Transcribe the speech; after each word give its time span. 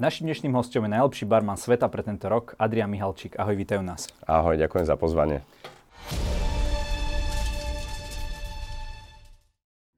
Našim 0.00 0.32
dnešným 0.32 0.56
hostom 0.56 0.88
je 0.88 0.96
najlepší 0.96 1.28
barman 1.28 1.60
sveta 1.60 1.84
pre 1.92 2.00
tento 2.00 2.24
rok, 2.24 2.56
Adrian 2.56 2.88
Mihalčík. 2.88 3.36
Ahoj, 3.36 3.52
vítajú 3.52 3.84
nás. 3.84 4.08
Ahoj, 4.24 4.56
ďakujem 4.56 4.88
za 4.88 4.96
pozvanie. 4.96 5.44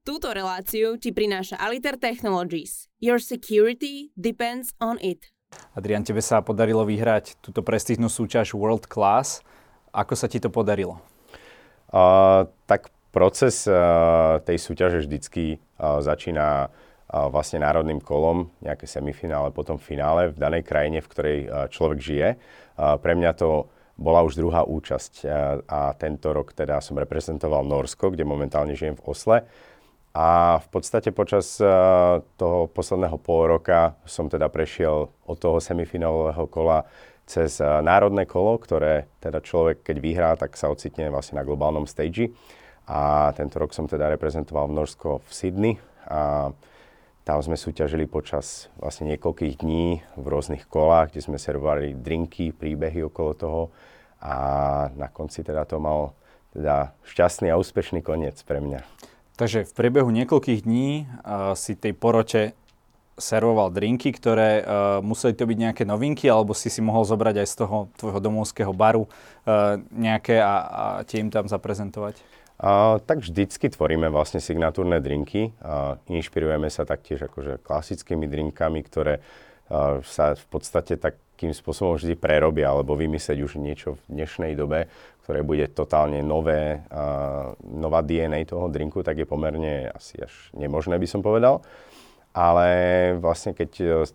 Túto 0.03 0.35
reláciu 0.35 0.99
ti 0.99 1.15
prináša 1.15 1.55
Aliter 1.55 1.95
Technologies. 1.95 2.91
Your 2.99 3.15
security 3.15 4.11
depends 4.19 4.75
on 4.83 4.99
it. 4.99 5.31
Adrian, 5.71 6.03
tebe 6.03 6.19
sa 6.19 6.43
podarilo 6.43 6.83
vyhrať 6.83 7.39
túto 7.39 7.63
prestížnú 7.63 8.11
súťaž 8.11 8.59
World 8.59 8.91
Class. 8.91 9.39
Ako 9.95 10.19
sa 10.19 10.27
ti 10.27 10.43
to 10.43 10.51
podarilo? 10.51 10.99
Uh, 11.95 12.51
tak 12.67 12.91
proces 13.15 13.63
uh, 13.71 14.43
tej 14.43 14.59
súťaže 14.59 15.07
vždycky 15.07 15.63
uh, 15.79 16.03
začína 16.03 16.75
vlastne 17.13 17.61
národným 17.61 18.01
kolom, 18.01 18.49
nejaké 18.65 18.89
semifinále, 18.89 19.53
potom 19.53 19.77
finále 19.77 20.33
v 20.33 20.37
danej 20.41 20.65
krajine, 20.65 20.97
v 20.97 21.11
ktorej 21.13 21.39
človek 21.69 21.99
žije. 22.01 22.29
Pre 22.73 23.13
mňa 23.13 23.31
to 23.37 23.69
bola 23.93 24.25
už 24.25 24.33
druhá 24.41 24.65
účasť 24.65 25.29
a 25.69 25.93
tento 25.93 26.33
rok 26.33 26.57
teda 26.57 26.81
som 26.81 26.97
reprezentoval 26.97 27.61
Norsko, 27.61 28.09
kde 28.09 28.25
momentálne 28.25 28.73
žijem 28.73 28.97
v 28.97 29.05
Osle. 29.05 29.37
A 30.17 30.57
v 30.61 30.67
podstate 30.73 31.13
počas 31.13 31.61
toho 32.37 32.59
posledného 32.73 33.17
pol 33.21 33.49
roka 33.49 33.93
som 34.09 34.25
teda 34.25 34.49
prešiel 34.49 35.13
od 35.13 35.37
toho 35.37 35.61
semifinálového 35.61 36.49
kola 36.49 36.89
cez 37.29 37.61
národné 37.61 38.25
kolo, 38.25 38.57
ktoré 38.57 39.05
teda 39.21 39.37
človek, 39.41 39.85
keď 39.85 39.97
vyhrá, 40.01 40.31
tak 40.33 40.57
sa 40.57 40.73
ocitne 40.73 41.13
vlastne 41.13 41.37
na 41.37 41.45
globálnom 41.45 41.85
stage. 41.85 42.33
A 42.89 43.31
tento 43.37 43.61
rok 43.61 43.71
som 43.71 43.87
teda 43.87 44.09
reprezentoval 44.11 44.67
v 44.67 44.75
Norsko 44.81 45.23
v 45.23 45.31
Sydney. 45.31 45.73
A 46.09 46.51
tam 47.23 47.39
sme 47.39 47.55
súťažili 47.55 48.03
počas 48.03 48.67
vlastne 48.75 49.07
niekoľkých 49.15 49.63
dní 49.63 50.03
v 50.19 50.25
rôznych 50.27 50.67
kolách, 50.67 51.15
kde 51.15 51.23
sme 51.23 51.37
servovali 51.39 51.95
drinky, 51.95 52.51
príbehy 52.51 53.07
okolo 53.07 53.31
toho 53.33 53.61
a 54.23 54.35
na 54.95 55.07
konci 55.07 55.43
teda 55.43 55.63
to 55.63 55.79
mal 55.79 56.15
teda 56.51 56.91
šťastný 57.07 57.51
a 57.51 57.59
úspešný 57.59 58.03
koniec 58.03 58.39
pre 58.43 58.59
mňa. 58.59 58.83
Takže 59.39 59.65
v 59.65 59.73
priebehu 59.73 60.13
niekoľkých 60.13 60.67
dní 60.67 61.09
uh, 61.09 61.57
si 61.57 61.73
tej 61.73 61.97
porote 61.97 62.53
servoval 63.17 63.73
drinky, 63.73 64.13
ktoré 64.13 64.61
uh, 64.61 64.65
museli 65.01 65.33
to 65.33 65.49
byť 65.49 65.57
nejaké 65.57 65.83
novinky, 65.85 66.29
alebo 66.29 66.53
si 66.53 66.69
si 66.69 66.81
mohol 66.81 67.05
zobrať 67.05 67.41
aj 67.41 67.47
z 67.49 67.55
toho 67.65 67.77
tvojho 67.97 68.19
domovského 68.21 68.73
baru 68.73 69.09
uh, 69.09 69.81
nejaké 69.89 70.37
a, 70.37 70.55
a 70.69 70.83
tie 71.07 71.23
im 71.23 71.33
tam 71.33 71.49
zaprezentovať? 71.49 72.21
Tak 73.03 73.19
vždycky 73.19 73.67
tvoríme 73.67 74.07
vlastne 74.07 74.39
signatúrne 74.39 75.03
drinky. 75.03 75.51
A, 75.59 75.99
inšpirujeme 76.07 76.71
sa 76.71 76.87
taktiež 76.87 77.27
akože 77.27 77.59
klasickými 77.59 78.23
drinkami, 78.31 78.79
ktoré 78.87 79.19
sa 80.03 80.35
v 80.35 80.45
podstate 80.47 80.95
takým 80.99 81.51
spôsobom 81.51 81.99
vždy 81.99 82.15
prerobia 82.15 82.71
alebo 82.71 82.93
vymyslieť 82.95 83.39
už 83.41 83.57
niečo 83.57 83.95
v 83.95 84.21
dnešnej 84.21 84.53
dobe, 84.53 84.91
ktoré 85.25 85.39
bude 85.43 85.65
totálne 85.71 86.23
nové, 86.23 86.83
a, 86.87 87.51
nová 87.67 87.99
DNA 87.99 88.47
toho 88.47 88.71
drinku, 88.71 89.03
tak 89.03 89.19
je 89.19 89.27
pomerne 89.27 89.91
asi 89.91 90.23
až 90.23 90.31
nemožné, 90.55 90.95
by 90.95 91.07
som 91.09 91.19
povedal. 91.19 91.59
Ale 92.31 93.13
vlastne 93.19 93.51
keď 93.51 94.07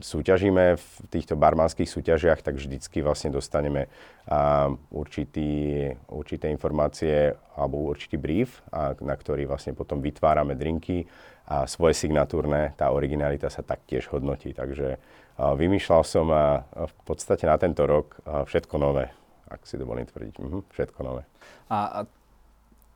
súťažíme 0.00 0.78
v 0.78 0.86
týchto 1.10 1.34
barmanských 1.34 1.88
súťažiach, 1.90 2.40
tak 2.40 2.56
vždycky 2.56 3.02
vlastne 3.02 3.34
dostaneme 3.34 3.86
uh, 3.86 4.72
určitý, 4.94 5.90
určité 6.08 6.48
informácie 6.48 7.34
alebo 7.58 7.90
určitý 7.90 8.16
brief, 8.16 8.62
a, 8.72 8.96
na 9.04 9.12
ktorý 9.12 9.44
vlastne 9.44 9.76
potom 9.76 10.00
vytvárame 10.00 10.56
drinky 10.56 11.04
a 11.50 11.66
svoje 11.66 11.98
signatúrne, 11.98 12.72
tá 12.78 12.94
originalita 12.94 13.50
sa 13.50 13.66
taktiež 13.66 14.06
hodnotí. 14.14 14.54
Takže 14.54 14.96
uh, 14.96 15.52
vymýšľal 15.58 16.02
som 16.06 16.26
uh, 16.30 16.62
v 16.72 16.94
podstate 17.04 17.44
na 17.44 17.58
tento 17.58 17.84
rok 17.84 18.22
uh, 18.22 18.46
všetko 18.46 18.74
nové, 18.78 19.10
ak 19.50 19.66
si 19.66 19.76
dovolím 19.76 20.06
tvrdiť. 20.06 20.34
Mhm, 20.40 20.60
všetko 20.70 21.00
nové. 21.02 21.22
A, 21.68 22.06
a 22.06 22.19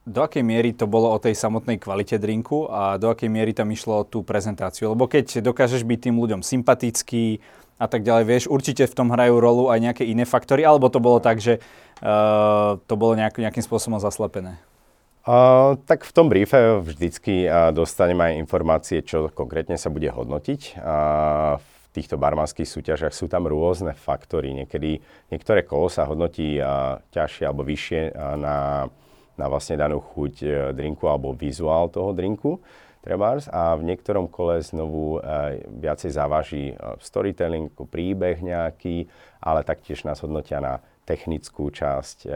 do 0.05 0.21
akej 0.21 0.45
miery 0.45 0.77
to 0.77 0.85
bolo 0.85 1.09
o 1.09 1.19
tej 1.19 1.33
samotnej 1.33 1.81
kvalite 1.81 2.21
drinku 2.21 2.69
a 2.69 3.01
do 3.01 3.09
akej 3.09 3.33
miery 3.33 3.57
tam 3.57 3.73
išlo 3.73 4.05
o 4.05 4.09
tú 4.09 4.21
prezentáciu? 4.21 4.93
Lebo 4.93 5.09
keď 5.09 5.41
dokážeš 5.41 5.81
byť 5.81 5.99
tým 6.09 6.17
ľuďom 6.21 6.45
sympatický 6.45 7.41
a 7.81 7.89
tak 7.89 8.05
ďalej, 8.05 8.25
vieš, 8.29 8.45
určite 8.53 8.85
v 8.85 8.95
tom 8.95 9.09
hrajú 9.11 9.41
rolu 9.41 9.73
aj 9.73 9.81
nejaké 9.81 10.05
iné 10.05 10.29
faktory, 10.29 10.63
alebo 10.63 10.93
to 10.93 11.01
bolo 11.01 11.19
tak, 11.25 11.41
že 11.41 11.59
uh, 12.05 12.77
to 12.85 12.95
bolo 12.95 13.17
nejak, 13.17 13.41
nejakým 13.41 13.65
spôsobom 13.65 13.97
zaslepené? 13.99 14.61
Uh, 15.25 15.81
tak 15.89 16.05
v 16.05 16.13
tom 16.13 16.29
briefe 16.29 16.85
vždycky 16.85 17.49
uh, 17.49 17.73
dostaneme 17.73 18.29
aj 18.29 18.45
informácie, 18.45 19.01
čo 19.01 19.33
konkrétne 19.33 19.81
sa 19.81 19.89
bude 19.89 20.13
hodnotiť. 20.13 20.77
Uh, 20.77 21.57
v 21.57 21.87
týchto 21.97 22.21
barmanských 22.21 22.69
súťažiach 22.69 23.17
sú 23.17 23.25
tam 23.25 23.49
rôzne 23.49 23.97
faktory. 23.97 24.53
Niekedy 24.53 25.01
niektoré 25.33 25.65
kolo 25.65 25.89
sa 25.89 26.05
hodnotí 26.05 26.61
uh, 26.61 27.01
ťažšie 27.17 27.45
alebo 27.49 27.65
vyššie 27.65 28.13
uh, 28.13 28.37
na 28.37 28.55
na 29.35 29.47
vlastne 29.51 29.79
danú 29.79 29.99
chuť 30.01 30.35
e, 30.43 30.49
drinku 30.75 31.05
alebo 31.11 31.35
vizuál 31.35 31.91
toho 31.91 32.15
drinku 32.15 32.63
trebárs 33.05 33.51
a 33.53 33.77
v 33.77 33.93
niektorom 33.93 34.31
kole 34.33 34.65
znovu 34.65 35.21
e, 35.21 35.61
viacej 35.69 36.11
závaží 36.15 36.65
e, 36.73 36.75
storytelling, 37.03 37.69
príbeh 37.75 38.41
nejaký, 38.41 39.05
ale 39.45 39.61
taktiež 39.67 40.09
nás 40.09 40.23
hodnotia 40.25 40.63
na 40.63 40.81
technickú 41.05 41.69
časť 41.69 42.33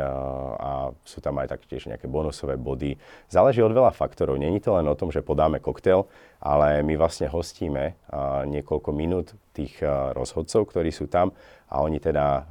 a 0.60 0.92
sú 1.04 1.18
tam 1.24 1.40
aj 1.40 1.56
taktiež 1.56 1.88
nejaké 1.88 2.04
bonusové 2.04 2.60
body. 2.60 3.00
Záleží 3.32 3.64
od 3.64 3.72
veľa 3.72 3.96
faktorov. 3.96 4.36
Není 4.36 4.60
to 4.60 4.76
len 4.76 4.84
o 4.84 4.96
tom, 4.96 5.08
že 5.08 5.24
podáme 5.24 5.56
koktail, 5.56 6.04
ale 6.38 6.84
my 6.84 6.94
vlastne 7.00 7.32
hostíme 7.32 7.96
niekoľko 8.44 8.90
minút 8.92 9.32
tých 9.56 9.80
rozhodcov, 10.12 10.68
ktorí 10.68 10.92
sú 10.92 11.08
tam 11.08 11.32
a 11.68 11.84
oni 11.84 12.00
teda 12.00 12.48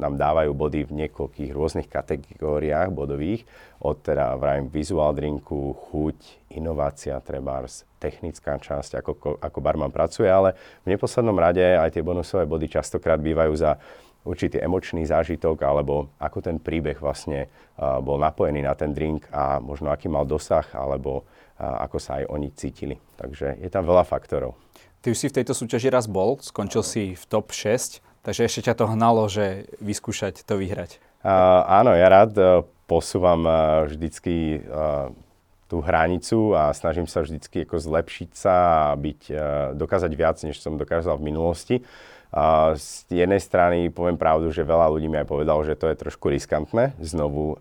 nám 0.00 0.14
dávajú 0.16 0.52
body 0.56 0.88
v 0.88 0.96
niekoľkých 1.04 1.50
rôznych 1.52 1.88
kategóriách 1.88 2.88
bodových, 2.92 3.44
od 3.84 4.00
teda 4.00 4.40
vrajím 4.40 4.72
visual 4.72 5.12
drinku, 5.12 5.76
chuť, 5.90 6.16
inovácia, 6.56 7.20
trebárs, 7.20 7.84
technická 8.00 8.56
časť, 8.56 9.00
ako, 9.00 9.40
ako 9.40 9.58
barman 9.60 9.92
pracuje, 9.92 10.28
ale 10.28 10.56
v 10.84 10.96
neposlednom 10.96 11.36
rade 11.36 11.60
aj 11.60 11.92
tie 11.92 12.04
bonusové 12.04 12.48
body 12.48 12.68
častokrát 12.68 13.20
bývajú 13.20 13.52
za 13.52 13.76
určitý 14.24 14.60
emočný 14.60 15.04
zážitok 15.04 15.60
alebo 15.62 16.08
ako 16.16 16.40
ten 16.40 16.56
príbeh 16.56 16.96
vlastne 16.96 17.52
bol 17.76 18.16
napojený 18.16 18.64
na 18.64 18.72
ten 18.72 18.96
drink 18.96 19.28
a 19.28 19.60
možno 19.60 19.92
aký 19.92 20.08
mal 20.08 20.24
dosah 20.24 20.64
alebo 20.72 21.28
ako 21.60 22.00
sa 22.00 22.24
aj 22.24 22.32
oni 22.32 22.48
cítili. 22.56 22.96
Takže 23.20 23.60
je 23.60 23.70
tam 23.70 23.84
veľa 23.84 24.02
faktorov. 24.08 24.56
Ty 25.04 25.12
už 25.12 25.20
si 25.20 25.28
v 25.28 25.36
tejto 25.36 25.52
súťaži 25.52 25.92
raz 25.92 26.08
bol, 26.08 26.40
skončil 26.40 26.80
si 26.80 27.12
v 27.12 27.24
top 27.28 27.52
6, 27.52 28.00
takže 28.24 28.48
ešte 28.48 28.72
ťa 28.72 28.74
to 28.80 28.88
hnalo, 28.88 29.28
že 29.28 29.68
vyskúšať 29.76 30.48
to 30.48 30.56
vyhrať. 30.56 30.96
Uh, 31.20 31.60
áno, 31.68 31.92
ja 31.92 32.08
rád 32.08 32.32
uh, 32.40 32.64
posúvam 32.88 33.44
uh, 33.44 33.84
vždycky 33.84 34.64
uh, 34.64 35.12
tú 35.68 35.84
hranicu 35.84 36.56
a 36.56 36.72
snažím 36.72 37.04
sa 37.04 37.20
vždycky 37.20 37.68
ako 37.68 37.84
zlepšiť 37.84 38.30
sa 38.32 38.56
a 38.56 38.96
byť, 38.96 39.20
uh, 39.28 39.38
dokázať 39.76 40.12
viac, 40.16 40.40
než 40.40 40.56
som 40.56 40.80
dokázal 40.80 41.20
v 41.20 41.26
minulosti. 41.28 41.76
Z 42.74 43.14
jednej 43.14 43.38
strany 43.38 43.94
poviem 43.94 44.18
pravdu, 44.18 44.50
že 44.50 44.66
veľa 44.66 44.90
ľudí 44.90 45.06
mi 45.06 45.22
aj 45.22 45.30
povedalo, 45.30 45.62
že 45.62 45.78
to 45.78 45.86
je 45.86 45.94
trošku 45.94 46.34
riskantné 46.34 46.98
znovu 46.98 47.54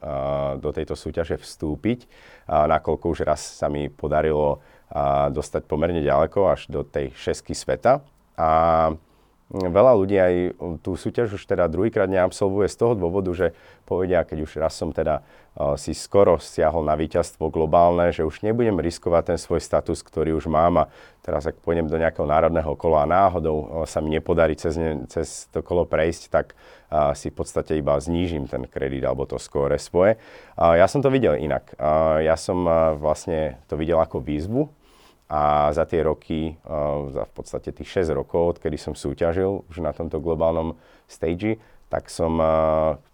do 0.58 0.70
tejto 0.74 0.98
súťaže 0.98 1.38
vstúpiť, 1.38 2.10
nakoľko 2.50 3.06
už 3.14 3.22
raz 3.22 3.38
sa 3.38 3.70
mi 3.70 3.94
podarilo 3.94 4.66
dostať 5.30 5.70
pomerne 5.70 6.02
ďaleko 6.02 6.50
až 6.50 6.74
do 6.74 6.82
tej 6.82 7.14
šesky 7.14 7.54
sveta. 7.54 8.02
A 8.34 8.50
veľa 9.52 9.94
ľudí 10.00 10.18
aj 10.18 10.34
tú 10.82 10.96
súťaž 10.96 11.36
už 11.36 11.44
teda 11.44 11.68
druhýkrát 11.68 12.08
neabsolvuje 12.08 12.72
z 12.72 12.78
toho 12.80 12.94
dôvodu, 12.96 13.30
že 13.36 13.48
povedia, 13.84 14.24
keď 14.24 14.38
už 14.48 14.52
raz 14.58 14.74
som 14.74 14.90
teda 14.90 15.22
uh, 15.22 15.76
si 15.78 15.92
skoro 15.94 16.40
stiahol 16.40 16.82
na 16.88 16.96
víťazstvo 16.96 17.52
globálne, 17.52 18.10
že 18.10 18.26
už 18.26 18.42
nebudem 18.42 18.80
riskovať 18.80 19.36
ten 19.36 19.38
svoj 19.38 19.62
status, 19.62 20.02
ktorý 20.02 20.34
už 20.40 20.50
mám 20.50 20.88
a 20.88 20.90
teraz 21.22 21.46
ak 21.46 21.60
pôjdem 21.62 21.86
do 21.86 22.00
nejakého 22.00 22.26
národného 22.26 22.74
kola 22.80 23.06
a 23.06 23.12
náhodou 23.12 23.58
uh, 23.60 23.66
sa 23.86 24.02
mi 24.02 24.16
nepodarí 24.16 24.58
cez, 24.58 24.80
ne, 24.80 25.06
cez 25.12 25.52
to 25.54 25.62
kolo 25.62 25.86
prejsť, 25.86 26.24
tak 26.32 26.56
uh, 26.56 27.14
si 27.14 27.30
v 27.30 27.36
podstate 27.38 27.78
iba 27.78 28.00
znížim 28.00 28.50
ten 28.50 28.66
kredit 28.66 29.06
alebo 29.06 29.30
to 29.30 29.38
skóre 29.38 29.78
svoje. 29.78 30.18
Ja 30.54 30.86
som 30.86 31.02
to 31.02 31.10
videl 31.10 31.34
inak. 31.34 31.74
Ja 32.22 32.38
som 32.38 32.70
vlastne 33.02 33.58
to 33.66 33.74
videl 33.74 33.98
ako 33.98 34.22
výzvu, 34.22 34.70
a 35.34 35.74
za 35.74 35.90
tie 35.90 36.06
roky, 36.06 36.62
za 37.10 37.26
v 37.26 37.34
podstate 37.34 37.74
tých 37.74 38.06
6 38.06 38.14
rokov, 38.14 38.62
odkedy 38.62 38.78
som 38.78 38.94
súťažil 38.94 39.66
už 39.66 39.82
na 39.82 39.90
tomto 39.90 40.22
globálnom 40.22 40.78
stage, 41.10 41.58
tak 41.90 42.14
som 42.14 42.38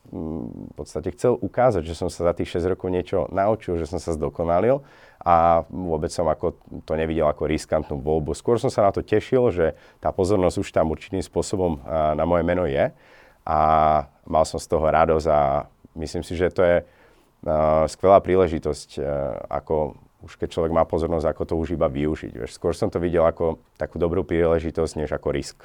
v 0.09 0.73
podstate 0.75 1.15
chcel 1.15 1.39
ukázať, 1.39 1.85
že 1.87 1.95
som 1.95 2.11
sa 2.11 2.27
za 2.27 2.33
tých 2.35 2.59
6 2.59 2.75
rokov 2.75 2.91
niečo 2.91 3.31
naučil, 3.31 3.79
že 3.79 3.87
som 3.87 4.03
sa 4.03 4.11
zdokonalil 4.11 4.83
a 5.23 5.63
vôbec 5.71 6.11
som 6.11 6.27
ako, 6.27 6.59
to 6.83 6.97
nevidel 6.99 7.31
ako 7.31 7.47
riskantnú 7.47 8.03
voľbu. 8.03 8.35
Skôr 8.35 8.59
som 8.59 8.67
sa 8.67 8.83
na 8.83 8.91
to 8.91 8.99
tešil, 8.99 9.47
že 9.55 9.79
tá 10.03 10.11
pozornosť 10.11 10.59
už 10.59 10.69
tam 10.75 10.91
určitým 10.91 11.23
spôsobom 11.23 11.79
na 11.87 12.25
moje 12.27 12.43
meno 12.43 12.67
je 12.67 12.91
a 13.47 13.59
mal 14.27 14.43
som 14.43 14.59
z 14.59 14.67
toho 14.67 14.83
radosť 14.83 15.27
a 15.31 15.71
myslím 15.95 16.23
si, 16.27 16.35
že 16.35 16.51
to 16.51 16.67
je 16.67 16.77
skvelá 17.87 18.19
príležitosť, 18.19 18.99
ako 19.47 19.95
už 20.23 20.35
keď 20.35 20.49
človek 20.51 20.75
má 20.75 20.83
pozornosť, 20.83 21.31
ako 21.31 21.43
to 21.47 21.53
už 21.55 21.79
iba 21.79 21.87
využiť. 21.87 22.33
Vieš. 22.35 22.59
Skôr 22.59 22.75
som 22.75 22.91
to 22.91 22.99
videl 22.99 23.23
ako 23.23 23.59
takú 23.79 23.95
dobrú 23.95 24.27
príležitosť, 24.27 24.93
než 24.99 25.15
ako 25.15 25.31
risk. 25.31 25.57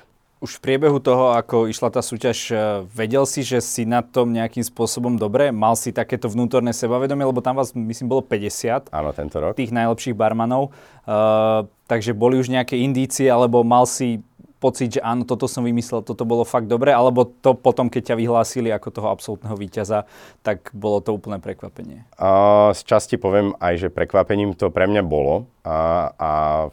Už 0.43 0.61
v 0.61 0.65
priebehu 0.67 1.01
toho, 1.01 1.33
ako 1.33 1.73
išla 1.73 1.89
tá 1.89 2.05
súťaž, 2.05 2.53
e, 2.53 2.55
vedel 2.93 3.25
si, 3.25 3.41
že 3.41 3.65
si 3.65 3.89
na 3.89 4.05
tom 4.05 4.29
nejakým 4.29 4.61
spôsobom 4.61 5.17
dobre? 5.17 5.49
Mal 5.49 5.73
si 5.73 5.89
takéto 5.89 6.29
vnútorné 6.29 6.77
sebavedomie, 6.77 7.25
lebo 7.25 7.41
tam 7.41 7.56
vás, 7.56 7.73
myslím, 7.73 8.12
bolo 8.12 8.21
50. 8.21 8.93
Áno, 8.93 9.11
tento 9.17 9.41
rok. 9.41 9.56
Tých 9.56 9.73
najlepších 9.73 10.12
barmanov. 10.12 10.75
Uh, 11.09 11.65
takže 11.89 12.12
boli 12.12 12.37
už 12.37 12.53
nejaké 12.53 12.77
indície, 12.77 13.31
alebo 13.33 13.65
mal 13.65 13.89
si 13.89 14.21
pocit, 14.65 14.97
že 14.97 15.01
áno, 15.05 15.29
toto 15.29 15.45
som 15.45 15.61
vymyslel, 15.61 16.01
toto 16.01 16.25
bolo 16.25 16.49
fakt 16.49 16.65
dobre, 16.65 16.89
alebo 16.89 17.29
to 17.29 17.53
potom, 17.53 17.93
keď 17.93 18.17
ťa 18.17 18.17
vyhlásili 18.17 18.73
ako 18.73 18.89
toho 18.89 19.09
absolútneho 19.13 19.53
víťaza, 19.61 20.09
tak 20.41 20.73
bolo 20.73 21.05
to 21.05 21.13
úplné 21.13 21.37
prekvapenie? 21.37 22.09
Uh, 22.17 22.73
z 22.73 22.81
časti 22.89 23.21
poviem 23.21 23.53
aj, 23.61 23.85
že 23.85 23.89
prekvapením 23.93 24.57
to 24.57 24.73
pre 24.73 24.89
mňa 24.89 25.05
bolo 25.05 25.45
a, 25.69 26.09
a 26.17 26.31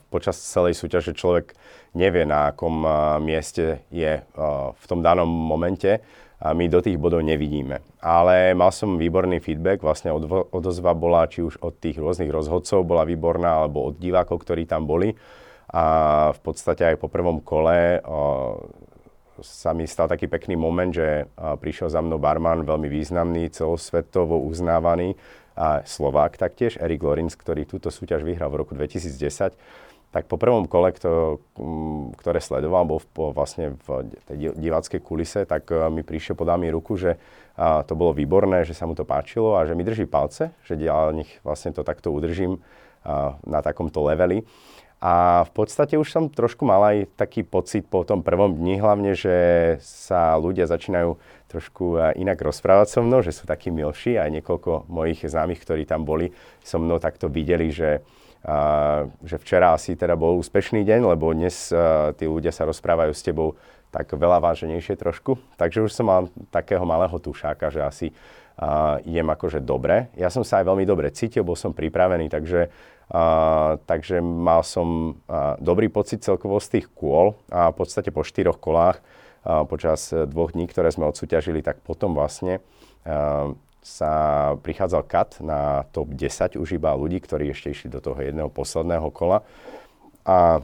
počas 0.08 0.40
celej 0.40 0.80
súťaže 0.80 1.12
človek 1.12 1.52
nevie, 1.92 2.24
na 2.24 2.56
akom 2.56 2.88
mieste 3.20 3.84
je 3.92 4.24
v 4.72 4.86
tom 4.88 5.04
danom 5.04 5.28
momente 5.28 6.00
a 6.42 6.56
my 6.56 6.66
do 6.72 6.80
tých 6.80 6.98
bodov 6.98 7.22
nevidíme. 7.22 7.84
Ale 8.00 8.56
mal 8.58 8.74
som 8.74 8.98
výborný 8.98 9.44
feedback, 9.44 9.84
vlastne 9.84 10.10
odozva 10.56 10.96
bola 10.96 11.28
či 11.28 11.44
už 11.44 11.60
od 11.62 11.78
tých 11.78 12.00
rôznych 12.00 12.32
rozhodcov 12.32 12.88
bola 12.88 13.06
výborná, 13.06 13.62
alebo 13.62 13.92
od 13.92 14.00
divákov, 14.00 14.42
ktorí 14.42 14.66
tam 14.66 14.88
boli 14.88 15.14
a 15.72 15.86
v 16.36 16.40
podstate 16.44 16.84
aj 16.84 17.00
po 17.00 17.08
prvom 17.08 17.40
kole 17.40 18.04
sa 19.42 19.72
mi 19.74 19.88
stal 19.90 20.06
taký 20.06 20.28
pekný 20.28 20.60
moment, 20.60 20.92
že 20.94 21.26
prišiel 21.36 21.90
za 21.90 22.04
mnou 22.04 22.22
barman, 22.22 22.68
veľmi 22.68 22.92
významný, 22.92 23.50
celosvetovo 23.50 24.38
uznávaný, 24.44 25.16
a 25.56 25.84
Slovák 25.84 26.40
taktiež, 26.40 26.80
Erik 26.80 27.04
Lorenz, 27.04 27.36
ktorý 27.36 27.68
túto 27.68 27.92
súťaž 27.92 28.24
vyhral 28.24 28.48
v 28.50 28.64
roku 28.64 28.74
2010. 28.74 29.54
Tak 30.12 30.28
po 30.28 30.36
prvom 30.36 30.68
kole, 30.68 30.92
kto, 30.92 31.40
ktoré 32.20 32.44
sledoval, 32.44 32.84
bol 32.84 33.00
v, 33.00 33.32
vlastne 33.32 33.80
v 33.88 34.12
tej 34.28 34.56
diváckej 34.60 35.00
kulise, 35.00 35.48
tak 35.48 35.72
mi 35.92 36.04
prišiel, 36.04 36.36
podal 36.36 36.60
mi 36.60 36.68
ruku, 36.68 37.00
že 37.00 37.16
to 37.88 37.94
bolo 37.96 38.12
výborné, 38.12 38.68
že 38.68 38.76
sa 38.76 38.88
mu 38.88 38.96
to 38.96 39.08
páčilo 39.08 39.56
a 39.56 39.64
že 39.64 39.76
mi 39.76 39.88
drží 39.88 40.08
palce, 40.08 40.52
že 40.68 40.76
nech 41.16 41.32
vlastne 41.44 41.72
to 41.72 41.84
takto 41.84 42.12
udržím 42.12 42.60
na 43.48 43.60
takomto 43.64 44.04
leveli. 44.04 44.44
A 45.02 45.42
v 45.50 45.52
podstate 45.58 45.98
už 45.98 46.14
som 46.14 46.30
trošku 46.30 46.62
mal 46.62 46.78
aj 46.86 47.10
taký 47.18 47.42
pocit 47.42 47.90
po 47.90 48.06
tom 48.06 48.22
prvom 48.22 48.54
dni, 48.54 48.78
hlavne, 48.78 49.18
že 49.18 49.34
sa 49.82 50.38
ľudia 50.38 50.70
začínajú 50.70 51.18
trošku 51.50 51.98
e, 51.98 52.22
inak 52.22 52.38
rozprávať 52.38 52.88
so 52.94 53.02
mnou, 53.02 53.26
že 53.26 53.34
sú 53.34 53.50
takí 53.50 53.74
milší. 53.74 54.22
Aj 54.22 54.30
niekoľko 54.30 54.86
mojich 54.86 55.26
známych, 55.26 55.66
ktorí 55.66 55.90
tam 55.90 56.06
boli, 56.06 56.30
so 56.62 56.78
mnou 56.78 57.02
takto 57.02 57.34
videli, 57.34 57.74
že, 57.74 58.06
a, 58.46 59.10
že 59.26 59.42
včera 59.42 59.74
asi 59.74 59.98
teda 59.98 60.14
bol 60.14 60.38
úspešný 60.38 60.86
deň, 60.86 61.18
lebo 61.18 61.34
dnes 61.34 61.74
a, 61.74 62.14
e, 62.14 62.22
tí 62.22 62.30
ľudia 62.30 62.54
sa 62.54 62.70
rozprávajú 62.70 63.18
s 63.18 63.26
tebou 63.26 63.58
tak 63.90 64.14
veľa 64.14 64.38
váženejšie 64.38 65.02
trošku. 65.02 65.42
Takže 65.58 65.82
už 65.82 65.92
som 65.92 66.08
mal 66.14 66.30
takého 66.54 66.86
malého 66.86 67.18
tušáka, 67.18 67.74
že 67.74 67.82
asi 67.82 68.08
a, 68.62 69.02
idem 69.02 69.26
akože 69.26 69.66
dobre. 69.66 70.14
Ja 70.14 70.30
som 70.30 70.46
sa 70.46 70.62
aj 70.62 70.70
veľmi 70.70 70.86
dobre 70.86 71.10
cítil, 71.10 71.42
bol 71.42 71.58
som 71.58 71.74
pripravený, 71.74 72.30
takže 72.30 72.70
Uh, 73.12 73.76
takže 73.92 74.24
mal 74.24 74.64
som 74.64 75.20
uh, 75.28 75.60
dobrý 75.60 75.92
pocit 75.92 76.24
celkovo 76.24 76.64
z 76.64 76.80
tých 76.80 76.88
kôl 76.96 77.36
a 77.52 77.68
v 77.68 77.84
podstate 77.84 78.08
po 78.08 78.24
štyroch 78.24 78.56
kolách 78.56 79.04
uh, 79.04 79.68
počas 79.68 80.16
dvoch 80.16 80.56
dní, 80.56 80.64
ktoré 80.72 80.96
sme 80.96 81.12
odsúťažili, 81.12 81.60
tak 81.60 81.84
potom 81.84 82.16
vlastne 82.16 82.64
sa 83.82 84.14
prichádzal 84.62 85.04
kat 85.10 85.30
na 85.42 85.90
top 85.90 86.14
10 86.14 86.56
už 86.56 86.78
iba 86.78 86.94
ľudí, 86.94 87.18
ktorí 87.18 87.50
ešte 87.50 87.74
išli 87.74 87.90
do 87.90 87.98
toho 87.98 88.22
jedného 88.22 88.48
posledného 88.48 89.10
kola. 89.10 89.42
A 90.22 90.62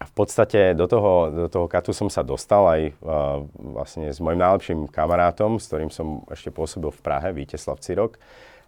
v 0.00 0.12
podstate 0.16 0.72
do 0.72 0.88
toho, 0.88 1.28
do 1.28 1.48
toho 1.52 1.68
katu 1.68 1.92
som 1.92 2.08
sa 2.08 2.24
dostal 2.24 2.64
aj 2.64 2.80
uh, 2.88 3.44
vlastne 3.76 4.08
s 4.08 4.16
mojim 4.16 4.40
najlepším 4.40 4.88
kamarátom, 4.88 5.60
s 5.60 5.68
ktorým 5.68 5.92
som 5.92 6.24
ešte 6.32 6.48
pôsobil 6.48 6.88
v 6.88 7.00
Prahe, 7.04 7.28
Víteslav 7.36 7.84
Cirok 7.84 8.16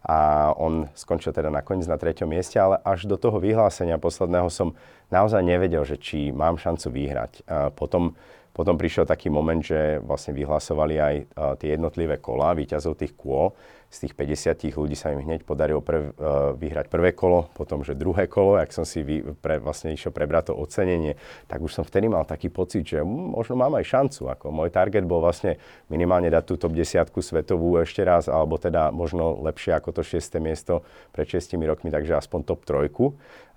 a 0.04 0.50
on 0.58 0.90
skončil 0.92 1.30
teda 1.30 1.48
nakoniec 1.48 1.86
na 1.86 1.96
treťom 1.96 2.26
mieste, 2.26 2.58
ale 2.58 2.82
až 2.82 3.06
do 3.06 3.14
toho 3.14 3.38
vyhlásenia 3.38 3.96
posledného 4.02 4.50
som 4.50 4.74
naozaj 5.08 5.40
nevedel, 5.40 5.86
že 5.86 5.96
či 5.96 6.34
mám 6.34 6.58
šancu 6.58 6.90
vyhrať. 6.90 7.32
A 7.48 7.70
potom 7.72 8.12
potom 8.52 8.76
prišiel 8.76 9.08
taký 9.08 9.32
moment, 9.32 9.64
že 9.64 9.96
vlastne 10.04 10.36
vyhlasovali 10.36 10.94
aj 11.00 11.14
uh, 11.16 11.24
tie 11.56 11.72
jednotlivé 11.72 12.20
kola, 12.20 12.52
výťazov 12.52 13.00
tých 13.00 13.16
kôl. 13.16 13.56
Z 13.92 14.08
tých 14.08 14.16
50 14.16 14.72
ľudí 14.72 14.96
sa 14.96 15.12
im 15.12 15.20
hneď 15.20 15.44
podarilo 15.44 15.84
prv, 15.84 16.16
uh, 16.16 16.56
vyhrať 16.56 16.88
prvé 16.88 17.12
kolo, 17.12 17.52
potom 17.52 17.84
že 17.84 17.92
druhé 17.92 18.24
kolo, 18.24 18.56
ak 18.56 18.72
som 18.72 18.88
si 18.88 19.04
vy, 19.04 19.36
pre, 19.36 19.60
vlastne 19.60 19.92
išiel 19.92 20.16
prebrať 20.16 20.48
to 20.48 20.56
ocenenie, 20.56 21.20
tak 21.44 21.60
už 21.60 21.76
som 21.76 21.84
vtedy 21.84 22.08
mal 22.08 22.24
taký 22.24 22.48
pocit, 22.48 22.88
že 22.88 23.04
hm, 23.04 23.36
možno 23.36 23.60
mám 23.60 23.76
aj 23.76 23.84
šancu. 23.84 24.32
Ako 24.32 24.48
môj 24.48 24.72
target 24.72 25.04
bol 25.04 25.20
vlastne 25.20 25.60
minimálne 25.92 26.32
dať 26.32 26.44
tú 26.48 26.54
top 26.56 26.72
10 26.72 27.04
svetovú 27.04 27.76
ešte 27.84 28.00
raz, 28.00 28.32
alebo 28.32 28.56
teda 28.56 28.88
možno 28.88 29.36
lepšie 29.44 29.76
ako 29.76 29.92
to 29.92 30.00
6. 30.00 30.40
miesto 30.40 30.80
pred 31.12 31.28
6 31.28 31.52
rokmi, 31.60 31.92
takže 31.92 32.16
aspoň 32.16 32.48
top 32.48 32.64
3. 32.64 32.88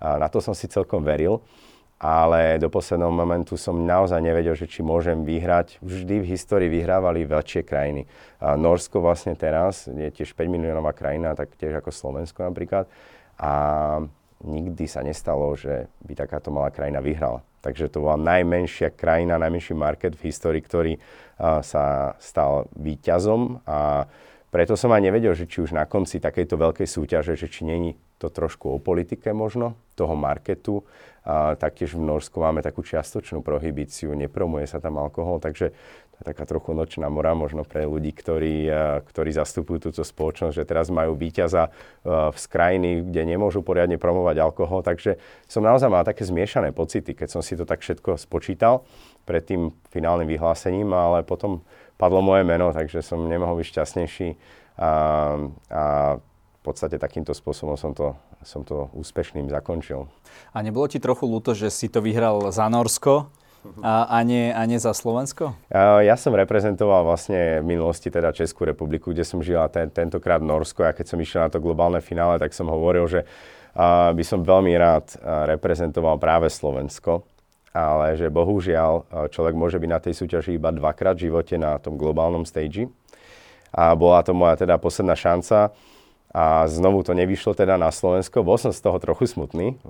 A 0.04 0.20
na 0.20 0.28
to 0.28 0.44
som 0.44 0.52
si 0.52 0.68
celkom 0.68 1.00
veril 1.00 1.40
ale 1.96 2.60
do 2.60 2.68
posledného 2.68 3.08
momentu 3.08 3.56
som 3.56 3.88
naozaj 3.88 4.20
nevedel, 4.20 4.52
že 4.52 4.68
či 4.68 4.84
môžem 4.84 5.24
vyhrať. 5.24 5.80
Vždy 5.80 6.20
v 6.20 6.30
histórii 6.36 6.68
vyhrávali 6.68 7.24
väčšie 7.24 7.64
krajiny. 7.64 8.04
A 8.40 8.52
Norsko 8.52 9.00
vlastne 9.00 9.32
teraz 9.32 9.88
je 9.88 10.12
tiež 10.12 10.36
5 10.36 10.44
miliónová 10.44 10.92
krajina, 10.92 11.32
tak 11.32 11.56
tiež 11.56 11.80
ako 11.80 11.88
Slovensko 11.88 12.44
napríklad. 12.44 12.84
A 13.40 13.52
nikdy 14.44 14.84
sa 14.84 15.00
nestalo, 15.00 15.56
že 15.56 15.88
by 16.04 16.12
takáto 16.12 16.52
malá 16.52 16.68
krajina 16.68 17.00
vyhrala. 17.00 17.40
Takže 17.64 17.88
to 17.88 18.04
bola 18.04 18.20
najmenšia 18.20 18.92
krajina, 18.92 19.40
najmenší 19.40 19.72
market 19.72 20.14
v 20.14 20.28
histórii, 20.28 20.60
ktorý 20.60 21.00
sa 21.40 22.14
stal 22.20 22.68
výťazom 22.76 23.64
a 23.64 24.06
preto 24.46 24.72
som 24.78 24.88
aj 24.94 25.02
nevedel, 25.04 25.36
že 25.36 25.44
či 25.44 25.60
už 25.60 25.76
na 25.76 25.84
konci 25.84 26.16
takejto 26.16 26.56
veľkej 26.56 26.88
súťaže, 26.88 27.36
že 27.36 27.50
či 27.50 27.66
není 27.66 27.98
to 28.16 28.32
trošku 28.32 28.72
o 28.72 28.78
politike 28.80 29.34
možno, 29.36 29.76
toho 29.98 30.16
marketu. 30.16 30.80
A 31.26 31.58
taktiež 31.58 31.98
v 31.98 32.06
Norsku 32.06 32.38
máme 32.38 32.62
takú 32.62 32.86
čiastočnú 32.86 33.42
prohibíciu, 33.42 34.14
nepromuje 34.14 34.70
sa 34.70 34.78
tam 34.78 35.02
alkohol, 35.02 35.42
takže 35.42 35.74
to 36.14 36.16
je 36.22 36.24
taká 36.32 36.46
trochu 36.46 36.70
nočná 36.70 37.10
mora 37.10 37.34
možno 37.34 37.66
pre 37.66 37.82
ľudí, 37.82 38.14
ktorí, 38.14 38.70
ktorí 39.10 39.30
zastupujú 39.34 39.90
túto 39.90 40.06
spoločnosť, 40.06 40.54
že 40.54 40.64
teraz 40.64 40.86
majú 40.86 41.18
víťaza 41.18 41.74
z 42.30 42.44
krajiny, 42.46 43.02
kde 43.10 43.26
nemôžu 43.26 43.66
poriadne 43.66 43.98
promovať 43.98 44.38
alkohol. 44.38 44.86
Takže 44.86 45.18
som 45.50 45.66
naozaj 45.66 45.90
mal 45.90 46.06
také 46.06 46.22
zmiešané 46.22 46.70
pocity, 46.70 47.10
keď 47.10 47.28
som 47.34 47.42
si 47.42 47.58
to 47.58 47.66
tak 47.66 47.82
všetko 47.82 48.16
spočítal 48.22 48.86
pred 49.26 49.42
tým 49.42 49.74
finálnym 49.90 50.30
vyhlásením, 50.30 50.94
ale 50.94 51.26
potom 51.26 51.66
padlo 51.98 52.22
moje 52.22 52.46
meno, 52.46 52.70
takže 52.70 53.02
som 53.02 53.18
nemohol 53.26 53.58
byť 53.60 53.66
šťastnejší. 53.66 54.28
A, 54.78 54.90
a 55.74 55.82
v 56.66 56.74
podstate 56.74 56.98
takýmto 56.98 57.30
spôsobom 57.30 57.78
som 57.78 57.94
to, 57.94 58.18
som 58.42 58.66
to 58.66 58.90
úspešným 58.98 59.46
zakončil. 59.46 60.10
A 60.50 60.66
nebolo 60.66 60.90
ti 60.90 60.98
trochu 60.98 61.30
ľúto, 61.30 61.54
že 61.54 61.70
si 61.70 61.86
to 61.86 62.02
vyhral 62.02 62.50
za 62.50 62.66
Norsko 62.66 63.30
a, 63.86 64.10
a, 64.10 64.18
nie, 64.26 64.50
a 64.50 64.66
nie 64.66 64.82
za 64.82 64.90
Slovensko? 64.90 65.54
Ja 65.70 66.18
som 66.18 66.34
reprezentoval 66.34 67.06
vlastne 67.06 67.62
v 67.62 67.78
minulosti 67.78 68.10
teda 68.10 68.34
Českú 68.34 68.66
republiku, 68.66 69.14
kde 69.14 69.22
som 69.22 69.38
žil 69.38 69.62
a 69.62 69.70
ten, 69.70 69.86
tentokrát 69.94 70.42
Norsko 70.42 70.82
a 70.82 70.90
keď 70.90 71.06
som 71.06 71.22
išiel 71.22 71.46
na 71.46 71.50
to 71.54 71.62
globálne 71.62 72.02
finále, 72.02 72.42
tak 72.42 72.50
som 72.50 72.66
hovoril, 72.66 73.06
že 73.06 73.22
by 73.78 74.24
som 74.26 74.42
veľmi 74.42 74.74
rád 74.74 75.14
reprezentoval 75.54 76.18
práve 76.18 76.50
Slovensko 76.50 77.22
ale 77.76 78.16
že 78.16 78.32
bohužiaľ 78.32 79.04
človek 79.28 79.52
môže 79.52 79.76
byť 79.76 79.90
na 79.92 80.00
tej 80.00 80.16
súťaži 80.16 80.56
iba 80.56 80.72
dvakrát 80.72 81.12
v 81.20 81.28
živote 81.28 81.60
na 81.60 81.76
tom 81.76 82.00
globálnom 82.00 82.48
stage. 82.48 82.88
A 83.68 83.92
bola 83.92 84.24
to 84.24 84.32
moja 84.32 84.56
teda 84.56 84.80
posledná 84.80 85.12
šanca 85.12 85.76
a 86.36 86.68
znovu 86.68 87.00
to 87.00 87.16
nevyšlo 87.16 87.56
teda 87.56 87.80
na 87.80 87.88
Slovensko. 87.88 88.44
Bol 88.44 88.60
som 88.60 88.68
z 88.68 88.84
toho 88.84 89.00
trochu 89.00 89.24
smutný 89.24 89.80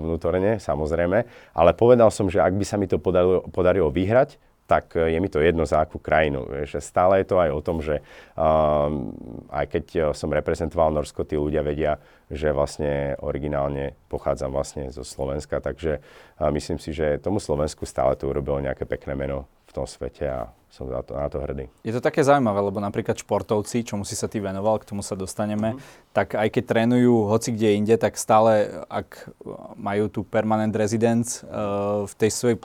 vnútorne, 0.00 0.56
samozrejme, 0.56 1.28
ale 1.52 1.70
povedal 1.76 2.08
som, 2.08 2.32
že 2.32 2.40
ak 2.40 2.56
by 2.56 2.64
sa 2.64 2.80
mi 2.80 2.88
to 2.88 2.96
podarilo, 2.96 3.44
podarilo 3.52 3.92
vyhrať, 3.92 4.40
tak 4.64 4.94
je 4.94 5.18
mi 5.18 5.26
to 5.26 5.42
jedno 5.42 5.66
za 5.66 5.82
akú 5.82 5.98
krajinu. 5.98 6.46
Že 6.62 6.78
stále 6.78 7.20
je 7.20 7.26
to 7.26 7.42
aj 7.42 7.50
o 7.50 7.60
tom, 7.60 7.82
že 7.82 8.06
um, 8.38 9.10
aj 9.50 9.66
keď 9.66 10.14
som 10.14 10.30
reprezentoval 10.30 10.94
Norsko, 10.94 11.26
tí 11.26 11.34
ľudia 11.34 11.66
vedia, 11.66 11.98
že 12.30 12.54
vlastne 12.54 13.18
originálne 13.18 13.98
pochádzam 14.06 14.54
vlastne 14.54 14.94
zo 14.94 15.02
Slovenska, 15.02 15.58
takže 15.58 15.98
uh, 15.98 16.54
myslím 16.54 16.78
si, 16.78 16.94
že 16.94 17.18
tomu 17.18 17.42
Slovensku 17.42 17.82
stále 17.82 18.14
to 18.14 18.30
urobilo 18.30 18.62
nejaké 18.62 18.86
pekné 18.86 19.18
meno 19.18 19.50
v 19.70 19.72
tom 19.72 19.86
svete 19.86 20.26
a 20.26 20.50
som 20.70 20.86
na 20.90 21.02
to, 21.02 21.14
na 21.14 21.30
to 21.30 21.38
hrdý. 21.38 21.66
Je 21.86 21.94
to 21.94 22.02
také 22.02 22.22
zaujímavé, 22.22 22.58
lebo 22.62 22.78
napríklad 22.78 23.18
športovci, 23.18 23.86
čomu 23.86 24.06
si 24.06 24.14
sa 24.18 24.30
ty 24.30 24.42
venoval, 24.42 24.82
k 24.82 24.90
tomu 24.90 25.02
sa 25.02 25.18
dostaneme, 25.18 25.74
mm. 25.74 26.14
tak 26.14 26.38
aj 26.38 26.46
keď 26.50 26.62
trénujú 26.66 27.26
hoci 27.26 27.54
kde 27.54 27.74
inde, 27.74 27.94
tak 27.98 28.14
stále, 28.14 28.82
ak 28.86 29.30
majú 29.74 30.06
tu 30.10 30.20
permanent 30.22 30.70
residence 30.74 31.42
uh, 31.46 32.06
v 32.06 32.14
tej 32.18 32.30
svojej 32.30 32.58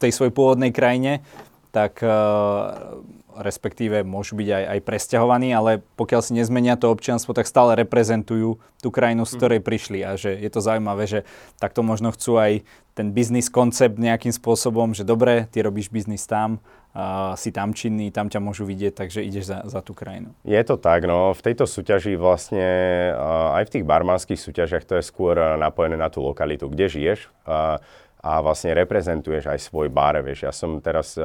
tej 0.00 0.16
svojej 0.16 0.32
pôvodnej 0.32 0.72
krajine, 0.72 1.20
tak 1.70 2.00
uh, 2.00 3.04
respektíve 3.38 4.02
môžu 4.02 4.34
byť 4.34 4.48
aj, 4.50 4.64
aj 4.76 4.80
presťahovaní, 4.82 5.54
ale 5.54 5.84
pokiaľ 5.94 6.20
si 6.24 6.32
nezmenia 6.34 6.74
to 6.74 6.90
občianstvo, 6.90 7.36
tak 7.36 7.46
stále 7.46 7.78
reprezentujú 7.78 8.58
tú 8.80 8.88
krajinu, 8.88 9.28
z 9.28 9.34
mhm. 9.34 9.38
ktorej 9.38 9.60
prišli 9.62 9.98
a 10.02 10.16
že 10.18 10.34
je 10.34 10.50
to 10.50 10.60
zaujímavé, 10.64 11.04
že 11.06 11.20
takto 11.62 11.84
možno 11.84 12.10
chcú 12.10 12.40
aj 12.40 12.64
ten 12.98 13.14
biznis 13.14 13.48
koncept 13.48 13.96
nejakým 13.96 14.34
spôsobom, 14.34 14.92
že 14.92 15.06
dobre, 15.06 15.46
ty 15.48 15.62
robíš 15.62 15.88
biznis 15.88 16.26
tam, 16.26 16.58
uh, 16.92 17.32
si 17.38 17.54
tam 17.54 17.72
činný, 17.72 18.10
tam 18.10 18.26
ťa 18.28 18.42
môžu 18.42 18.66
vidieť, 18.66 18.92
takže 19.06 19.24
ideš 19.24 19.48
za, 19.48 19.58
za 19.64 19.80
tú 19.80 19.94
krajinu. 19.94 20.34
Je 20.42 20.60
to 20.66 20.76
tak, 20.76 21.06
no 21.06 21.32
v 21.32 21.40
tejto 21.40 21.64
súťaži 21.64 22.18
vlastne, 22.18 22.66
aj 23.56 23.64
v 23.70 23.72
tých 23.78 23.84
barmanských 23.86 24.40
súťažiach 24.40 24.84
to 24.84 24.98
je 24.98 25.04
skôr 25.06 25.38
napojené 25.56 25.96
na 25.96 26.10
tú 26.10 26.20
lokalitu, 26.20 26.66
kde 26.66 26.86
žiješ 26.90 27.30
uh, 27.46 27.78
a 28.20 28.32
vlastne 28.44 28.76
reprezentuješ 28.76 29.48
aj 29.48 29.58
svoj 29.64 29.88
bar, 29.88 30.20
vieš. 30.20 30.44
Ja 30.44 30.52
som 30.52 30.76
teraz 30.84 31.16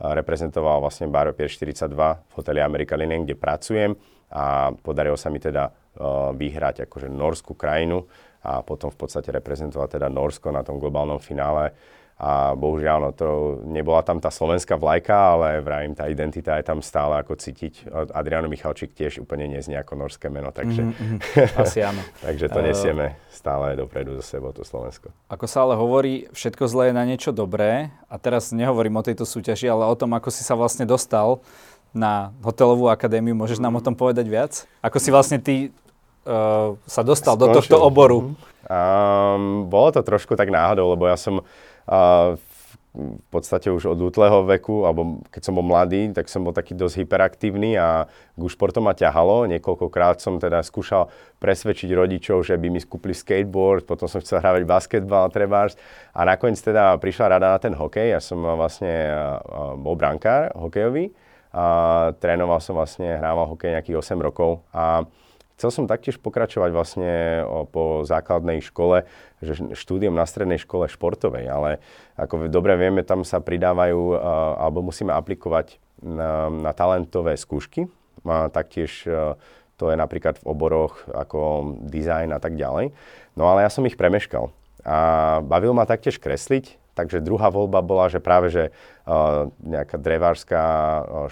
reprezentoval 0.00 0.82
vlastne 0.82 1.06
bar 1.06 1.30
Pier 1.32 1.46
42 1.46 1.94
v 1.94 2.32
hoteli 2.34 2.58
America 2.58 2.98
kde 2.98 3.38
pracujem 3.38 3.94
a 4.34 4.74
podarilo 4.74 5.14
sa 5.14 5.30
mi 5.30 5.38
teda 5.38 5.70
uh, 5.70 6.34
vyhrať 6.34 6.90
akože 6.90 7.06
norskú 7.06 7.54
krajinu 7.54 8.02
a 8.44 8.60
potom 8.66 8.90
v 8.90 8.98
podstate 8.98 9.30
reprezentovať 9.30 9.96
teda 10.00 10.08
Norsko 10.10 10.50
na 10.50 10.66
tom 10.66 10.76
globálnom 10.82 11.22
finále. 11.22 11.72
A 12.14 12.54
bohužiaľ, 12.54 12.98
no 13.02 13.10
to 13.10 13.28
nebola 13.66 14.06
tam 14.06 14.22
tá 14.22 14.30
slovenská 14.30 14.78
vlajka, 14.78 15.34
ale 15.34 15.58
vravím, 15.58 15.98
tá 15.98 16.06
identita 16.06 16.54
je 16.54 16.64
tam 16.64 16.78
stále 16.78 17.18
ako 17.18 17.34
cítiť. 17.34 17.90
Adriano 18.14 18.46
Michalčík 18.46 18.94
tiež 18.94 19.26
úplne 19.26 19.50
neznie 19.50 19.74
ako 19.74 19.98
norské 19.98 20.30
meno, 20.30 20.54
takže, 20.54 20.94
mm-hmm, 20.94 21.18
asi 21.66 21.82
áno. 21.82 21.98
takže 22.22 22.46
to 22.46 22.60
nesieme 22.62 23.18
stále 23.34 23.74
dopredu 23.74 24.14
zo 24.22 24.24
sebou, 24.24 24.54
to 24.54 24.62
Slovensko. 24.62 25.10
Ako 25.26 25.50
sa 25.50 25.66
ale 25.66 25.74
hovorí, 25.74 26.30
všetko 26.30 26.70
zlé 26.70 26.84
je 26.90 26.94
na 26.94 27.02
niečo 27.02 27.34
dobré. 27.34 27.90
A 28.06 28.14
teraz 28.14 28.54
nehovorím 28.54 28.94
o 28.94 29.02
tejto 29.02 29.26
súťaži, 29.26 29.66
ale 29.66 29.82
o 29.82 29.98
tom, 29.98 30.14
ako 30.14 30.30
si 30.30 30.46
sa 30.46 30.54
vlastne 30.54 30.86
dostal 30.86 31.42
na 31.90 32.30
hotelovú 32.46 32.86
akadémiu. 32.90 33.34
Môžeš 33.34 33.58
nám 33.58 33.74
o 33.78 33.82
tom 33.82 33.98
povedať 33.98 34.26
viac? 34.30 34.52
Ako 34.86 35.02
si 35.02 35.10
vlastne 35.10 35.42
ty 35.42 35.74
uh, 36.26 36.78
sa 36.86 37.02
dostal 37.02 37.34
Skončil. 37.34 37.50
do 37.50 37.56
tohto 37.58 37.76
oboru? 37.82 38.18
Um, 38.64 39.66
bolo 39.68 39.92
to 39.92 40.00
trošku 40.00 40.34
tak 40.38 40.48
náhodou, 40.48 40.94
lebo 40.94 41.04
ja 41.10 41.18
som 41.18 41.44
uh, 41.88 42.38
v 42.94 43.26
podstate 43.26 43.74
už 43.74 43.90
od 43.90 43.98
útleho 43.98 44.46
veku, 44.46 44.86
alebo 44.86 45.18
keď 45.34 45.42
som 45.42 45.58
bol 45.58 45.66
mladý, 45.66 46.14
tak 46.14 46.30
som 46.30 46.46
bol 46.46 46.54
taký 46.54 46.78
dosť 46.78 47.02
hyperaktívny 47.02 47.74
a 47.74 48.06
k 48.06 48.42
športom 48.46 48.86
ma 48.86 48.94
ťahalo. 48.94 49.50
Niekoľkokrát 49.50 50.22
som 50.22 50.38
teda 50.38 50.62
skúšal 50.62 51.10
presvedčiť 51.42 51.90
rodičov, 51.90 52.46
že 52.46 52.54
by 52.54 52.70
mi 52.70 52.78
skúpili 52.78 53.10
skateboard, 53.10 53.82
potom 53.82 54.06
som 54.06 54.22
chcel 54.22 54.38
hrávať 54.38 54.62
basketbal, 54.62 55.26
trebárs. 55.34 55.74
A 56.14 56.22
nakoniec 56.22 56.62
teda 56.62 56.94
prišla 57.02 57.34
rada 57.34 57.50
na 57.50 57.58
ten 57.58 57.74
hokej. 57.74 58.14
Ja 58.14 58.22
som 58.22 58.38
vlastne 58.38 59.10
bol 59.82 59.98
brankár 59.98 60.54
hokejový. 60.54 61.10
A 61.50 61.66
trénoval 62.22 62.62
som 62.62 62.78
vlastne, 62.78 63.18
hrával 63.18 63.50
hokej 63.50 63.74
nejakých 63.74 64.06
8 64.06 64.22
rokov. 64.22 64.62
A 64.70 65.02
Chcel 65.54 65.70
som 65.70 65.84
taktiež 65.86 66.18
pokračovať 66.18 66.70
vlastne 66.74 67.12
po 67.70 68.02
základnej 68.02 68.58
škole, 68.58 69.06
že 69.38 69.54
štúdium 69.78 70.10
na 70.10 70.26
strednej 70.26 70.58
škole 70.58 70.90
športovej, 70.90 71.46
ale 71.46 71.70
ako 72.18 72.50
dobre 72.50 72.74
vieme, 72.74 73.06
tam 73.06 73.22
sa 73.22 73.38
pridávajú 73.38 74.18
alebo 74.58 74.82
musíme 74.82 75.14
aplikovať 75.14 75.78
na, 76.02 76.50
na 76.50 76.74
talentové 76.74 77.38
skúšky. 77.38 77.86
A 78.26 78.50
taktiež 78.50 79.06
to 79.78 79.84
je 79.90 79.96
napríklad 79.98 80.42
v 80.42 80.46
oboroch 80.48 81.06
ako 81.10 81.74
dizajn 81.86 82.34
a 82.34 82.40
tak 82.42 82.58
ďalej. 82.58 82.94
No 83.38 83.50
ale 83.50 83.66
ja 83.66 83.70
som 83.70 83.86
ich 83.86 83.98
premeškal. 83.98 84.50
A 84.84 84.96
bavil 85.42 85.74
ma 85.74 85.86
taktiež 85.88 86.20
kresliť, 86.20 86.78
takže 86.94 87.24
druhá 87.24 87.50
voľba 87.50 87.82
bola, 87.82 88.06
že 88.06 88.22
práve 88.22 88.52
že 88.52 88.64
uh, 88.70 89.50
nejaká 89.64 89.96
drevárska 89.98 90.60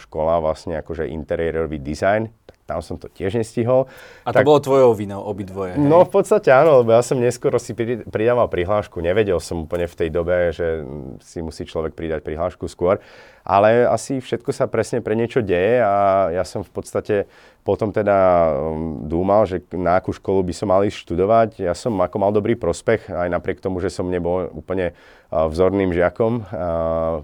škola, 0.01 0.43
vlastne 0.43 0.81
akože 0.81 1.07
interiérový 1.07 1.79
dizajn, 1.79 2.33
tam 2.67 2.81
som 2.81 2.97
to 2.97 3.11
tiež 3.11 3.37
nestihol. 3.37 3.91
A 4.23 4.31
to 4.31 4.41
tak, 4.41 4.47
bolo 4.47 4.63
tvojou 4.63 4.95
vinou, 4.95 5.21
obidvoje? 5.21 5.75
No 5.77 6.07
v 6.07 6.13
podstate 6.15 6.55
áno, 6.55 6.81
lebo 6.81 6.95
ja 6.95 7.03
som 7.03 7.19
neskoro 7.19 7.59
si 7.59 7.75
pridával 7.75 8.47
prihlášku, 8.47 9.03
nevedel 9.03 9.43
som 9.43 9.67
úplne 9.67 9.91
v 9.91 9.99
tej 9.99 10.09
dobe, 10.09 10.55
že 10.55 10.87
si 11.21 11.43
musí 11.43 11.67
človek 11.67 11.93
pridať 11.93 12.23
prihlášku 12.23 12.71
skôr, 12.71 13.03
ale 13.43 13.85
asi 13.85 14.23
všetko 14.23 14.55
sa 14.55 14.71
presne 14.71 15.03
pre 15.03 15.19
niečo 15.19 15.43
deje 15.43 15.83
a 15.83 16.31
ja 16.31 16.45
som 16.47 16.63
v 16.63 16.71
podstate 16.71 17.27
potom 17.63 17.95
teda 17.95 18.51
um, 18.55 19.07
dúmal, 19.07 19.47
že 19.47 19.63
na 19.75 19.99
akú 19.99 20.11
školu 20.11 20.43
by 20.43 20.55
som 20.55 20.71
mal 20.71 20.83
ísť 20.83 21.07
študovať. 21.07 21.63
Ja 21.63 21.79
som 21.79 21.95
ako 21.95 22.17
mal 22.19 22.35
dobrý 22.35 22.59
prospech, 22.59 23.07
aj 23.07 23.31
napriek 23.31 23.63
tomu, 23.63 23.79
že 23.79 23.91
som 23.91 24.11
nebol 24.11 24.51
úplne 24.51 24.95
uh, 24.95 25.47
vzorným 25.47 25.95
žiakom 25.95 26.43
uh, 26.43 27.23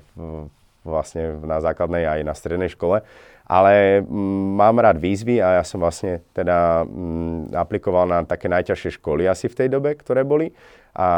vlastne 0.87 1.42
na 1.42 1.58
základnej 1.58 2.06
aj 2.06 2.20
na 2.23 2.35
strednej 2.38 2.70
škole 2.70 3.02
ale 3.49 4.05
mm, 4.05 4.61
mám 4.61 4.76
rád 4.76 5.00
výzvy 5.00 5.40
a 5.40 5.59
ja 5.59 5.64
som 5.64 5.81
vlastne 5.81 6.21
teda 6.37 6.85
mm, 6.85 7.57
aplikoval 7.57 8.05
na 8.05 8.21
také 8.28 8.45
najťažšie 8.52 9.00
školy 9.00 9.25
asi 9.25 9.49
v 9.49 9.57
tej 9.64 9.69
dobe, 9.73 9.97
ktoré 9.97 10.21
boli. 10.21 10.52
A 10.93 11.09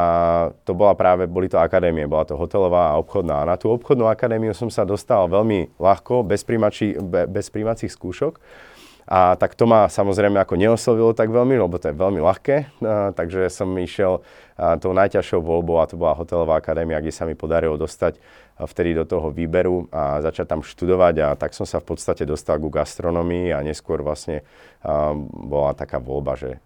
to 0.63 0.77
bola 0.77 0.95
práve, 0.95 1.27
boli 1.27 1.51
to 1.51 1.59
akadémie, 1.59 2.07
bola 2.07 2.23
to 2.29 2.39
hotelová 2.39 2.95
a 2.95 2.99
obchodná. 3.03 3.43
A 3.43 3.49
na 3.49 3.57
tú 3.59 3.73
obchodnú 3.75 4.07
akadémiu 4.07 4.55
som 4.55 4.71
sa 4.71 4.87
dostal 4.87 5.27
veľmi 5.27 5.75
ľahko, 5.81 6.23
bez, 6.23 6.47
príjmači, 6.47 7.01
bez 7.27 7.51
príjmacích 7.51 7.91
skúšok. 7.91 8.39
A 9.11 9.35
tak 9.35 9.59
to 9.59 9.67
ma 9.67 9.91
samozrejme 9.91 10.39
ako 10.39 10.55
neoslovilo 10.55 11.11
tak 11.19 11.35
veľmi, 11.35 11.59
lebo 11.59 11.83
to 11.83 11.91
je 11.91 11.99
veľmi 11.99 12.23
ľahké. 12.23 12.57
A, 12.79 13.11
takže 13.11 13.51
som 13.51 13.67
išiel 13.75 14.23
a, 14.55 14.79
tou 14.79 14.95
najťažšou 14.95 15.43
voľbou 15.43 15.83
a 15.83 15.89
to 15.91 15.99
bola 15.99 16.15
hotelová 16.15 16.63
akadémia, 16.63 17.03
kde 17.03 17.11
sa 17.11 17.27
mi 17.27 17.35
podarilo 17.35 17.75
dostať 17.75 18.23
vtedy 18.67 18.93
do 18.93 19.05
toho 19.09 19.33
výberu 19.33 19.88
a 19.93 20.21
začať 20.21 20.47
tam 20.49 20.61
študovať. 20.61 21.14
A 21.23 21.29
tak 21.37 21.57
som 21.57 21.64
sa 21.64 21.81
v 21.81 21.95
podstate 21.95 22.29
dostal 22.29 22.61
ku 22.61 22.69
gastronomii 22.69 23.55
a 23.55 23.64
neskôr 23.64 24.05
vlastne 24.05 24.45
bola 25.25 25.73
taká 25.76 26.00
voľba, 26.00 26.37
že 26.37 26.61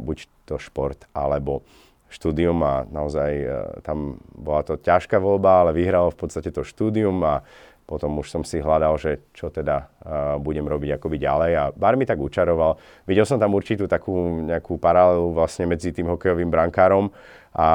buď 0.00 0.18
to 0.48 0.56
šport 0.60 1.08
alebo 1.12 1.64
štúdium. 2.08 2.60
A 2.64 2.88
naozaj 2.88 3.30
a, 3.44 3.46
tam 3.84 4.20
bola 4.32 4.64
to 4.64 4.80
ťažká 4.80 5.20
voľba, 5.20 5.64
ale 5.64 5.76
vyhralo 5.76 6.12
v 6.12 6.20
podstate 6.20 6.48
to 6.52 6.64
štúdium 6.64 7.20
a 7.24 7.44
potom 7.88 8.20
už 8.20 8.28
som 8.28 8.42
si 8.44 8.60
hľadal, 8.60 9.00
že 9.00 9.32
čo 9.32 9.48
teda 9.48 9.88
uh, 9.88 10.36
budem 10.36 10.68
robiť 10.68 11.00
akoby 11.00 11.16
ďalej. 11.24 11.52
A 11.56 11.64
bar 11.72 11.96
mi 11.96 12.04
tak 12.04 12.20
učaroval. 12.20 12.76
Videl 13.08 13.24
som 13.24 13.40
tam 13.40 13.56
určitú 13.56 13.88
takú 13.88 14.44
nejakú 14.44 14.76
paralelu 14.76 15.32
vlastne 15.32 15.64
medzi 15.64 15.88
tým 15.96 16.04
hokejovým 16.12 16.52
brankárom 16.52 17.08
a, 17.54 17.70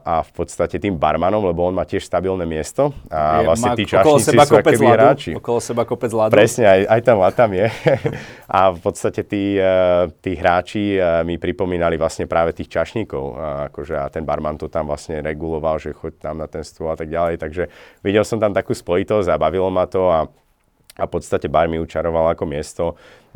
a 0.00 0.14
v 0.24 0.30
podstate 0.32 0.80
tým 0.80 0.96
barmanom, 0.96 1.44
lebo 1.44 1.62
on 1.68 1.76
má 1.76 1.84
tiež 1.84 2.08
stabilné 2.08 2.48
miesto 2.48 2.96
a 3.12 3.44
je, 3.44 3.46
vlastne 3.46 3.70
tí 3.76 3.84
čašníci 3.84 4.32
sú 4.32 4.54
akoby 4.56 4.86
hráči. 4.88 5.30
Okolo 5.36 5.58
seba 5.60 5.84
kopec 5.84 6.10
ľadu. 6.10 6.32
Presne, 6.32 6.64
aj, 6.64 6.80
aj 6.88 7.00
tam 7.04 7.16
tam 7.36 7.50
je. 7.52 7.66
a 8.56 8.60
v 8.72 8.80
podstate 8.80 9.20
tí, 9.22 9.60
e, 9.60 9.72
tí 10.24 10.32
hráči 10.34 10.96
e, 10.96 11.00
mi 11.28 11.36
pripomínali 11.36 12.00
vlastne 12.00 12.24
práve 12.24 12.56
tých 12.56 12.72
čašníkov. 12.72 13.24
A, 13.36 13.68
akože, 13.68 13.94
a 14.00 14.08
ten 14.08 14.24
barman 14.24 14.56
to 14.56 14.72
tam 14.72 14.88
vlastne 14.88 15.20
reguloval, 15.20 15.76
že 15.76 15.92
choď 15.92 16.32
tam 16.32 16.40
na 16.40 16.48
ten 16.48 16.64
stôl 16.64 16.90
a 16.90 16.96
tak 16.96 17.12
ďalej. 17.12 17.36
Takže 17.36 17.62
videl 18.00 18.24
som 18.24 18.40
tam 18.40 18.56
takú 18.56 18.72
spojitosť 18.72 19.28
a 19.28 19.36
bavilo 19.36 19.68
ma 19.68 19.84
to 19.84 20.08
a 20.08 20.26
a 20.96 21.04
v 21.04 21.10
podstate 21.12 21.52
bar 21.52 21.68
mi 21.68 21.76
učaroval 21.76 22.32
ako 22.32 22.44
miesto, 22.48 22.84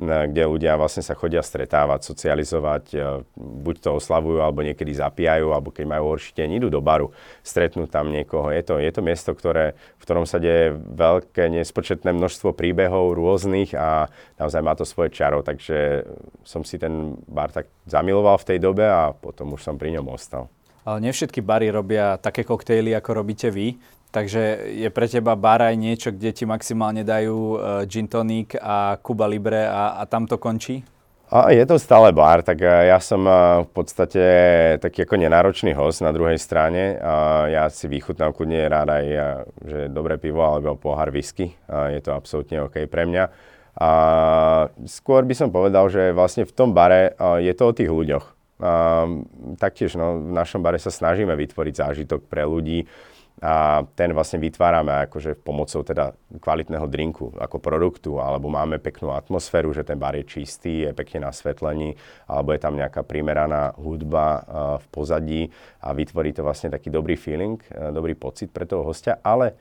kde 0.00 0.42
ľudia 0.48 0.80
vlastne 0.80 1.04
sa 1.04 1.12
chodia 1.12 1.44
stretávať, 1.44 2.08
socializovať, 2.08 2.84
e, 2.96 2.98
buď 3.36 3.76
to 3.84 3.90
oslavujú, 4.00 4.40
alebo 4.40 4.64
niekedy 4.64 4.96
zapíjajú, 4.96 5.52
alebo 5.52 5.68
keď 5.68 5.84
majú 5.84 6.16
horší 6.16 6.32
deň, 6.32 6.48
idú 6.56 6.68
do 6.72 6.80
baru, 6.80 7.12
stretnú 7.44 7.84
tam 7.84 8.08
niekoho. 8.08 8.48
Je 8.48 8.64
to, 8.64 8.80
je 8.80 8.88
to 8.88 9.04
miesto, 9.04 9.30
ktoré, 9.36 9.76
v 10.00 10.02
ktorom 10.08 10.24
sa 10.24 10.40
deje 10.40 10.72
veľké, 10.74 11.52
nespočetné 11.52 12.16
množstvo 12.16 12.56
príbehov 12.56 13.12
rôznych 13.12 13.76
a 13.76 14.08
naozaj 14.40 14.64
má 14.64 14.72
to 14.72 14.88
svoje 14.88 15.12
čaro, 15.12 15.44
takže 15.44 16.08
som 16.48 16.64
si 16.64 16.80
ten 16.80 17.20
bar 17.28 17.52
tak 17.52 17.68
zamiloval 17.84 18.40
v 18.40 18.48
tej 18.56 18.58
dobe 18.58 18.88
a 18.88 19.12
potom 19.12 19.52
už 19.52 19.60
som 19.60 19.76
pri 19.76 20.00
ňom 20.00 20.08
ostal. 20.08 20.48
Ale 20.80 21.04
nie 21.04 21.12
všetky 21.12 21.44
bary 21.44 21.68
robia 21.68 22.16
také 22.16 22.40
koktejly, 22.40 22.96
ako 22.96 23.20
robíte 23.20 23.52
vy. 23.52 23.76
Takže 24.10 24.74
je 24.74 24.90
pre 24.90 25.06
teba 25.06 25.38
bar 25.38 25.62
aj 25.62 25.78
niečo, 25.78 26.10
kde 26.10 26.34
ti 26.34 26.42
maximálne 26.42 27.06
dajú 27.06 27.38
uh, 27.54 27.58
gin 27.86 28.10
tonic 28.10 28.58
a 28.58 28.98
Cuba 28.98 29.30
Libre 29.30 29.70
a, 29.70 30.02
a 30.02 30.06
tam 30.06 30.26
to 30.26 30.34
končí? 30.34 30.82
A 31.30 31.54
je 31.54 31.62
to 31.62 31.78
stále 31.78 32.10
bar, 32.10 32.42
tak 32.42 32.58
ja 32.66 32.98
som 32.98 33.22
v 33.62 33.70
podstate 33.70 34.22
taký 34.82 35.06
ako 35.06 35.14
nenáročný 35.14 35.70
host 35.78 36.02
na 36.02 36.10
druhej 36.10 36.42
strane. 36.42 36.98
A 36.98 37.46
ja 37.46 37.64
si 37.70 37.86
vychutnám 37.86 38.34
kľudne 38.34 38.66
rád 38.66 38.90
aj, 38.90 39.06
že 39.62 39.78
dobré 39.94 40.18
pivo 40.18 40.42
alebo 40.42 40.74
pohár 40.74 41.14
whisky. 41.14 41.54
A 41.70 41.94
je 41.94 42.02
to 42.02 42.18
absolútne 42.18 42.66
OK 42.66 42.82
pre 42.90 43.06
mňa. 43.06 43.30
A 43.78 43.90
skôr 44.90 45.22
by 45.22 45.34
som 45.38 45.54
povedal, 45.54 45.86
že 45.86 46.10
vlastne 46.10 46.42
v 46.42 46.50
tom 46.50 46.74
bare 46.74 47.14
je 47.38 47.54
to 47.54 47.62
o 47.62 47.76
tých 47.78 47.94
ľuďoch. 47.94 48.26
A 48.66 49.06
taktiež 49.54 49.94
no, 49.94 50.18
v 50.18 50.34
našom 50.34 50.66
bare 50.66 50.82
sa 50.82 50.90
snažíme 50.90 51.38
vytvoriť 51.38 51.74
zážitok 51.78 52.26
pre 52.26 52.42
ľudí 52.42 52.90
a 53.40 53.84
ten 53.96 54.12
vlastne 54.12 54.36
vytvárame 54.36 55.08
akože 55.08 55.40
pomocou 55.40 55.80
teda 55.80 56.12
kvalitného 56.44 56.84
drinku 56.84 57.32
ako 57.40 57.56
produktu, 57.56 58.20
alebo 58.20 58.52
máme 58.52 58.76
peknú 58.76 59.16
atmosféru, 59.16 59.72
že 59.72 59.80
ten 59.80 59.96
bar 59.96 60.12
je 60.12 60.28
čistý, 60.28 60.84
je 60.84 60.90
pekne 60.92 61.24
nasvetlení, 61.24 61.96
alebo 62.28 62.52
je 62.52 62.60
tam 62.60 62.76
nejaká 62.76 63.00
primeraná 63.00 63.72
hudba 63.80 64.44
v 64.78 64.86
pozadí 64.92 65.42
a 65.80 65.96
vytvorí 65.96 66.36
to 66.36 66.44
vlastne 66.44 66.68
taký 66.68 66.92
dobrý 66.92 67.16
feeling, 67.16 67.56
dobrý 67.96 68.12
pocit 68.12 68.52
pre 68.52 68.68
toho 68.68 68.84
hostia, 68.84 69.16
ale 69.24 69.56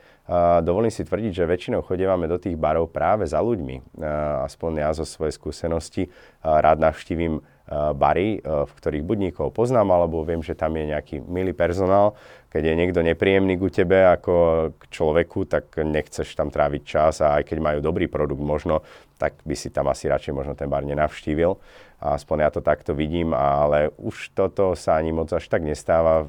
dovolím 0.61 0.91
si 0.91 1.07
tvrdiť, 1.07 1.31
že 1.31 1.49
väčšinou 1.49 1.81
chodívame 1.81 2.27
do 2.27 2.37
tých 2.37 2.59
barov 2.59 2.91
práve 2.91 3.25
za 3.25 3.39
ľuďmi. 3.39 3.97
Aspoň 4.45 4.83
ja 4.83 4.91
zo 4.91 5.07
svojej 5.07 5.33
skúsenosti 5.33 6.11
rád 6.43 6.83
navštívim 6.83 7.41
bary, 7.69 8.41
v 8.41 8.71
ktorých 8.73 9.05
buď 9.05 9.17
nikoho 9.29 9.53
poznám, 9.53 9.93
alebo 9.93 10.25
viem, 10.25 10.41
že 10.41 10.57
tam 10.57 10.73
je 10.73 10.89
nejaký 10.89 11.21
milý 11.21 11.53
personál, 11.53 12.17
keď 12.49 12.65
je 12.65 12.79
niekto 12.81 12.99
nepríjemný 13.05 13.61
ku 13.61 13.69
tebe 13.69 14.09
ako 14.09 14.33
k 14.73 14.83
človeku, 14.89 15.45
tak 15.45 15.77
nechceš 15.77 16.33
tam 16.33 16.49
tráviť 16.49 16.81
čas 16.81 17.21
a 17.21 17.37
aj 17.37 17.45
keď 17.45 17.57
majú 17.61 17.79
dobrý 17.85 18.09
produkt 18.09 18.41
možno, 18.41 18.81
tak 19.21 19.37
by 19.45 19.53
si 19.53 19.69
tam 19.69 19.85
asi 19.85 20.09
radšej 20.09 20.33
možno 20.33 20.57
ten 20.57 20.65
bar 20.65 20.81
nenavštívil. 20.81 21.61
Aspoň 21.99 22.37
ja 22.41 22.49
to 22.49 22.63
takto 22.63 22.95
vidím, 22.95 23.35
ale 23.35 23.91
už 23.99 24.31
toto 24.31 24.71
sa 24.73 24.95
ani 24.97 25.11
moc 25.11 25.29
až 25.35 25.45
tak 25.51 25.61
nestáva. 25.61 26.23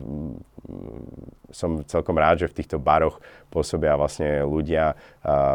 Som 1.55 1.87
celkom 1.87 2.19
rád, 2.19 2.43
že 2.43 2.51
v 2.51 2.59
týchto 2.59 2.83
baroch 2.83 3.23
pôsobia 3.49 3.95
vlastne 3.95 4.43
ľudia, 4.43 4.99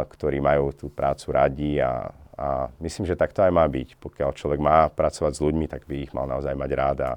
ktorí 0.07 0.39
majú 0.39 0.71
tú 0.71 0.87
prácu 0.87 1.27
radi 1.35 1.71
a, 1.83 2.09
a 2.35 2.67
myslím, 2.83 3.07
že 3.07 3.15
tak 3.15 3.31
to 3.31 3.43
aj 3.43 3.51
má 3.51 3.63
byť. 3.67 3.95
Pokiaľ 3.99 4.29
človek 4.35 4.59
má 4.59 4.91
pracovať 4.91 5.33
s 5.35 5.43
ľuďmi, 5.43 5.65
tak 5.71 5.87
by 5.87 5.95
ich 6.03 6.11
mal 6.11 6.27
naozaj 6.27 6.51
mať 6.51 6.71
rád 6.75 6.97
a, 7.03 7.11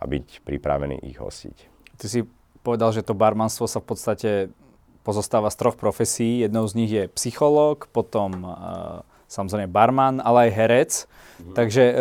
a 0.00 0.04
byť 0.08 0.44
pripravený 0.44 1.04
ich 1.04 1.20
hostiť. 1.20 1.56
Ty 2.00 2.06
si 2.08 2.24
povedal, 2.64 2.90
že 2.96 3.04
to 3.04 3.12
barmanstvo 3.12 3.68
sa 3.68 3.84
v 3.84 3.86
podstate 3.86 4.30
pozostáva 5.04 5.50
z 5.52 5.58
troch 5.60 5.76
profesí. 5.76 6.40
Jednou 6.40 6.64
z 6.64 6.76
nich 6.78 6.90
je 6.90 7.10
psychológ, 7.12 7.90
potom 7.92 8.30
uh, 8.42 8.54
samozrejme 9.28 9.68
barman, 9.68 10.22
ale 10.22 10.48
aj 10.48 10.56
herec. 10.56 10.92
Mm-hmm. 10.94 11.54
Takže 11.58 11.84
uh, 11.92 11.96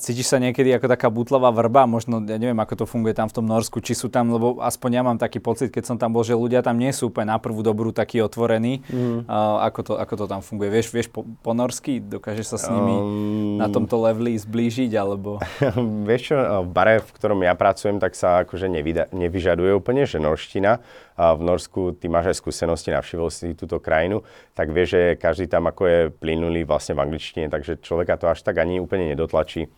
Cítiš 0.00 0.30
sa 0.30 0.40
niekedy 0.40 0.72
ako 0.74 0.86
taká 0.90 1.08
butlová 1.12 1.52
vrba, 1.52 1.84
možno, 1.84 2.20
ja 2.24 2.38
neviem, 2.40 2.56
ako 2.56 2.84
to 2.84 2.84
funguje 2.88 3.12
tam 3.12 3.28
v 3.30 3.36
tom 3.36 3.46
Norsku, 3.46 3.78
či 3.84 3.92
sú 3.92 4.08
tam, 4.08 4.32
lebo 4.32 4.58
aspoň 4.60 4.90
ja 4.90 5.02
mám 5.04 5.18
taký 5.20 5.38
pocit, 5.38 5.70
keď 5.70 5.94
som 5.94 5.96
tam 6.00 6.12
bol, 6.16 6.24
že 6.24 6.32
ľudia 6.36 6.64
tam 6.64 6.76
nie 6.80 6.90
sú 6.90 7.12
úplne 7.12 7.34
na 7.34 7.38
prvú 7.38 7.60
dobrú 7.60 7.92
takí 7.92 8.18
otvorení. 8.24 8.82
Mm. 8.88 9.28
Uh, 9.28 9.64
ako, 9.68 9.80
to, 9.84 9.92
ako 10.00 10.14
to 10.20 10.26
tam 10.28 10.40
funguje? 10.40 10.68
Vieš, 10.72 10.86
vieš 10.92 11.08
po, 11.12 11.22
po 11.22 11.52
norsky? 11.52 12.00
Dokážeš 12.00 12.56
sa 12.56 12.58
s 12.58 12.66
nimi 12.72 12.96
um, 12.96 13.60
na 13.60 13.68
tomto 13.68 14.00
leveli 14.00 14.36
zblížiť, 14.36 14.92
alebo... 14.96 15.38
vieš 16.08 16.32
čo, 16.32 16.36
v 16.64 16.68
bare, 16.72 17.04
v 17.04 17.10
ktorom 17.14 17.40
ja 17.44 17.52
pracujem, 17.52 18.00
tak 18.00 18.16
sa 18.16 18.44
akože 18.44 18.66
nevyda, 18.68 19.12
nevyžaduje 19.12 19.72
úplne, 19.76 20.08
že 20.08 20.18
norština 20.18 20.80
v 21.14 21.42
Norsku, 21.46 21.94
ty 21.94 22.10
máš 22.10 22.34
aj 22.34 22.36
skúsenosti, 22.42 22.90
navštívil 22.90 23.30
si 23.30 23.54
túto 23.54 23.78
krajinu, 23.78 24.26
tak 24.50 24.74
vieš, 24.74 24.98
že 24.98 25.02
každý 25.14 25.46
tam 25.46 25.70
ako 25.70 25.82
je 25.86 26.00
plynulý 26.10 26.66
vlastne 26.66 26.98
v 26.98 27.06
angličtine, 27.06 27.46
takže 27.46 27.78
človeka 27.78 28.18
to 28.18 28.26
až 28.26 28.42
tak 28.42 28.58
ani 28.58 28.82
úplne 28.82 29.14
nedotlačí 29.14 29.66
e, 29.66 29.68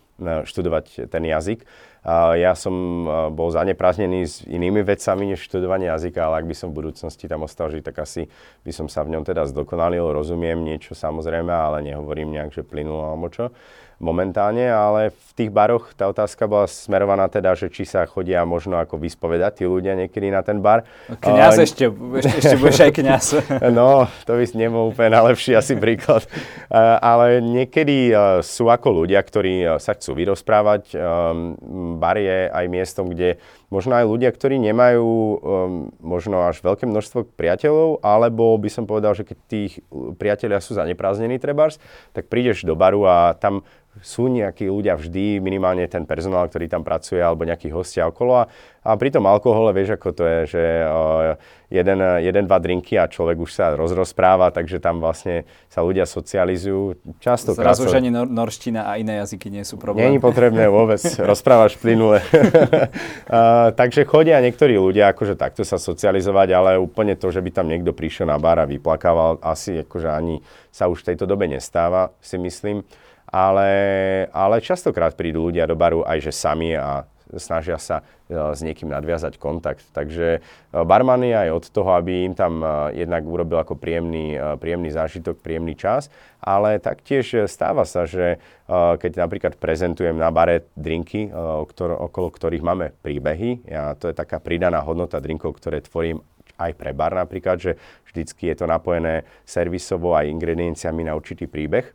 študovať 0.49 1.13
ten 1.13 1.23
jazyk. 1.29 1.61
Ja 2.37 2.57
som 2.57 2.73
e, 2.73 3.05
bol 3.29 3.53
zaneprázdnený 3.53 4.19
s 4.25 4.41
inými 4.49 4.81
vecami 4.81 5.29
než 5.35 5.45
študovanie 5.45 5.93
jazyka, 5.93 6.25
ale 6.25 6.41
ak 6.41 6.49
by 6.49 6.55
som 6.57 6.73
v 6.73 6.81
budúcnosti 6.81 7.29
tam 7.29 7.45
ostal 7.45 7.69
žiť, 7.69 7.83
tak 7.85 8.01
asi 8.01 8.25
by 8.65 8.71
som 8.73 8.89
sa 8.89 9.05
v 9.05 9.13
ňom 9.13 9.21
teda 9.21 9.45
zdokonalil, 9.45 10.09
rozumiem 10.09 10.57
niečo 10.57 10.97
samozrejme, 10.97 11.53
ale 11.53 11.85
nehovorím 11.85 12.33
nejak, 12.33 12.49
že 12.49 12.65
plynulo 12.65 13.13
alebo 13.13 13.29
čo 13.29 13.53
momentálne, 13.97 14.69
ale 14.69 15.09
v 15.09 15.31
tých 15.33 15.49
baroch 15.49 15.89
tá 15.97 16.05
otázka 16.05 16.45
bola 16.45 16.69
smerovaná 16.69 17.25
teda, 17.29 17.57
že 17.57 17.73
či 17.73 17.81
sa 17.81 18.05
chodia 18.05 18.45
možno 18.45 18.77
ako 18.77 19.01
vyspovedať 19.01 19.61
tí 19.61 19.65
ľudia 19.65 19.97
niekedy 19.97 20.29
na 20.29 20.45
ten 20.45 20.61
bar. 20.61 20.85
Kňaz 21.09 21.57
uh, 21.57 21.65
ešte, 21.65 21.85
ešte, 21.89 22.37
ešte 22.37 22.55
budeš 22.61 22.79
aj 22.85 22.91
kňaz. 22.93 23.25
no, 23.77 24.05
to 24.29 24.37
by 24.37 24.45
nebol 24.53 24.93
úplne 24.93 25.17
najlepší 25.17 25.57
asi 25.57 25.73
príklad. 25.73 26.29
Uh, 26.69 27.01
ale 27.01 27.41
niekedy 27.41 28.13
uh, 28.13 28.45
sú 28.45 28.69
ako 28.69 29.05
ľudia, 29.05 29.21
ktorí 29.21 29.65
uh, 29.65 29.69
sa 29.81 29.97
chcú 29.97 30.13
vyrozprávať. 30.13 30.93
Um, 30.93 31.57
bar 31.97 32.21
je 32.21 32.53
aj 32.53 32.65
miestom, 32.69 33.09
kde 33.09 33.41
možno 33.67 33.99
aj 33.99 34.05
ľudia, 34.07 34.31
ktorí 34.31 34.55
nemajú 34.63 35.03
um, 35.03 35.37
možno 35.99 36.47
až 36.47 36.63
veľké 36.63 36.87
množstvo 36.87 37.35
priateľov, 37.35 37.99
alebo 37.99 38.55
by 38.55 38.69
som 38.71 38.87
povedal, 38.87 39.11
že 39.11 39.27
keď 39.27 39.37
tých 39.47 39.83
priatelia 40.15 40.63
sú 40.63 40.75
zaneprázdnení 40.79 41.35
trebárs, 41.35 41.79
tak 42.15 42.31
prídeš 42.31 42.63
do 42.63 42.79
baru 42.79 43.03
a 43.07 43.17
tam 43.35 43.67
sú 44.01 44.29
nejakí 44.29 44.69
ľudia 44.69 44.93
vždy, 44.93 45.41
minimálne 45.41 45.85
ten 45.89 46.05
personál, 46.05 46.45
ktorý 46.45 46.69
tam 46.69 46.85
pracuje, 46.85 47.17
alebo 47.17 47.49
nejakí 47.49 47.73
hostia 47.73 48.05
okolo. 48.05 48.45
A, 48.45 48.49
a 48.87 48.95
pri 48.95 49.11
tom 49.11 49.27
alkohole 49.27 49.75
vieš, 49.75 49.99
ako 49.99 50.09
to 50.15 50.23
je, 50.23 50.39
že 50.55 50.63
jeden, 51.67 51.99
jeden, 51.99 52.43
dva 52.47 52.63
drinky 52.63 52.95
a 52.95 53.11
človek 53.11 53.35
už 53.43 53.51
sa 53.51 53.75
rozrozpráva, 53.75 54.55
takže 54.55 54.79
tam 54.79 55.03
vlastne 55.03 55.43
sa 55.67 55.83
ľudia 55.83 56.07
socializujú. 56.07 56.95
Často 57.19 57.51
Zrazu 57.51 57.91
už 57.91 57.99
ani 57.99 58.07
nor- 58.07 58.31
norština 58.31 58.87
a 58.87 58.95
iné 58.95 59.19
jazyky 59.19 59.51
nie 59.51 59.67
sú 59.67 59.75
problém. 59.75 60.07
Není 60.07 60.23
potrebné 60.23 60.71
vôbec, 60.71 61.03
rozprávaš 61.31 61.75
plynule. 61.75 62.23
uh, 62.23 63.75
takže 63.75 64.07
chodia 64.07 64.39
niektorí 64.39 64.79
ľudia 64.79 65.11
akože 65.11 65.35
takto 65.35 65.67
sa 65.67 65.75
socializovať, 65.75 66.47
ale 66.55 66.79
úplne 66.79 67.19
to, 67.19 67.27
že 67.27 67.43
by 67.43 67.51
tam 67.51 67.67
niekto 67.67 67.91
prišiel 67.91 68.31
na 68.31 68.39
bar 68.39 68.63
a 68.63 68.69
vyplakával, 68.69 69.43
asi 69.43 69.83
akože 69.83 70.07
ani 70.07 70.39
sa 70.71 70.87
už 70.87 71.03
v 71.03 71.07
tejto 71.11 71.27
dobe 71.27 71.51
nestáva, 71.51 72.15
si 72.23 72.39
myslím 72.39 72.87
ale, 73.27 73.71
ale 74.31 74.63
častokrát 74.63 75.11
prídu 75.11 75.51
ľudia 75.51 75.67
do 75.67 75.75
baru 75.75 76.07
aj 76.07 76.23
že 76.23 76.31
sami 76.31 76.71
a 76.79 77.03
snažia 77.35 77.75
sa 77.75 78.07
e, 78.31 78.55
s 78.55 78.63
niekým 78.63 78.87
nadviazať 78.87 79.35
kontakt. 79.35 79.83
Takže 79.91 80.39
e, 80.39 80.39
barman 80.71 81.19
je 81.27 81.35
aj 81.35 81.49
od 81.51 81.65
toho, 81.67 81.91
aby 81.99 82.23
im 82.23 82.31
tam 82.31 82.63
e, 82.63 83.03
jednak 83.03 83.27
urobil 83.27 83.59
ako 83.59 83.75
príjemný, 83.75 84.39
príjemný 84.63 84.95
zážitok, 84.95 85.43
príjemný 85.43 85.75
čas, 85.75 86.07
ale 86.39 86.79
taktiež 86.79 87.49
stáva 87.51 87.83
sa, 87.83 88.05
že 88.05 88.39
keď 88.69 89.11
napríklad 89.25 89.53
prezentujem 89.57 90.13
na 90.13 90.29
bare 90.29 90.69
drinky, 90.75 91.31
okolo 91.33 92.29
ktorých 92.29 92.61
máme 92.61 92.93
príbehy, 92.99 93.63
a 93.73 93.95
to 93.95 94.11
je 94.11 94.15
taká 94.15 94.37
pridaná 94.43 94.83
hodnota 94.83 95.23
drinkov, 95.23 95.57
ktoré 95.57 95.81
tvorím 95.81 96.19
aj 96.59 96.71
pre 96.75 96.91
bar 96.91 97.15
napríklad, 97.15 97.57
že 97.57 97.71
vždycky 98.05 98.51
je 98.51 98.55
to 98.59 98.65
napojené 98.67 99.23
servisovo 99.47 100.13
aj 100.13 100.29
ingredienciami 100.29 101.07
na 101.07 101.15
určitý 101.15 101.47
príbeh 101.47 101.89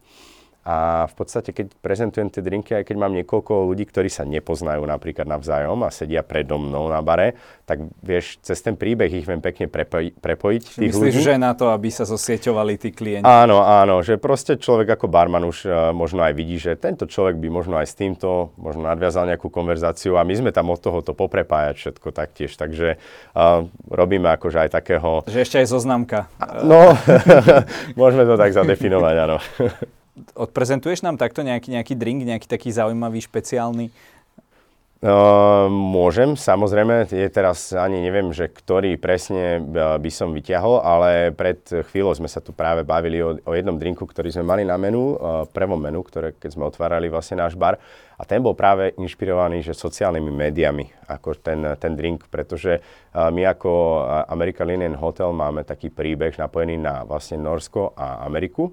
a 0.63 1.11
v 1.11 1.15
podstate, 1.19 1.51
keď 1.51 1.75
prezentujem 1.83 2.31
tie 2.31 2.39
drinky, 2.39 2.71
aj 2.79 2.87
keď 2.87 2.97
mám 2.97 3.11
niekoľko 3.19 3.67
ľudí, 3.67 3.83
ktorí 3.83 4.07
sa 4.07 4.23
nepoznajú 4.23 4.87
napríklad 4.87 5.27
navzájom 5.27 5.83
a 5.83 5.91
sedia 5.91 6.23
predo 6.23 6.55
mnou 6.55 6.87
na 6.87 7.03
bare, 7.03 7.35
tak 7.67 7.83
vieš, 7.99 8.39
cez 8.47 8.63
ten 8.63 8.79
príbeh 8.79 9.11
ich 9.11 9.27
viem 9.27 9.43
pekne 9.43 9.67
prepoji, 9.67 10.15
prepojiť. 10.15 10.63
Tých 10.79 10.95
Myslíš, 10.95 11.15
ľudí. 11.19 11.27
že 11.27 11.35
na 11.35 11.59
to, 11.59 11.75
aby 11.75 11.91
sa 11.91 12.07
zosieťovali 12.07 12.79
tí 12.79 12.95
klienti? 12.95 13.27
Áno, 13.27 13.59
áno, 13.67 14.07
že 14.07 14.23
proste 14.23 14.55
človek 14.55 14.95
ako 14.95 15.11
barman 15.11 15.43
už 15.43 15.67
uh, 15.67 15.91
možno 15.91 16.23
aj 16.23 16.31
vidí, 16.39 16.63
že 16.63 16.79
tento 16.79 17.11
človek 17.11 17.43
by 17.43 17.49
možno 17.51 17.83
aj 17.83 17.91
s 17.91 17.99
týmto 17.99 18.55
možno 18.55 18.87
nadviazal 18.87 19.27
nejakú 19.27 19.51
konverzáciu 19.51 20.15
a 20.15 20.23
my 20.23 20.35
sme 20.39 20.51
tam 20.55 20.71
od 20.71 20.79
toho 20.79 21.03
to 21.03 21.11
poprepájať 21.11 21.75
všetko 21.75 22.09
taktiež. 22.15 22.55
Takže 22.55 23.03
uh, 23.35 23.67
robíme 23.91 24.31
akože 24.39 24.63
aj 24.63 24.71
takého... 24.79 25.27
Že 25.27 25.43
ešte 25.43 25.57
aj 25.59 25.67
zoznamka. 25.75 26.31
No, 26.63 26.95
môžeme 28.01 28.23
to 28.31 28.39
tak 28.39 28.55
zadefinovať, 28.55 29.15
áno. 29.27 29.43
Odprezentuješ 30.37 31.01
nám 31.01 31.17
takto 31.17 31.41
nejaký, 31.41 31.73
nejaký 31.73 31.95
drink, 31.97 32.29
nejaký 32.29 32.45
taký 32.45 32.69
zaujímavý, 32.69 33.25
špeciálny? 33.25 33.89
Uh, 35.03 35.67
môžem, 35.67 36.39
samozrejme, 36.39 37.11
je 37.11 37.27
teraz 37.27 37.75
ani 37.75 37.99
neviem, 37.99 38.31
že 38.31 38.47
ktorý 38.47 38.95
presne 39.03 39.59
by 39.99 40.11
som 40.15 40.31
vyťahol, 40.31 40.79
ale 40.79 41.35
pred 41.35 41.59
chvíľou 41.91 42.15
sme 42.15 42.31
sa 42.31 42.39
tu 42.39 42.55
práve 42.55 42.87
bavili 42.87 43.19
o, 43.19 43.35
o 43.35 43.51
jednom 43.51 43.75
drinku, 43.75 44.07
ktorý 44.07 44.31
sme 44.31 44.47
mali 44.47 44.63
na 44.63 44.79
menu, 44.79 45.19
uh, 45.19 45.43
prvom 45.51 45.81
menu, 45.81 46.07
ktoré 46.07 46.39
keď 46.39 46.55
sme 46.55 46.71
otvárali 46.71 47.11
vlastne 47.11 47.43
náš 47.43 47.59
bar. 47.59 47.83
A 48.15 48.23
ten 48.23 48.39
bol 48.39 48.55
práve 48.55 48.95
inšpirovaný 48.95 49.67
že 49.67 49.75
sociálnymi 49.75 50.31
médiami, 50.31 50.87
ako 51.11 51.35
ten, 51.35 51.67
ten 51.83 51.99
drink, 51.99 52.31
pretože 52.31 52.79
uh, 52.79 53.27
my 53.35 53.43
ako 53.59 53.71
American 54.31 54.71
Linen 54.71 54.95
Hotel 54.95 55.35
máme 55.35 55.67
taký 55.67 55.91
príbeh 55.91 56.39
napojený 56.39 56.79
na 56.79 57.03
vlastne 57.03 57.43
Norsko 57.43 57.97
a 57.99 58.23
Ameriku 58.23 58.71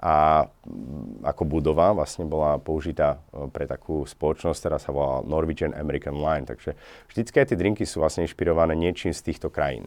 a 0.00 0.48
mm, 0.48 1.28
ako 1.28 1.42
budova 1.44 1.92
vlastne 1.92 2.24
bola 2.24 2.56
použitá 2.56 3.20
e, 3.36 3.52
pre 3.52 3.68
takú 3.68 4.08
spoločnosť, 4.08 4.56
ktorá 4.56 4.78
sa 4.80 4.96
volá 4.96 5.20
Norwegian 5.20 5.76
American 5.76 6.16
Line. 6.16 6.48
Takže 6.48 6.72
vždycky 7.12 7.36
aj 7.36 7.46
tie 7.52 7.60
drinky 7.60 7.84
sú 7.84 8.00
vlastne 8.00 8.24
inšpirované 8.24 8.72
niečím 8.72 9.12
z 9.12 9.20
týchto 9.20 9.52
krajín. 9.52 9.84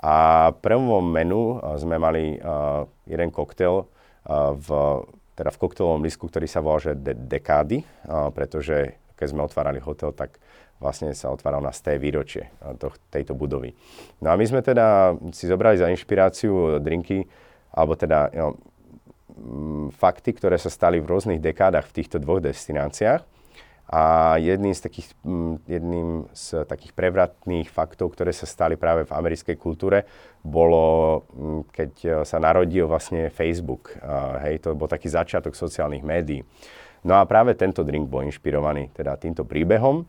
A 0.00 0.48
prvom 0.64 1.04
menu 1.04 1.60
e, 1.60 1.76
sme 1.76 2.00
mali 2.00 2.40
uh, 2.40 2.88
jeden 3.04 3.28
koktel 3.28 3.84
v, 4.30 4.68
teda 5.32 5.50
v 5.52 5.60
koktelovom 5.60 6.04
lisku, 6.04 6.28
ktorý 6.28 6.44
sa 6.44 6.60
volal 6.60 6.80
že 6.80 6.92
de- 6.92 7.16
Dekády, 7.16 7.80
pretože 8.36 9.00
keď 9.16 9.26
sme 9.32 9.48
otvárali 9.48 9.80
hotel, 9.80 10.12
tak 10.12 10.36
vlastne 10.76 11.16
sa 11.16 11.32
otváral 11.32 11.64
na 11.64 11.72
sté 11.72 11.96
výročie 11.96 12.52
to, 12.76 12.92
tejto 13.08 13.32
budovy. 13.32 13.72
No 14.20 14.28
a 14.32 14.36
my 14.36 14.44
sme 14.44 14.60
teda 14.60 15.16
si 15.32 15.48
zobrali 15.48 15.80
za 15.80 15.88
inšpiráciu 15.88 16.84
drinky, 16.84 17.24
alebo 17.72 17.96
teda 17.96 18.28
you 18.36 18.44
know, 18.44 18.52
fakty, 19.96 20.36
ktoré 20.36 20.60
sa 20.60 20.68
stali 20.68 21.00
v 21.00 21.08
rôznych 21.08 21.40
dekádach 21.40 21.88
v 21.88 21.96
týchto 22.02 22.20
dvoch 22.20 22.44
destináciách. 22.44 23.24
A 23.90 24.38
jedným 24.38 24.70
z 24.70 24.86
takých, 24.86 25.08
jedným 25.66 26.30
z 26.30 26.62
takých 26.62 26.94
prevratných 26.94 27.66
faktov, 27.66 28.14
ktoré 28.14 28.30
sa 28.30 28.46
stali 28.46 28.78
práve 28.78 29.02
v 29.02 29.10
americkej 29.10 29.58
kultúre, 29.58 30.06
bolo, 30.46 31.26
keď 31.74 32.22
sa 32.22 32.38
narodil 32.38 32.86
vlastne 32.86 33.34
Facebook. 33.34 33.98
Hej, 34.46 34.62
to 34.62 34.78
bol 34.78 34.86
taký 34.86 35.10
začiatok 35.10 35.58
sociálnych 35.58 36.06
médií. 36.06 36.46
No 37.02 37.18
a 37.18 37.26
práve 37.26 37.58
tento 37.58 37.82
drink 37.82 38.06
bol 38.06 38.22
inšpirovaný 38.22 38.94
teda 38.94 39.18
týmto 39.18 39.42
príbehom. 39.42 40.06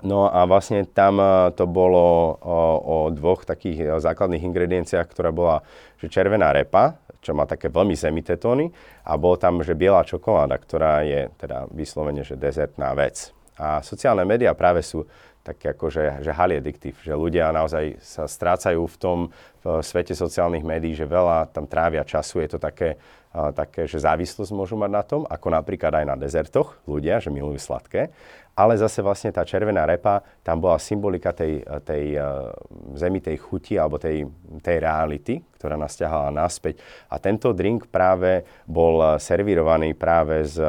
No 0.00 0.32
a 0.32 0.48
vlastne 0.48 0.88
tam 0.88 1.20
to 1.52 1.68
bolo 1.68 2.40
o, 2.40 2.58
o 2.80 2.96
dvoch 3.12 3.44
takých 3.44 4.00
základných 4.00 4.40
ingredienciách, 4.40 5.04
ktorá 5.04 5.28
bola 5.28 5.60
že 6.00 6.08
červená 6.08 6.48
repa, 6.48 6.96
čo 7.22 7.32
má 7.32 7.46
také 7.46 7.70
veľmi 7.70 7.94
zemité 7.94 8.34
tóny 8.34 8.66
a 9.06 9.14
bolo 9.14 9.38
tam, 9.38 9.62
že 9.62 9.78
biela 9.78 10.02
čokoláda, 10.02 10.58
ktorá 10.58 11.06
je 11.06 11.30
teda 11.38 11.70
vyslovene, 11.70 12.26
že 12.26 12.34
dezertná 12.34 12.90
vec. 12.98 13.30
A 13.54 13.78
sociálne 13.78 14.26
médiá 14.26 14.58
práve 14.58 14.82
sú 14.82 15.06
také 15.42 15.74
ako, 15.74 15.90
že, 15.90 16.22
že 16.22 16.30
addiktív, 16.30 16.94
že 17.02 17.12
ľudia 17.12 17.50
naozaj 17.50 17.98
sa 17.98 18.30
strácajú 18.30 18.86
v 18.86 18.96
tom 18.96 19.18
v 19.62 19.78
svete 19.78 20.14
sociálnych 20.14 20.66
médií, 20.66 20.94
že 20.94 21.06
veľa 21.06 21.54
tam 21.54 21.70
trávia 21.70 22.02
času, 22.02 22.42
je 22.42 22.50
to 22.54 22.58
také, 22.58 22.98
uh, 23.30 23.54
také, 23.54 23.86
že 23.86 24.02
závislosť 24.02 24.50
môžu 24.50 24.74
mať 24.74 24.90
na 24.90 25.02
tom, 25.06 25.22
ako 25.26 25.54
napríklad 25.54 26.02
aj 26.02 26.06
na 26.06 26.16
dezertoch 26.18 26.78
ľudia, 26.86 27.22
že 27.22 27.30
milujú 27.30 27.62
sladké 27.62 28.10
ale 28.52 28.76
zase 28.76 29.00
vlastne 29.00 29.32
tá 29.32 29.48
červená 29.48 29.88
repa, 29.88 30.20
tam 30.44 30.60
bola 30.60 30.76
symbolika 30.76 31.32
tej, 31.32 31.64
tej 31.88 32.20
uh, 32.20 32.52
zemitej 32.92 33.40
chuti 33.40 33.80
alebo 33.80 33.96
tej, 33.96 34.28
tej 34.60 34.76
reality, 34.76 35.40
ktorá 35.56 35.80
nás 35.80 35.96
ťahala 35.96 36.28
naspäť. 36.28 36.76
A 37.08 37.16
tento 37.16 37.56
drink 37.56 37.88
práve 37.88 38.44
bol 38.68 39.16
servírovaný 39.16 39.96
práve 39.96 40.44
s, 40.44 40.60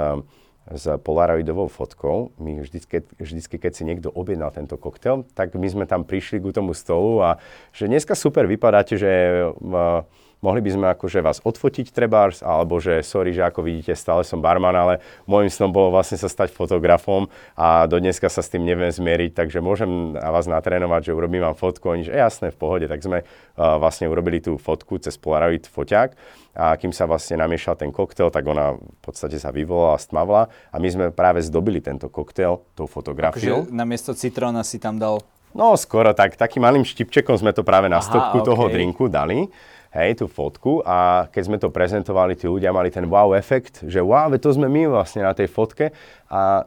s 0.72 0.88
polaroidovou 1.04 1.68
fotkou. 1.68 2.32
My 2.40 2.64
vždycky, 2.64 3.04
vždycky, 3.20 3.60
keď 3.60 3.72
si 3.76 3.84
niekto 3.84 4.08
objednal 4.08 4.56
tento 4.56 4.80
koktail, 4.80 5.28
tak 5.36 5.56
my 5.60 5.68
sme 5.68 5.86
tam 5.86 6.08
prišli 6.08 6.40
k 6.40 6.56
tomu 6.56 6.72
stolu 6.72 7.20
a 7.20 7.42
že 7.76 7.92
dneska 7.92 8.16
super 8.16 8.48
vypadáte, 8.48 8.96
že 8.96 9.12
uh, 9.44 10.08
mohli 10.44 10.60
by 10.60 10.70
sme 10.76 10.88
akože 10.92 11.24
vás 11.24 11.40
odfotiť 11.40 11.96
trebárs, 11.96 12.44
alebo 12.44 12.84
že 12.84 13.00
sorry, 13.02 13.32
že 13.32 13.48
ako 13.48 13.64
vidíte, 13.64 13.96
stále 13.96 14.28
som 14.28 14.44
barman, 14.44 14.76
ale 14.76 15.00
môjim 15.24 15.48
snom 15.48 15.72
bolo 15.72 15.96
vlastne 15.96 16.20
sa 16.20 16.28
stať 16.28 16.52
fotografom 16.52 17.32
a 17.56 17.88
do 17.88 17.98
dneska 17.98 18.28
sa 18.28 18.44
s 18.44 18.52
tým 18.52 18.68
neviem 18.68 18.92
zmieriť, 18.92 19.32
takže 19.32 19.64
môžem 19.64 20.14
vás 20.20 20.46
natrénovať, 20.46 21.08
že 21.08 21.16
urobím 21.16 21.48
vám 21.48 21.56
fotku, 21.56 21.96
oni, 21.96 22.04
že 22.04 22.12
jasné, 22.12 22.52
v 22.52 22.60
pohode, 22.60 22.86
tak 22.92 23.00
sme 23.00 23.24
uh, 23.24 23.80
vlastne 23.80 24.12
urobili 24.12 24.44
tú 24.44 24.60
fotku 24.60 25.00
cez 25.00 25.16
Polaroid 25.16 25.64
foťák 25.64 26.44
a 26.54 26.76
kým 26.76 26.92
sa 26.92 27.08
vlastne 27.08 27.40
namiešal 27.40 27.80
ten 27.80 27.90
koktail, 27.90 28.30
tak 28.30 28.44
ona 28.44 28.76
v 28.76 29.00
podstate 29.02 29.40
sa 29.40 29.50
vyvolala, 29.50 29.98
stmavla 29.98 30.52
a 30.70 30.76
my 30.78 30.88
sme 30.92 31.06
práve 31.16 31.40
zdobili 31.42 31.80
tento 31.80 32.12
koktail 32.12 32.62
tou 32.76 32.86
fotografiou. 32.86 33.66
Takže 33.66 33.74
namiesto 33.74 34.12
citróna 34.14 34.62
si 34.68 34.78
tam 34.78 35.00
dal 35.00 35.24
No 35.54 35.78
skoro 35.78 36.18
tak, 36.18 36.34
takým 36.34 36.66
malým 36.66 36.82
štipčekom 36.82 37.38
sme 37.38 37.54
to 37.54 37.62
práve 37.62 37.86
na 37.86 38.02
Aha, 38.02 38.06
stopku 38.10 38.42
okay. 38.42 38.48
toho 38.50 38.64
drinku 38.74 39.06
dali 39.06 39.46
hej, 39.94 40.18
tú 40.18 40.26
fotku 40.26 40.82
a 40.82 41.30
keď 41.30 41.44
sme 41.46 41.58
to 41.62 41.70
prezentovali, 41.70 42.34
tí 42.34 42.50
ľudia 42.50 42.74
mali 42.74 42.90
ten 42.90 43.06
wow 43.06 43.38
efekt, 43.38 43.86
že 43.86 44.02
wow, 44.02 44.34
to 44.34 44.50
sme 44.50 44.66
my 44.66 44.90
vlastne 44.90 45.22
na 45.22 45.38
tej 45.38 45.46
fotke 45.46 45.94
a 46.34 46.66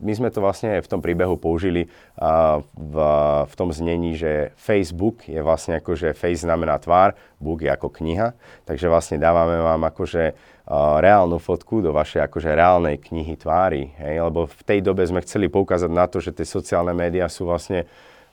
my 0.00 0.12
sme 0.16 0.32
to 0.32 0.40
vlastne 0.40 0.80
v 0.80 0.88
tom 0.88 1.04
príbehu 1.04 1.36
použili 1.36 1.84
uh, 1.84 2.64
v, 2.72 2.96
v 3.44 3.54
tom 3.60 3.68
znení, 3.68 4.16
že 4.16 4.56
Facebook 4.56 5.28
je 5.28 5.44
vlastne 5.44 5.76
ako, 5.76 5.92
že 5.92 6.16
face 6.16 6.48
znamená 6.48 6.80
tvár, 6.80 7.12
book 7.36 7.60
je 7.60 7.68
ako 7.68 7.92
kniha, 7.92 8.32
takže 8.64 8.88
vlastne 8.88 9.20
dávame 9.20 9.60
vám 9.60 9.84
akože 9.92 10.52
reálnu 10.72 11.42
fotku 11.42 11.82
do 11.82 11.90
vašej 11.90 12.22
akože 12.30 12.54
reálnej 12.54 12.96
knihy 13.02 13.34
tvári, 13.34 13.92
hej, 13.98 14.22
lebo 14.22 14.46
v 14.46 14.62
tej 14.62 14.78
dobe 14.80 15.02
sme 15.02 15.20
chceli 15.20 15.50
poukázať 15.50 15.90
na 15.90 16.06
to, 16.06 16.22
že 16.22 16.30
tie 16.30 16.46
sociálne 16.46 16.94
médiá 16.94 17.26
sú 17.26 17.50
vlastne 17.50 17.84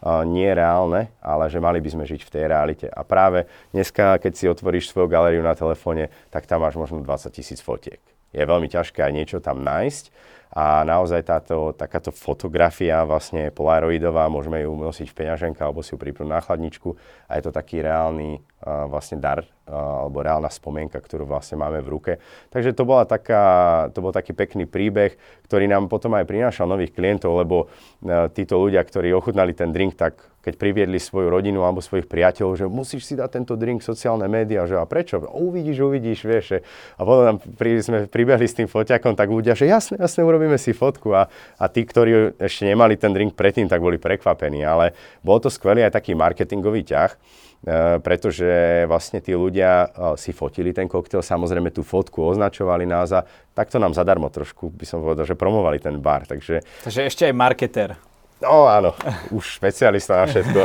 nie 0.03 0.47
reálne, 0.51 1.11
ale 1.19 1.51
že 1.51 1.59
mali 1.59 1.83
by 1.83 1.89
sme 1.91 2.03
žiť 2.07 2.21
v 2.23 2.31
tej 2.31 2.43
realite. 2.47 2.87
A 2.87 3.03
práve 3.03 3.47
dneska, 3.75 4.19
keď 4.19 4.33
si 4.35 4.45
otvoríš 4.47 4.91
svoju 4.91 5.11
galériu 5.11 5.43
na 5.43 5.55
telefóne, 5.55 6.07
tak 6.31 6.47
tam 6.47 6.63
máš 6.63 6.79
možno 6.79 7.03
20 7.03 7.31
tisíc 7.35 7.59
fotiek. 7.59 7.99
Je 8.29 8.43
veľmi 8.45 8.69
ťažké 8.69 9.01
aj 9.01 9.13
niečo 9.13 9.37
tam 9.41 9.65
nájsť 9.65 10.29
a 10.49 10.81
naozaj 10.81 11.21
táto, 11.29 11.77
takáto 11.77 12.09
fotografia 12.09 13.05
vlastne 13.05 13.53
polaroidová, 13.53 14.25
môžeme 14.33 14.65
ju 14.65 14.73
nosiť 14.73 15.13
v 15.13 15.17
peňaženke 15.21 15.61
alebo 15.61 15.85
si 15.85 15.93
ju 15.93 16.01
pripnúť 16.01 16.25
na 16.25 16.41
chladničku 16.41 16.97
a 17.29 17.37
je 17.37 17.43
to 17.45 17.51
taký 17.53 17.85
reálny 17.85 18.41
uh, 18.41 18.89
vlastne 18.89 19.21
dar 19.21 19.45
uh, 19.45 20.09
alebo 20.09 20.25
reálna 20.25 20.49
spomienka, 20.49 20.97
ktorú 20.97 21.29
vlastne 21.29 21.61
máme 21.61 21.85
v 21.85 21.91
ruke. 21.93 22.13
Takže 22.49 22.73
to, 22.73 22.81
bola 22.81 23.05
taká, 23.05 23.45
to 23.93 24.01
bol 24.01 24.09
taký 24.09 24.33
pekný 24.33 24.65
príbeh, 24.65 25.13
ktorý 25.45 25.69
nám 25.69 25.85
potom 25.85 26.17
aj 26.17 26.25
prinášal 26.25 26.65
nových 26.65 26.97
klientov, 26.97 27.37
lebo 27.37 27.69
uh, 27.69 28.25
títo 28.33 28.57
ľudia, 28.57 28.81
ktorí 28.81 29.13
ochutnali 29.13 29.53
ten 29.53 29.69
drink, 29.69 29.93
tak 30.01 30.17
keď 30.49 30.57
priviedli 30.57 30.97
svoju 30.97 31.29
rodinu 31.29 31.61
alebo 31.61 31.77
svojich 31.77 32.09
priateľov, 32.09 32.57
že 32.57 32.65
musíš 32.65 33.05
si 33.05 33.13
dať 33.13 33.37
tento 33.37 33.53
drink 33.53 33.85
sociálne 33.85 34.25
médiá, 34.25 34.65
že 34.65 34.81
a 34.81 34.89
prečo? 34.89 35.21
Uvidíš, 35.21 35.77
uvidíš, 35.85 36.25
vieš. 36.25 36.45
Že... 36.49 36.57
A 36.97 37.01
potom 37.05 37.23
nám 37.29 37.37
pri, 37.37 37.77
sme 37.85 38.09
pribehli 38.09 38.49
s 38.49 38.57
tým 38.57 38.65
foťakom, 38.65 39.13
tak 39.13 39.29
ľudia, 39.29 39.53
že 39.53 39.69
jasne, 39.69 40.01
jasne, 40.01 40.25
urobíme 40.25 40.57
si 40.57 40.73
fotku. 40.73 41.13
A, 41.13 41.29
a 41.61 41.65
tí, 41.69 41.85
ktorí 41.85 42.41
ešte 42.41 42.65
nemali 42.65 42.97
ten 42.97 43.13
drink 43.13 43.37
predtým, 43.37 43.69
tak 43.69 43.77
boli 43.77 44.01
prekvapení. 44.01 44.65
Ale 44.65 44.97
bol 45.21 45.37
to 45.37 45.53
skvelý 45.53 45.85
aj 45.85 45.93
taký 45.93 46.17
marketingový 46.17 46.81
ťah, 46.89 47.11
e, 47.13 47.17
pretože 48.01 48.49
vlastne 48.89 49.21
tí 49.21 49.37
ľudia 49.37 49.85
e, 49.85 49.87
si 50.17 50.33
fotili 50.33 50.73
ten 50.73 50.89
koktail, 50.89 51.21
samozrejme 51.21 51.69
tú 51.69 51.85
fotku 51.85 52.25
označovali 52.25 52.89
nás 52.89 53.13
a 53.13 53.21
takto 53.53 53.77
nám 53.77 53.93
zadarmo 53.93 54.33
trošku, 54.33 54.73
by 54.73 54.85
som 54.89 55.05
povedal, 55.05 55.29
že 55.29 55.37
promovali 55.37 55.77
ten 55.77 56.01
bar. 56.01 56.25
Takže, 56.25 56.65
Takže 56.89 57.05
ešte 57.05 57.29
aj 57.29 57.35
marketer. 57.37 58.08
No 58.39 58.71
áno, 58.71 58.95
už 59.35 59.59
špecialista 59.59 60.23
na 60.23 60.25
všetko. 60.31 60.59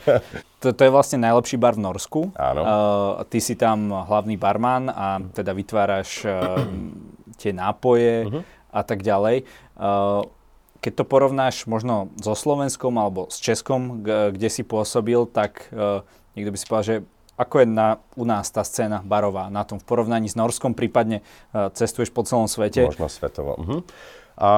to, 0.62 0.68
to 0.76 0.80
je 0.84 0.92
vlastne 0.92 1.24
najlepší 1.24 1.56
bar 1.56 1.72
v 1.72 1.84
Norsku. 1.88 2.20
Áno. 2.36 2.60
Uh, 2.60 3.24
ty 3.32 3.40
si 3.40 3.56
tam 3.56 3.88
hlavný 3.88 4.36
barman 4.36 4.92
a 4.92 5.24
teda 5.32 5.56
vytváraš 5.56 6.28
uh, 6.28 6.60
tie 7.40 7.56
nápoje 7.56 8.28
uh-huh. 8.28 8.42
a 8.68 8.80
tak 8.84 9.00
ďalej. 9.00 9.48
Uh, 9.80 10.28
keď 10.84 10.92
to 11.02 11.04
porovnáš 11.08 11.64
možno 11.64 12.12
so 12.20 12.36
Slovenskom 12.36 12.94
alebo 13.00 13.32
s 13.32 13.40
Českom, 13.40 14.04
kde 14.04 14.48
si 14.52 14.60
pôsobil, 14.60 15.24
tak 15.32 15.72
uh, 15.72 16.04
niekto 16.36 16.52
by 16.52 16.58
si 16.60 16.66
povedal, 16.68 16.86
že 16.86 16.96
ako 17.36 17.64
je 17.64 17.66
na, 17.68 18.00
u 18.16 18.24
nás 18.24 18.48
tá 18.48 18.64
scéna 18.64 19.04
barová 19.04 19.52
na 19.52 19.64
tom 19.64 19.76
v 19.76 19.84
porovnaní 19.84 20.28
s 20.28 20.36
Norskom, 20.36 20.72
prípadne 20.72 21.20
uh, 21.52 21.72
cestuješ 21.72 22.12
po 22.12 22.24
celom 22.24 22.48
svete? 22.48 22.84
Možno 22.84 23.08
svetovo. 23.08 23.56
Uh-huh. 23.56 23.80
A 24.36 24.50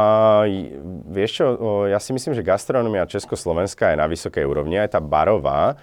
vieš 1.07 1.39
čo, 1.39 1.47
ja 1.87 2.03
si 2.03 2.11
myslím, 2.11 2.35
že 2.35 2.43
gastronomia 2.43 3.07
Československa 3.07 3.95
je 3.95 4.01
na 4.03 4.11
vysokej 4.11 4.43
úrovni, 4.43 4.75
aj 4.75 4.99
tá 4.99 5.01
barová, 5.01 5.79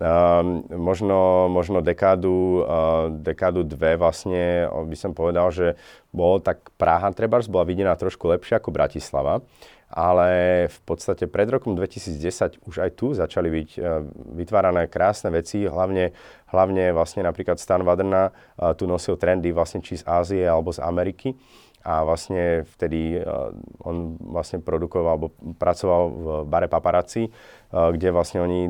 Uh, 0.00 0.64
možno, 0.72 1.52
možno 1.52 1.84
dekádu, 1.84 2.64
uh, 2.64 3.12
dekádu 3.12 3.68
dve 3.68 4.00
vlastne 4.00 4.64
by 4.88 4.96
som 4.96 5.12
povedal, 5.12 5.52
že 5.52 5.76
bol 6.08 6.40
tak 6.40 6.72
Praha 6.80 7.12
trebárs 7.12 7.52
bola 7.52 7.68
videná 7.68 7.92
trošku 8.00 8.24
lepšie 8.32 8.56
ako 8.56 8.72
Bratislava, 8.72 9.44
ale 9.92 10.28
v 10.72 10.78
podstate 10.88 11.28
pred 11.28 11.52
rokom 11.52 11.76
2010 11.76 12.64
už 12.64 12.74
aj 12.80 12.90
tu 12.96 13.12
začali 13.12 13.52
byť 13.52 13.70
uh, 13.76 14.00
vytvárané 14.40 14.88
krásne 14.88 15.36
veci, 15.36 15.68
hlavne, 15.68 16.16
hlavne 16.48 16.96
vlastne 16.96 17.20
napríklad 17.20 17.60
Stan 17.60 17.84
Wadrna 17.84 18.32
uh, 18.32 18.72
tu 18.72 18.88
nosil 18.88 19.20
trendy 19.20 19.52
vlastne 19.52 19.84
či 19.84 20.00
z 20.00 20.08
Ázie 20.08 20.48
alebo 20.48 20.72
z 20.72 20.80
Ameriky 20.80 21.36
a 21.80 22.04
vlastne 22.04 22.68
vtedy 22.76 23.16
uh, 23.16 23.52
on 23.80 24.20
vlastne 24.20 24.60
produkoval 24.60 25.12
alebo 25.16 25.32
pracoval 25.56 26.02
v 26.12 26.26
bare 26.44 26.68
Paparazzi, 26.68 27.28
uh, 27.28 27.88
kde 27.88 28.12
vlastne 28.12 28.44
oni 28.44 28.68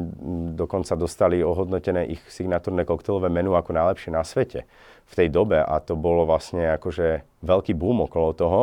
dokonca 0.55 0.95
dostali 0.95 1.43
ohodnotené 1.43 2.07
ich 2.07 2.23
signatúrne 2.31 2.87
koktejlové 2.87 3.27
menu 3.27 3.59
ako 3.59 3.75
najlepšie 3.75 4.15
na 4.15 4.23
svete 4.23 4.63
v 5.11 5.13
tej 5.19 5.27
dobe 5.27 5.59
a 5.59 5.75
to 5.83 5.99
bolo 5.99 6.23
vlastne 6.23 6.71
akože 6.79 7.27
veľký 7.43 7.75
boom 7.75 8.07
okolo 8.07 8.31
toho. 8.31 8.61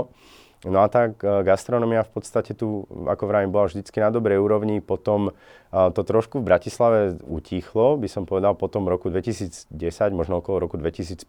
No 0.65 0.81
a 0.81 0.87
tak 0.87 1.19
uh, 1.21 1.43
gastronomia 1.43 2.07
v 2.07 2.11
podstate 2.15 2.55
tu, 2.55 2.87
ako 2.87 3.27
vravím, 3.27 3.51
bola 3.51 3.67
vždycky 3.67 3.99
na 3.99 4.15
dobrej 4.15 4.39
úrovni. 4.39 4.79
Potom 4.79 5.35
to 5.67 5.99
trošku 5.99 6.39
v 6.39 6.47
Bratislave 6.47 6.99
utíchlo, 7.27 7.99
by 7.99 8.07
som 8.07 8.23
povedal, 8.23 8.55
potom 8.55 8.87
roku 8.87 9.11
2010, 9.11 9.67
možno 10.15 10.39
okolo 10.39 10.63
roku 10.63 10.79
2015 10.79 11.27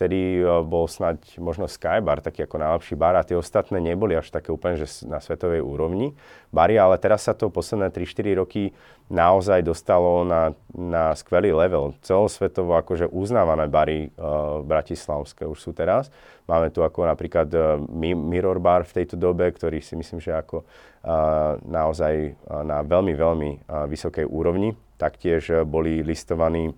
vtedy 0.00 0.40
e, 0.40 0.64
bol 0.64 0.88
snať 0.88 1.36
možno 1.36 1.68
Skybar, 1.68 2.24
taký 2.24 2.48
ako 2.48 2.56
najlepší 2.56 2.96
bar 2.96 3.20
a 3.20 3.26
tie 3.28 3.36
ostatné 3.36 3.84
neboli 3.84 4.16
až 4.16 4.32
také 4.32 4.48
úplne, 4.48 4.80
že 4.80 5.04
na 5.04 5.20
svetovej 5.20 5.60
úrovni 5.60 6.16
bary, 6.48 6.80
ale 6.80 6.96
teraz 6.96 7.28
sa 7.28 7.36
to 7.36 7.52
posledné 7.52 7.92
3-4 7.92 8.40
roky 8.40 8.72
naozaj 9.12 9.60
dostalo 9.60 10.24
na, 10.24 10.56
na 10.72 11.12
skvelý 11.12 11.52
level. 11.52 11.92
Celosvetovo 12.00 12.80
akože 12.80 13.12
uznávané 13.12 13.68
bary 13.68 14.08
uh, 14.16 14.64
bratislavské 14.64 15.44
už 15.44 15.58
sú 15.58 15.70
teraz. 15.76 16.08
Máme 16.46 16.72
tu 16.72 16.80
ako 16.80 17.10
napríklad 17.10 17.50
uh, 17.52 17.76
Mirror 18.00 18.62
Bar 18.62 18.88
v 18.88 19.02
tejto 19.02 19.20
dobe, 19.20 19.50
ktorý 19.50 19.82
si 19.82 19.98
myslím, 19.98 20.22
že 20.22 20.32
ako 20.32 20.62
uh, 20.62 21.58
naozaj 21.66 22.38
uh, 22.38 22.62
na 22.62 22.86
veľmi, 22.86 23.12
veľmi 23.18 23.50
uh, 23.66 23.84
vysokej 23.90 24.24
úrovni. 24.24 24.78
Taktiež 24.94 25.42
uh, 25.50 25.66
boli 25.66 26.06
listovaní 26.06 26.70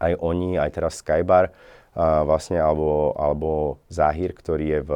aj 0.00 0.16
oni, 0.16 0.56
aj 0.56 0.70
teraz 0.72 1.04
Skybar 1.04 1.52
vlastne, 1.98 2.62
alebo, 2.62 3.14
alebo 3.18 3.82
Zahir, 3.90 4.30
ktorý 4.34 4.66
je 4.78 4.80
v 4.86 4.92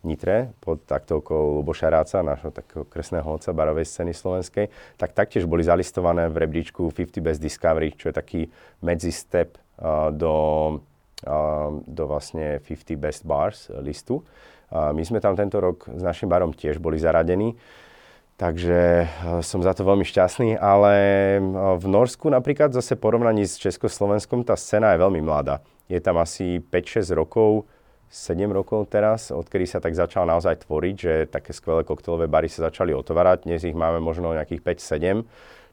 Nitre 0.00 0.56
pod 0.64 0.88
taktovkou 0.88 1.60
Luboša 1.60 1.92
Ráca, 1.92 2.24
nášho 2.24 2.48
takého 2.48 2.88
kresného 2.88 3.28
otca 3.28 3.52
barovej 3.52 3.84
scény 3.84 4.16
slovenskej, 4.16 4.72
tak 4.96 5.12
taktiež 5.12 5.44
boli 5.44 5.60
zalistované 5.60 6.24
v 6.32 6.40
rebríčku 6.40 6.88
50 6.88 7.20
Best 7.20 7.40
Discovery, 7.44 7.92
čo 7.92 8.08
je 8.08 8.14
taký 8.16 8.40
medzistep 8.80 9.60
do, 10.16 10.36
do 11.84 12.04
vlastne 12.08 12.64
50 12.64 12.96
Best 12.96 13.28
Bars 13.28 13.68
listu. 13.84 14.24
Uh, 14.70 14.94
my 14.94 15.02
sme 15.02 15.18
tam 15.18 15.34
tento 15.34 15.58
rok 15.58 15.90
s 15.90 15.98
našim 15.98 16.30
barom 16.30 16.54
tiež 16.54 16.78
boli 16.78 16.94
zaradení. 16.94 17.58
Takže 18.40 19.04
som 19.44 19.60
za 19.60 19.76
to 19.76 19.84
veľmi 19.84 20.00
šťastný, 20.00 20.56
ale 20.56 20.94
v 21.76 21.84
Norsku 21.84 22.32
napríklad 22.32 22.72
zase 22.72 22.96
porovnaní 22.96 23.44
s 23.44 23.60
Československom 23.60 24.48
tá 24.48 24.56
scéna 24.56 24.96
je 24.96 25.04
veľmi 25.04 25.20
mladá. 25.20 25.60
Je 25.92 26.00
tam 26.00 26.16
asi 26.16 26.56
5-6 26.56 27.12
rokov 27.12 27.68
7 28.08 28.40
rokov 28.48 28.88
teraz, 28.88 29.28
odkedy 29.28 29.68
sa 29.68 29.76
tak 29.76 29.92
začal 29.92 30.24
naozaj 30.24 30.64
tvoriť, 30.64 30.96
že 30.96 31.12
také 31.28 31.52
skvelé 31.52 31.84
koktelové 31.84 32.32
bary 32.32 32.48
sa 32.48 32.72
začali 32.72 32.96
otvárať. 32.96 33.44
Dnes 33.44 33.60
ich 33.60 33.76
máme 33.76 34.00
možno 34.00 34.32
nejakých 34.32 34.64
5-7, 34.88 35.20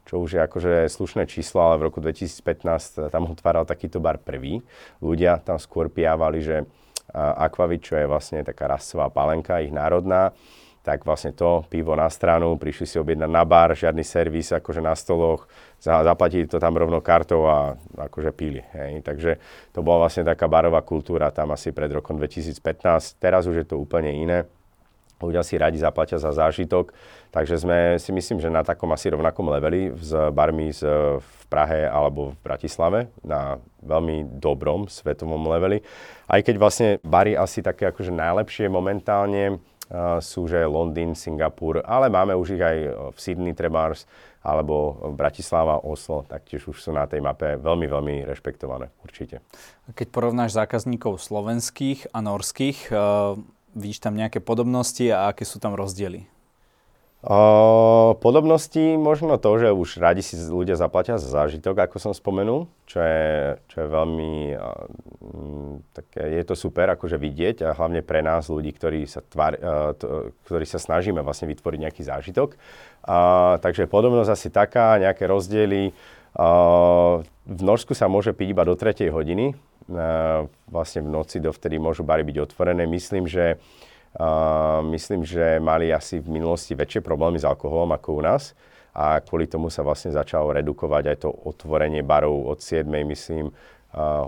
čo 0.04 0.20
už 0.20 0.36
je 0.36 0.40
akože 0.44 0.72
slušné 0.92 1.24
číslo, 1.24 1.64
ale 1.64 1.80
v 1.80 1.88
roku 1.88 2.04
2015 2.04 3.08
tam 3.08 3.32
otváral 3.32 3.64
takýto 3.64 3.96
bar 3.96 4.20
prvý. 4.20 4.60
Ľudia 5.00 5.40
tam 5.40 5.56
skôr 5.56 5.88
pijávali, 5.88 6.44
že 6.44 6.68
Aquavit, 7.16 7.80
čo 7.80 7.96
je 7.96 8.04
vlastne 8.04 8.44
taká 8.44 8.68
rasová 8.68 9.08
palenka, 9.08 9.64
ich 9.64 9.72
národná, 9.72 10.36
tak 10.88 11.04
vlastne 11.04 11.36
to 11.36 11.68
pivo 11.68 11.92
na 11.92 12.08
stranu, 12.08 12.56
prišli 12.56 12.88
si 12.88 12.96
objednať 12.96 13.28
na 13.28 13.44
bar, 13.44 13.76
žiadny 13.76 14.00
servis 14.00 14.56
akože 14.56 14.80
na 14.80 14.96
stoloch, 14.96 15.44
zaplatili 15.84 16.48
to 16.48 16.56
tam 16.56 16.80
rovno 16.80 17.04
kartou 17.04 17.44
a 17.44 17.76
akože 18.08 18.32
pili. 18.32 18.64
Hej. 18.72 19.04
Takže 19.04 19.36
to 19.76 19.84
bola 19.84 20.08
vlastne 20.08 20.24
taká 20.24 20.48
barová 20.48 20.80
kultúra 20.80 21.28
tam 21.28 21.52
asi 21.52 21.76
pred 21.76 21.92
rokom 21.92 22.16
2015. 22.16 23.20
Teraz 23.20 23.44
už 23.44 23.60
je 23.60 23.66
to 23.68 23.76
úplne 23.76 24.08
iné. 24.16 24.48
Ľudia 25.20 25.44
si 25.44 25.60
radi 25.60 25.76
zaplatia 25.76 26.16
za 26.16 26.30
zážitok, 26.30 26.94
takže 27.34 27.58
sme 27.60 27.78
si 28.00 28.08
myslím, 28.14 28.38
že 28.40 28.48
na 28.48 28.62
takom 28.62 28.88
asi 28.94 29.10
rovnakom 29.10 29.50
leveli 29.50 29.90
s 29.92 30.14
barmi 30.30 30.70
z, 30.70 30.88
v 31.18 31.40
Prahe 31.50 31.84
alebo 31.84 32.32
v 32.32 32.40
Bratislave, 32.40 33.10
na 33.26 33.60
veľmi 33.84 34.40
dobrom 34.40 34.86
svetovom 34.88 35.42
leveli. 35.52 35.82
Aj 36.30 36.38
keď 36.38 36.54
vlastne 36.56 36.88
bary 37.02 37.34
asi 37.34 37.60
také 37.60 37.90
akože 37.90 38.14
najlepšie 38.14 38.70
momentálne 38.70 39.58
sú, 40.20 40.44
že 40.44 40.68
Londýn, 40.68 41.16
Singapur, 41.16 41.80
ale 41.80 42.12
máme 42.12 42.36
už 42.36 42.60
ich 42.60 42.62
aj 42.62 42.76
v 43.12 43.18
Sydney 43.18 43.56
Trebars, 43.56 44.04
alebo 44.44 44.96
Bratislava, 45.12 45.82
Oslo, 45.82 46.24
taktiež 46.24 46.68
už 46.70 46.78
sú 46.78 46.90
na 46.94 47.04
tej 47.04 47.20
mape 47.20 47.58
veľmi, 47.58 47.86
veľmi 47.90 48.14
rešpektované, 48.28 48.88
určite. 49.02 49.42
Keď 49.92 50.08
porovnáš 50.08 50.54
zákazníkov 50.56 51.20
slovenských 51.20 52.12
a 52.14 52.18
norských, 52.22 52.78
uh, 52.92 53.34
vidíš 53.76 54.00
tam 54.00 54.16
nejaké 54.16 54.40
podobnosti 54.40 55.04
a 55.10 55.32
aké 55.32 55.44
sú 55.44 55.60
tam 55.60 55.76
rozdiely? 55.76 56.37
Podobnosti 57.18 58.94
možno 58.94 59.42
to, 59.42 59.50
že 59.58 59.74
už 59.74 59.98
radi 59.98 60.22
si 60.22 60.38
ľudia 60.38 60.78
zaplatia 60.78 61.18
za 61.18 61.26
zážitok, 61.26 61.90
ako 61.90 61.98
som 61.98 62.12
spomenul, 62.14 62.70
čo 62.86 63.02
je, 63.02 63.58
čo 63.66 63.76
je 63.82 63.86
veľmi, 63.90 64.32
uh, 64.54 65.82
také, 65.98 66.38
je 66.38 66.42
to 66.46 66.54
super 66.54 66.86
akože 66.94 67.18
vidieť 67.18 67.66
a 67.66 67.74
hlavne 67.74 68.06
pre 68.06 68.22
nás 68.22 68.46
ľudí, 68.46 68.70
ktorí 68.70 69.02
sa, 69.10 69.18
tvár, 69.26 69.58
to, 69.98 70.30
ktorí 70.46 70.62
sa 70.62 70.78
snažíme 70.78 71.18
vlastne 71.26 71.50
vytvoriť 71.50 71.80
nejaký 71.90 72.02
zážitok. 72.06 72.54
Uh, 73.02 73.58
takže 73.66 73.90
podobnosť 73.90 74.30
asi 74.30 74.48
taká, 74.54 75.02
nejaké 75.02 75.26
rozdiely. 75.26 75.90
Uh, 76.38 77.26
v 77.50 77.60
Norsku 77.66 77.98
sa 77.98 78.06
môže 78.06 78.30
piť 78.30 78.54
iba 78.54 78.62
do 78.62 78.78
3. 78.78 79.10
hodiny, 79.10 79.58
uh, 79.90 80.46
vlastne 80.70 81.02
v 81.02 81.10
noci 81.10 81.42
dovtedy 81.42 81.82
môžu 81.82 82.06
bary 82.06 82.22
byť 82.22 82.36
otvorené. 82.46 82.86
Myslím, 82.86 83.26
že 83.26 83.58
myslím, 84.88 85.26
že 85.26 85.60
mali 85.60 85.92
asi 85.92 86.22
v 86.22 86.40
minulosti 86.40 86.72
väčšie 86.72 87.04
problémy 87.04 87.36
s 87.36 87.44
alkoholom 87.44 87.92
ako 87.92 88.08
u 88.18 88.22
nás 88.24 88.56
a 88.96 89.20
kvôli 89.20 89.44
tomu 89.44 89.68
sa 89.68 89.84
vlastne 89.84 90.10
začalo 90.10 90.50
redukovať 90.56 91.04
aj 91.12 91.16
to 91.22 91.30
otvorenie 91.30 92.00
barov 92.00 92.48
od 92.48 92.58
7. 92.58 92.88
myslím 92.88 93.52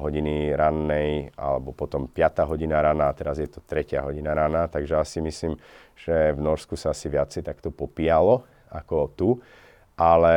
hodiny 0.00 0.56
rannej 0.56 1.36
alebo 1.36 1.76
potom 1.76 2.08
5. 2.08 2.48
hodina 2.48 2.80
rána 2.80 3.12
a 3.12 3.16
teraz 3.16 3.36
je 3.36 3.48
to 3.48 3.60
3. 3.60 4.00
hodina 4.00 4.32
rána, 4.32 4.68
takže 4.72 4.96
asi 4.96 5.18
myslím, 5.20 5.56
že 5.96 6.32
v 6.32 6.40
Norsku 6.40 6.80
sa 6.80 6.96
asi 6.96 7.12
viacej 7.12 7.44
takto 7.44 7.68
popíjalo 7.68 8.48
ako 8.72 8.96
tu 9.12 9.28
ale 10.00 10.36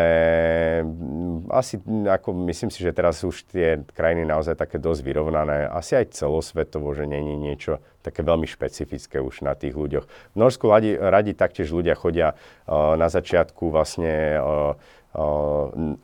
mm, 0.84 1.48
asi 1.48 1.80
ako 1.88 2.36
myslím 2.52 2.68
si, 2.68 2.84
že 2.84 2.92
teraz 2.92 3.24
už 3.24 3.48
tie 3.48 3.80
krajiny 3.96 4.28
naozaj 4.28 4.60
také 4.60 4.76
dosť 4.76 5.02
vyrovnané. 5.08 5.72
Asi 5.72 5.96
aj 5.96 6.12
celosvetovo, 6.20 6.92
že 6.92 7.08
není 7.08 7.40
niečo 7.40 7.80
také 8.04 8.28
veľmi 8.28 8.44
špecifické 8.44 9.24
už 9.24 9.48
na 9.48 9.56
tých 9.56 9.80
ľuďoch. 9.80 10.04
V 10.04 10.36
Norsku 10.36 10.68
radi, 10.68 11.00
radi 11.00 11.32
taktiež 11.32 11.72
ľudia 11.72 11.96
chodia 11.96 12.36
uh, 12.36 13.00
na 13.00 13.08
začiatku 13.08 13.72
vlastne 13.72 14.36
uh, 14.36 14.76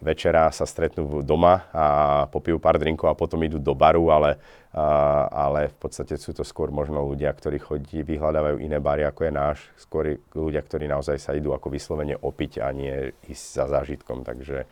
večera 0.05 0.53
sa 0.53 0.69
stretnú 0.69 1.25
doma 1.25 1.65
a 1.73 1.85
popijú 2.29 2.61
pár 2.61 2.77
drinkov 2.77 3.09
a 3.09 3.17
potom 3.17 3.41
idú 3.41 3.57
do 3.57 3.73
baru, 3.73 4.13
ale, 4.13 4.37
ale 5.33 5.73
v 5.73 5.77
podstate 5.81 6.13
sú 6.21 6.29
to 6.29 6.45
skôr 6.45 6.69
možno 6.69 7.01
ľudia, 7.01 7.33
ktorí 7.33 7.57
chodí, 7.57 8.05
vyhľadávajú 8.05 8.61
iné 8.61 8.77
bary 8.77 9.01
ako 9.09 9.21
je 9.25 9.31
náš, 9.33 9.57
skôr 9.81 10.21
ľudia, 10.37 10.61
ktorí 10.61 10.85
naozaj 10.85 11.17
sa 11.17 11.33
idú 11.33 11.57
ako 11.57 11.73
vyslovene 11.73 12.21
opiť 12.21 12.61
a 12.61 12.69
nie 12.69 13.09
ísť 13.25 13.45
za 13.49 13.65
zážitkom, 13.65 14.21
takže, 14.21 14.69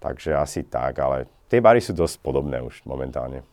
takže 0.00 0.40
asi 0.40 0.64
tak, 0.64 0.96
ale 0.96 1.28
tie 1.52 1.60
bary 1.60 1.84
sú 1.84 1.92
dosť 1.92 2.16
podobné 2.24 2.64
už 2.64 2.80
momentálne. 2.88 3.44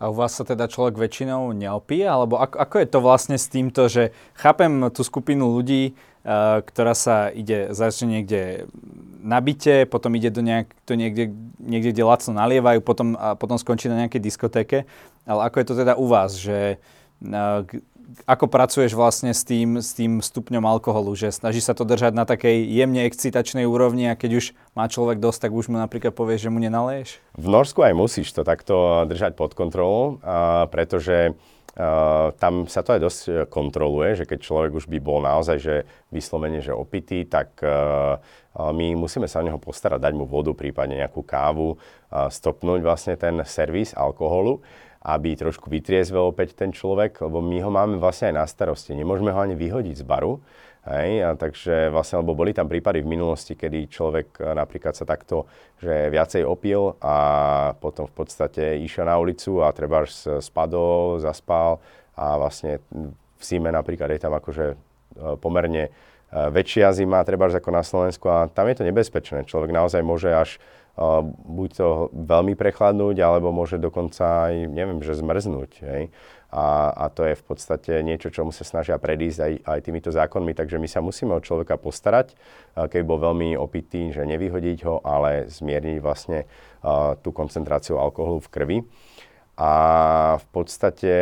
A 0.00 0.08
u 0.08 0.16
vás 0.16 0.32
sa 0.32 0.48
teda 0.48 0.64
človek 0.64 0.96
väčšinou 0.96 1.52
neopije? 1.52 2.08
Alebo 2.08 2.40
ako, 2.40 2.56
ako 2.56 2.76
je 2.80 2.88
to 2.88 2.98
vlastne 3.04 3.36
s 3.36 3.52
týmto, 3.52 3.84
že 3.92 4.16
chápem 4.32 4.88
tú 4.88 5.04
skupinu 5.04 5.52
ľudí, 5.52 5.92
uh, 5.92 6.64
ktorá 6.64 6.96
sa 6.96 7.28
ide, 7.28 7.76
začne 7.76 8.18
niekde 8.18 8.64
na 9.20 9.44
potom 9.84 10.16
ide 10.16 10.32
do, 10.32 10.40
nejak, 10.40 10.72
do 10.88 10.96
niekde, 10.96 11.36
niekde, 11.60 11.92
kde 11.92 12.08
lacno 12.08 12.32
nalievajú, 12.32 12.80
potom, 12.80 13.12
a 13.20 13.36
potom 13.36 13.60
skončí 13.60 13.92
na 13.92 14.08
nejakej 14.08 14.24
diskotéke. 14.24 14.88
Ale 15.28 15.44
ako 15.44 15.56
je 15.60 15.66
to 15.68 15.74
teda 15.76 15.92
u 16.00 16.08
vás, 16.08 16.32
že 16.40 16.80
uh, 17.20 17.68
ako 18.26 18.50
pracuješ 18.50 18.92
vlastne 18.94 19.30
s 19.30 19.46
tým, 19.46 19.78
s 19.78 19.94
tým 19.94 20.18
stupňom 20.18 20.64
alkoholu, 20.66 21.14
že 21.14 21.30
snaží 21.30 21.62
sa 21.62 21.76
to 21.76 21.86
držať 21.86 22.12
na 22.14 22.26
takej 22.26 22.66
jemne 22.66 23.06
excitačnej 23.06 23.64
úrovni 23.66 24.10
a 24.10 24.18
keď 24.18 24.30
už 24.42 24.44
má 24.74 24.90
človek 24.90 25.22
dosť, 25.22 25.48
tak 25.48 25.52
už 25.54 25.70
mu 25.70 25.78
napríklad 25.78 26.14
povieš, 26.14 26.48
že 26.48 26.52
mu 26.52 26.58
nenaleješ? 26.58 27.22
V 27.38 27.46
Norsku 27.46 27.86
aj 27.86 27.94
musíš 27.94 28.34
to 28.34 28.42
takto 28.42 29.06
držať 29.06 29.38
pod 29.38 29.54
kontrolou, 29.54 30.18
uh, 30.20 30.66
pretože 30.68 31.38
Uh, 31.70 32.34
tam 32.42 32.66
sa 32.66 32.82
to 32.82 32.98
aj 32.98 33.00
dosť 33.00 33.22
kontroluje, 33.46 34.18
že 34.18 34.24
keď 34.26 34.38
človek 34.42 34.72
už 34.74 34.90
by 34.90 34.98
bol 34.98 35.22
naozaj 35.22 35.62
že 35.62 35.74
vyslovene 36.10 36.58
že 36.58 36.74
opitý, 36.74 37.22
tak 37.22 37.62
uh, 37.62 38.18
my 38.58 38.98
musíme 38.98 39.30
sa 39.30 39.38
o 39.38 39.46
neho 39.46 39.54
postarať, 39.54 40.02
dať 40.02 40.18
mu 40.18 40.26
vodu, 40.26 40.50
prípadne 40.50 40.98
nejakú 40.98 41.22
kávu, 41.22 41.78
uh, 41.78 42.26
stopnúť 42.26 42.82
vlastne 42.82 43.14
ten 43.14 43.38
servis 43.46 43.94
alkoholu 43.94 44.66
aby 45.00 45.32
trošku 45.32 45.72
vytriezvel 45.72 46.28
opäť 46.28 46.52
ten 46.52 46.76
človek, 46.76 47.24
lebo 47.24 47.40
my 47.40 47.58
ho 47.64 47.70
máme 47.72 47.96
vlastne 47.96 48.32
aj 48.32 48.36
na 48.36 48.44
starosti. 48.44 48.92
Nemôžeme 48.92 49.32
ho 49.32 49.40
ani 49.40 49.56
vyhodiť 49.56 49.96
z 49.96 50.04
baru. 50.04 50.36
Hej, 50.80 51.10
a 51.20 51.30
takže 51.36 51.92
vlastne, 51.92 52.24
lebo 52.24 52.32
boli 52.32 52.56
tam 52.56 52.64
prípady 52.64 53.04
v 53.04 53.12
minulosti, 53.12 53.52
kedy 53.52 53.92
človek 53.92 54.40
e, 54.40 54.56
napríklad 54.56 54.96
sa 54.96 55.04
takto, 55.04 55.44
že 55.76 56.08
viacej 56.08 56.40
opil 56.40 56.96
a 57.04 57.16
potom 57.76 58.08
v 58.08 58.14
podstate 58.16 58.80
išiel 58.80 59.04
na 59.04 59.20
ulicu 59.20 59.60
a 59.60 59.76
treba 59.76 60.08
spadol, 60.40 61.20
zaspal 61.20 61.84
a 62.16 62.40
vlastne 62.40 62.80
v 63.36 63.42
zime 63.44 63.68
napríklad 63.68 64.08
je 64.08 64.24
tam 64.24 64.32
akože 64.32 64.66
e, 64.72 64.76
pomerne 65.36 65.84
e, 65.84 65.90
väčšia 66.32 66.96
zima, 66.96 67.28
treba 67.28 67.52
ako 67.52 67.70
na 67.76 67.84
Slovensku 67.84 68.24
a 68.32 68.48
tam 68.48 68.64
je 68.72 68.80
to 68.80 68.88
nebezpečné. 68.88 69.44
Človek 69.44 69.76
naozaj 69.76 70.00
môže 70.00 70.32
až 70.32 70.56
buď 71.48 71.68
to 71.72 71.88
veľmi 72.12 72.52
prechladnúť, 72.52 73.16
alebo 73.24 73.48
môže 73.56 73.80
dokonca 73.80 74.52
aj, 74.52 74.68
neviem, 74.68 75.00
že 75.00 75.16
zmrznúť. 75.16 75.70
Hej. 75.80 76.02
A, 76.50 76.90
a 76.90 77.06
to 77.14 77.22
je 77.24 77.38
v 77.38 77.44
podstate 77.46 78.02
niečo, 78.02 78.28
čomu 78.34 78.50
sa 78.50 78.66
snažia 78.66 78.98
predísť 78.98 79.38
aj, 79.38 79.52
aj 79.70 79.78
týmito 79.86 80.10
zákonmi, 80.10 80.50
takže 80.50 80.82
my 80.82 80.88
sa 80.90 80.98
musíme 80.98 81.30
o 81.30 81.40
človeka 81.40 81.78
postarať, 81.78 82.34
keď 82.74 83.02
bol 83.06 83.22
veľmi 83.22 83.54
opitý, 83.54 84.10
že 84.10 84.26
nevyhodiť 84.26 84.78
ho, 84.82 84.98
ale 85.06 85.46
zmierniť 85.46 85.98
vlastne 86.02 86.50
tú 87.22 87.30
koncentráciu 87.30 88.02
alkoholu 88.02 88.42
v 88.42 88.50
krvi. 88.50 88.78
A 89.60 89.72
v 90.40 90.46
podstate, 90.56 91.14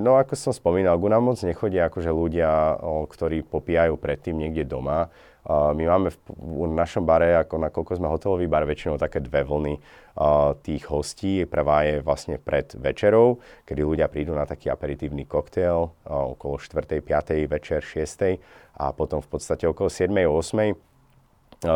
no 0.00 0.16
ako 0.16 0.34
som 0.34 0.52
spomínal, 0.56 0.96
ku 0.96 1.12
nám 1.12 1.30
moc 1.30 1.38
nechodia 1.44 1.86
akože 1.86 2.08
ľudia, 2.08 2.80
ktorí 2.82 3.44
popíjajú 3.46 4.00
predtým 4.00 4.34
niekde 4.34 4.64
doma, 4.64 5.12
my 5.50 5.84
máme 5.90 6.14
v, 6.14 6.18
v 6.38 6.70
našom 6.70 7.02
bare, 7.02 7.34
ako 7.42 7.58
nakoľko 7.58 7.92
sme 7.98 8.06
hotelový 8.06 8.46
bar, 8.46 8.62
väčšinou 8.62 8.94
také 8.94 9.18
dve 9.18 9.42
vlny 9.42 9.74
uh, 9.74 10.54
tých 10.62 10.86
hostí. 10.86 11.42
Prvá 11.50 11.82
je 11.82 11.98
vlastne 11.98 12.38
pred 12.38 12.70
večerou, 12.78 13.42
kedy 13.66 13.82
ľudia 13.82 14.06
prídu 14.06 14.38
na 14.38 14.46
taký 14.46 14.70
aperitívny 14.70 15.26
koktail 15.26 15.90
uh, 15.90 16.30
okolo 16.38 16.62
4., 16.62 17.02
5., 17.02 17.50
večer, 17.50 17.82
6. 17.82 18.38
a 18.78 18.94
potom 18.94 19.18
v 19.18 19.28
podstate 19.28 19.66
okolo 19.66 19.90
7., 19.90 20.14
8. 20.14 20.78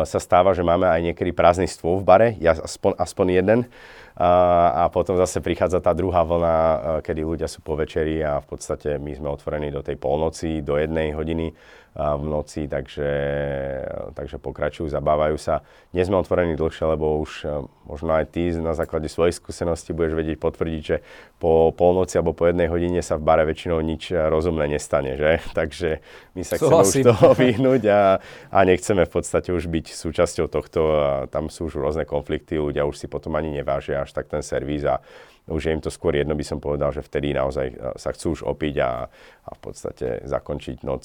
sa 0.07 0.19
stáva, 0.23 0.55
že 0.55 0.63
máme 0.63 0.87
aj 0.87 1.11
niekedy 1.11 1.35
prázdny 1.35 1.67
stôl 1.67 1.99
v 1.99 2.07
bare, 2.07 2.29
ja 2.39 2.55
aspoň, 2.55 2.95
aspoň 2.95 3.27
jeden, 3.35 3.59
a, 4.17 4.89
potom 4.89 5.13
zase 5.13 5.39
prichádza 5.45 5.77
tá 5.77 5.93
druhá 5.93 6.25
vlna, 6.25 6.55
kedy 7.05 7.21
ľudia 7.21 7.45
sú 7.45 7.61
po 7.61 7.77
večeri 7.77 8.17
a 8.25 8.41
v 8.41 8.47
podstate 8.49 8.97
my 8.97 9.13
sme 9.13 9.29
otvorení 9.29 9.69
do 9.69 9.85
tej 9.85 9.93
polnoci, 10.01 10.65
do 10.65 10.75
jednej 10.81 11.13
hodiny 11.13 11.53
v 11.97 12.25
noci, 12.29 12.69
takže, 12.69 13.09
takže 14.13 14.37
pokračujú, 14.37 14.85
zabávajú 14.85 15.33
sa. 15.41 15.65
Nie 15.97 16.05
sme 16.05 16.21
otvorení 16.21 16.53
dlhšie, 16.53 16.93
lebo 16.93 17.17
už 17.17 17.41
e, 17.41 17.65
možno 17.89 18.13
aj 18.13 18.37
ty 18.37 18.53
na 18.53 18.77
základe 18.77 19.09
svojej 19.09 19.33
skúsenosti 19.33 19.97
budeš 19.97 20.13
vedieť 20.13 20.37
potvrdiť, 20.37 20.81
že 20.85 21.01
po 21.41 21.73
polnoci 21.73 22.21
alebo 22.21 22.37
po 22.37 22.45
jednej 22.45 22.69
hodine 22.69 23.01
sa 23.01 23.17
v 23.17 23.25
bare 23.25 23.49
väčšinou 23.49 23.81
nič 23.81 24.13
e, 24.13 24.29
rozumné 24.29 24.69
nestane, 24.69 25.17
že? 25.17 25.41
Takže 25.57 26.05
my 26.37 26.41
sa 26.45 26.61
chceme 26.61 26.85
už 26.85 26.95
toho 27.01 27.29
vyhnúť 27.41 27.83
a, 27.89 28.21
a 28.53 28.59
nechceme 28.61 29.09
v 29.09 29.11
podstate 29.17 29.49
už 29.49 29.65
byť 29.65 29.85
súčasťou 29.97 30.45
tohto. 30.53 30.81
A 31.01 31.25
tam 31.33 31.49
sú 31.49 31.65
už 31.65 31.81
rôzne 31.81 32.05
konflikty, 32.05 32.61
ľudia 32.61 32.85
už 32.85 32.93
si 32.93 33.07
potom 33.09 33.33
ani 33.33 33.49
nevážia 33.49 34.05
až 34.07 34.15
tak 34.15 34.31
ten 34.31 34.39
servis 34.39 34.87
a 34.87 35.03
už 35.47 35.67
je 35.67 35.71
im 35.75 35.83
to 35.83 35.91
skôr 35.91 36.15
jedno, 36.15 36.35
by 36.35 36.43
som 36.43 36.63
povedal, 36.63 36.91
že 36.95 37.03
vtedy 37.03 37.35
naozaj 37.35 37.67
e, 37.71 37.75
sa 37.99 38.11
chcú 38.15 38.39
už 38.39 38.41
opiť 38.47 38.75
a, 38.83 39.07
a 39.43 39.49
v 39.51 39.59
podstate 39.59 40.23
zakončiť 40.23 40.83
noc 40.87 41.03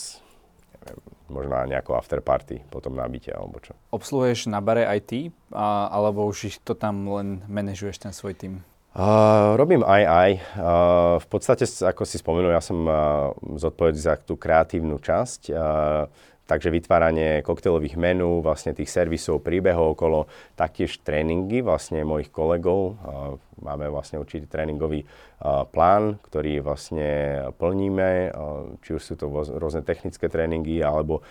možno 1.30 1.54
aj 1.56 1.70
nejakú 1.70 1.94
afterparty 1.94 2.66
potom 2.68 2.98
na 2.98 3.06
byte 3.06 3.32
alebo 3.32 3.62
čo. 3.62 3.72
Obsluhuješ 3.94 4.50
na 4.50 4.58
bare 4.58 4.84
aj 4.84 5.00
ty, 5.06 5.20
a, 5.54 5.88
alebo 5.88 6.26
už 6.26 6.58
to 6.66 6.74
tam 6.74 7.06
len 7.08 7.46
manažuješ 7.46 8.02
ten 8.02 8.12
svoj 8.12 8.34
tým? 8.36 8.54
Uh, 8.92 9.56
robím 9.56 9.80
aj 9.80 10.02
aj. 10.04 10.30
Uh, 10.52 11.16
v 11.16 11.26
podstate, 11.32 11.64
ako 11.64 12.04
si 12.04 12.20
spomenul, 12.20 12.52
ja 12.52 12.60
som 12.60 12.84
uh, 12.84 13.32
zodpovedný 13.56 13.96
za 13.96 14.20
tú 14.20 14.36
kreatívnu 14.36 15.00
časť. 15.00 15.48
Uh, 15.48 16.12
takže 16.52 16.68
vytváranie 16.68 17.40
koktejlových 17.40 17.96
menú, 17.96 18.44
vlastne 18.44 18.76
tých 18.76 18.92
servisov, 18.92 19.40
príbehov 19.40 19.96
okolo, 19.96 20.28
taktiež 20.52 21.00
tréningy 21.00 21.64
vlastne 21.64 22.04
mojich 22.04 22.28
kolegov. 22.28 23.00
Máme 23.64 23.88
vlastne 23.88 24.20
určitý 24.20 24.44
tréningový 24.44 25.08
plán, 25.72 26.20
ktorý 26.28 26.60
vlastne 26.60 27.40
plníme, 27.56 28.36
či 28.84 28.90
už 28.92 29.00
sú 29.00 29.14
to 29.16 29.32
rôzne 29.32 29.80
technické 29.80 30.28
tréningy, 30.28 30.84
alebo 30.84 31.24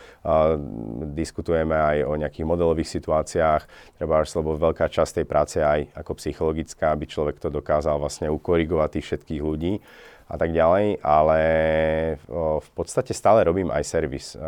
diskutujeme 1.14 1.78
aj 1.78 1.98
o 2.10 2.18
nejakých 2.18 2.50
modelových 2.50 2.90
situáciách, 2.90 3.62
treba 4.02 4.26
až, 4.26 4.34
lebo 4.42 4.58
veľká 4.58 4.90
časť 4.90 5.22
tej 5.22 5.26
práce 5.30 5.58
aj 5.62 5.86
ako 5.94 6.18
psychologická, 6.18 6.98
aby 6.98 7.06
človek 7.06 7.38
to 7.38 7.54
dokázal 7.54 8.02
vlastne 8.02 8.26
ukorigovať 8.34 8.98
tých 8.98 9.06
všetkých 9.06 9.42
ľudí 9.46 9.78
a 10.32 10.36
tak 10.40 10.56
ďalej, 10.56 11.04
ale 11.04 11.42
v 12.64 12.70
podstate 12.72 13.12
stále 13.12 13.44
robím 13.44 13.68
aj 13.68 13.84
servis. 13.84 14.40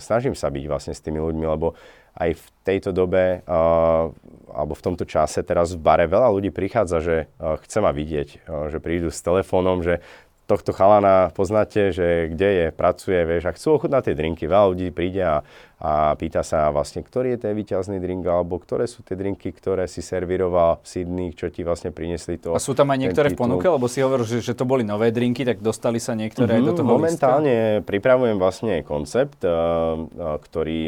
Snažím 0.00 0.32
sa 0.32 0.48
byť 0.48 0.64
vlastne 0.64 0.96
s 0.96 1.04
tými 1.04 1.20
ľuďmi, 1.20 1.44
lebo 1.44 1.76
aj 2.16 2.40
v 2.40 2.44
tejto 2.64 2.96
dobe 2.96 3.44
alebo 4.48 4.72
v 4.72 4.84
tomto 4.84 5.04
čase 5.04 5.44
teraz 5.44 5.76
v 5.76 5.84
bare 5.84 6.08
veľa 6.08 6.32
ľudí 6.32 6.48
prichádza, 6.48 7.04
že 7.04 7.16
chce 7.36 7.78
ma 7.84 7.92
vidieť, 7.92 8.48
že 8.72 8.78
prídu 8.80 9.12
s 9.12 9.20
telefónom, 9.20 9.84
že 9.84 10.00
tohto 10.52 10.76
chalana 10.76 11.32
poznáte, 11.32 11.96
že 11.96 12.28
kde 12.28 12.48
je, 12.52 12.66
pracuje, 12.68 13.16
vieš, 13.24 13.48
a 13.48 13.56
chcú 13.56 13.80
ochutnať 13.80 14.12
tie 14.12 14.14
drinky. 14.14 14.44
Veľa 14.44 14.66
ľudí 14.68 14.88
príde 14.92 15.24
a, 15.24 15.40
a 15.80 16.12
pýta 16.20 16.44
sa 16.44 16.68
vlastne, 16.68 17.00
ktorý 17.00 17.34
je 17.34 17.48
ten 17.48 17.56
výťazný 17.56 17.96
drink, 17.96 18.28
alebo 18.28 18.60
ktoré 18.60 18.84
sú 18.84 19.00
tie 19.00 19.16
drinky, 19.16 19.48
ktoré 19.48 19.88
si 19.88 20.04
servíroval 20.04 20.84
v 20.84 20.86
Sydney, 20.86 21.28
čo 21.32 21.48
ti 21.48 21.64
vlastne 21.64 21.88
priniesli 21.88 22.36
to. 22.36 22.52
A 22.52 22.60
sú 22.60 22.76
tam 22.76 22.92
aj 22.92 23.08
niektoré 23.08 23.32
v 23.32 23.40
ponuke, 23.40 23.64
lebo 23.64 23.88
si 23.88 24.04
hovoril, 24.04 24.28
že, 24.28 24.44
že 24.44 24.52
to 24.52 24.68
boli 24.68 24.84
nové 24.84 25.08
drinky, 25.08 25.48
tak 25.48 25.64
dostali 25.64 25.96
sa 25.96 26.12
niektoré 26.12 26.60
mm-hmm, 26.60 26.60
aj 26.60 26.68
do 26.68 26.72
mhm, 26.72 26.78
toho 26.78 26.88
Momentálne 26.92 27.56
listka? 27.80 27.86
pripravujem 27.88 28.36
vlastne 28.36 28.74
koncept, 28.84 29.40
uh, 29.48 29.96
uh, 30.04 30.36
ktorý... 30.36 30.80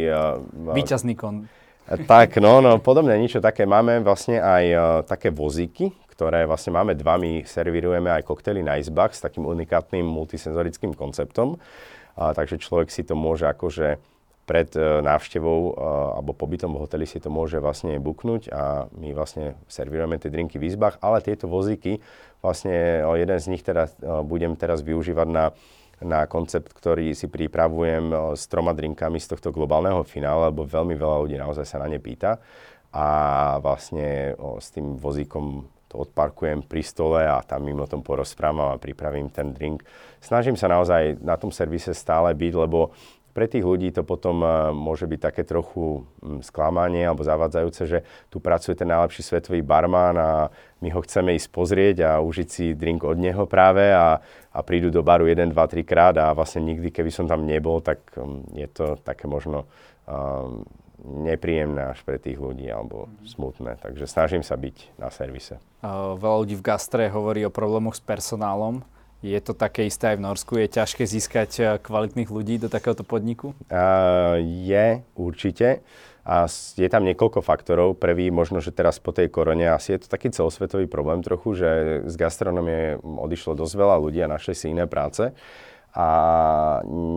Uh, 0.44 0.76
Výťazný 0.76 1.16
kon. 1.16 1.48
Tak, 1.84 2.40
no, 2.40 2.64
no, 2.64 2.80
podobne 2.80 3.12
niečo 3.20 3.44
také. 3.44 3.68
Máme 3.68 4.00
vlastne 4.00 4.40
aj 4.40 4.64
uh, 4.72 4.80
také 5.04 5.28
vozíky, 5.28 5.92
ktoré 6.14 6.46
vlastne 6.46 6.70
máme 6.78 6.94
dva, 6.94 7.18
my 7.18 7.42
servírujeme 7.42 8.08
aj 8.08 8.22
koktely 8.22 8.62
na 8.62 8.78
izbách 8.78 9.18
s 9.18 9.22
takým 9.26 9.44
unikátnym 9.44 10.06
multisenzorickým 10.06 10.94
konceptom. 10.94 11.58
A, 12.14 12.30
takže 12.30 12.62
človek 12.62 12.94
si 12.94 13.02
to 13.02 13.18
môže 13.18 13.50
akože 13.50 13.98
pred 14.44 14.68
e, 14.76 15.02
návštevou 15.02 15.60
e, 15.64 15.82
alebo 16.20 16.36
pobytom 16.36 16.76
v 16.76 16.84
hoteli 16.84 17.08
si 17.08 17.18
to 17.18 17.32
môže 17.32 17.58
vlastne 17.58 17.96
buknúť 17.96 18.52
a 18.52 18.86
my 18.92 19.16
vlastne 19.16 19.56
servírujeme 19.66 20.20
tie 20.20 20.30
drinky 20.30 20.60
v 20.60 20.68
izbách, 20.68 21.00
ale 21.00 21.24
tieto 21.24 21.48
vozíky, 21.48 22.04
vlastne 22.44 23.02
e, 23.02 23.24
jeden 23.24 23.38
z 23.40 23.46
nich 23.50 23.64
teraz 23.64 23.96
budem 24.00 24.54
teraz 24.54 24.84
využívať 24.84 25.28
na 25.28 25.50
na 26.02 26.26
koncept, 26.26 26.74
ktorý 26.74 27.14
si 27.16 27.30
pripravujem 27.30 28.34
s 28.34 28.50
troma 28.50 28.74
drinkami 28.74 29.16
z 29.22 29.30
tohto 29.30 29.54
globálneho 29.54 30.02
finále, 30.02 30.50
lebo 30.52 30.66
veľmi 30.66 30.92
veľa 30.98 31.16
ľudí 31.22 31.38
naozaj 31.38 31.64
sa 31.64 31.80
na 31.80 31.88
ne 31.88 32.02
pýta. 32.02 32.42
A 32.90 33.06
vlastne 33.62 34.34
s 34.58 34.68
tým 34.74 34.98
vozíkom 34.98 35.64
to 35.94 36.02
odparkujem 36.02 36.66
pri 36.66 36.82
stole 36.82 37.22
a 37.22 37.38
tam 37.46 37.62
im 37.70 37.78
o 37.78 37.86
tom 37.86 38.02
porozprávam 38.02 38.74
a 38.74 38.82
pripravím 38.82 39.30
ten 39.30 39.54
drink. 39.54 39.86
Snažím 40.18 40.58
sa 40.58 40.66
naozaj 40.66 41.22
na 41.22 41.38
tom 41.38 41.54
servise 41.54 41.94
stále 41.94 42.34
byť, 42.34 42.52
lebo 42.58 42.90
pre 43.34 43.50
tých 43.50 43.66
ľudí 43.66 43.90
to 43.90 44.06
potom 44.06 44.46
uh, 44.46 44.70
môže 44.70 45.10
byť 45.10 45.20
také 45.22 45.42
trochu 45.42 46.02
um, 46.02 46.38
sklamanie 46.38 47.02
alebo 47.02 47.26
zavádzajúce, 47.26 47.82
že 47.86 47.98
tu 48.30 48.38
pracuje 48.38 48.78
ten 48.78 48.86
najlepší 48.86 49.22
svetový 49.26 49.62
barman 49.62 50.14
a 50.18 50.30
my 50.78 50.88
ho 50.94 51.02
chceme 51.02 51.34
ísť 51.34 51.48
pozrieť 51.50 51.96
a 52.06 52.10
užiť 52.22 52.48
si 52.50 52.64
drink 52.78 53.02
od 53.02 53.18
neho 53.18 53.42
práve 53.50 53.90
a, 53.90 54.22
a 54.54 54.58
prídu 54.62 54.90
do 54.94 55.02
baru 55.02 55.26
1, 55.26 55.50
2, 55.50 55.54
3 55.54 55.82
krát 55.82 56.14
a 56.14 56.30
vlastne 56.30 56.62
nikdy, 56.62 56.94
keby 56.94 57.10
som 57.10 57.26
tam 57.26 57.42
nebol, 57.42 57.82
tak 57.82 58.06
um, 58.18 58.46
je 58.54 58.70
to 58.70 58.94
také 59.02 59.26
možno 59.26 59.66
um, 60.06 60.62
nepríjemné 61.02 61.90
až 61.90 62.00
pre 62.06 62.22
tých 62.22 62.38
ľudí 62.38 62.70
alebo 62.70 63.10
smutné. 63.26 63.80
Takže 63.82 64.06
snažím 64.06 64.46
sa 64.46 64.54
byť 64.54 64.94
na 65.00 65.10
servise. 65.10 65.58
Uh, 65.82 66.14
veľa 66.14 66.36
ľudí 66.46 66.54
v 66.58 66.66
gastre 66.66 67.10
hovorí 67.10 67.42
o 67.42 67.52
problémoch 67.52 67.98
s 67.98 68.02
personálom. 68.02 68.86
Je 69.24 69.36
to 69.40 69.56
také 69.56 69.88
isté 69.88 70.12
aj 70.12 70.16
v 70.20 70.24
Norsku? 70.28 70.52
Je 70.60 70.68
ťažké 70.68 71.02
získať 71.08 71.50
uh, 71.60 71.66
kvalitných 71.80 72.30
ľudí 72.30 72.60
do 72.60 72.68
takéhoto 72.70 73.02
podniku? 73.02 73.56
Uh, 73.68 74.38
je, 74.40 75.02
určite. 75.18 75.82
A 76.24 76.48
je 76.48 76.88
tam 76.88 77.04
niekoľko 77.04 77.44
faktorov. 77.44 78.00
Prvý, 78.00 78.32
možno, 78.32 78.64
že 78.64 78.72
teraz 78.72 78.96
po 78.96 79.12
tej 79.12 79.28
korone, 79.28 79.68
asi 79.68 79.92
je 79.92 80.04
to 80.04 80.08
taký 80.08 80.32
celosvetový 80.32 80.88
problém 80.88 81.20
trochu, 81.20 81.52
že 81.52 81.70
z 82.08 82.14
gastronomie 82.16 82.96
odišlo 83.04 83.52
dosť 83.52 83.74
veľa 83.76 83.96
ľudí 84.00 84.24
a 84.24 84.32
našli 84.32 84.56
si 84.56 84.72
iné 84.72 84.88
práce 84.88 85.36
a 85.94 86.08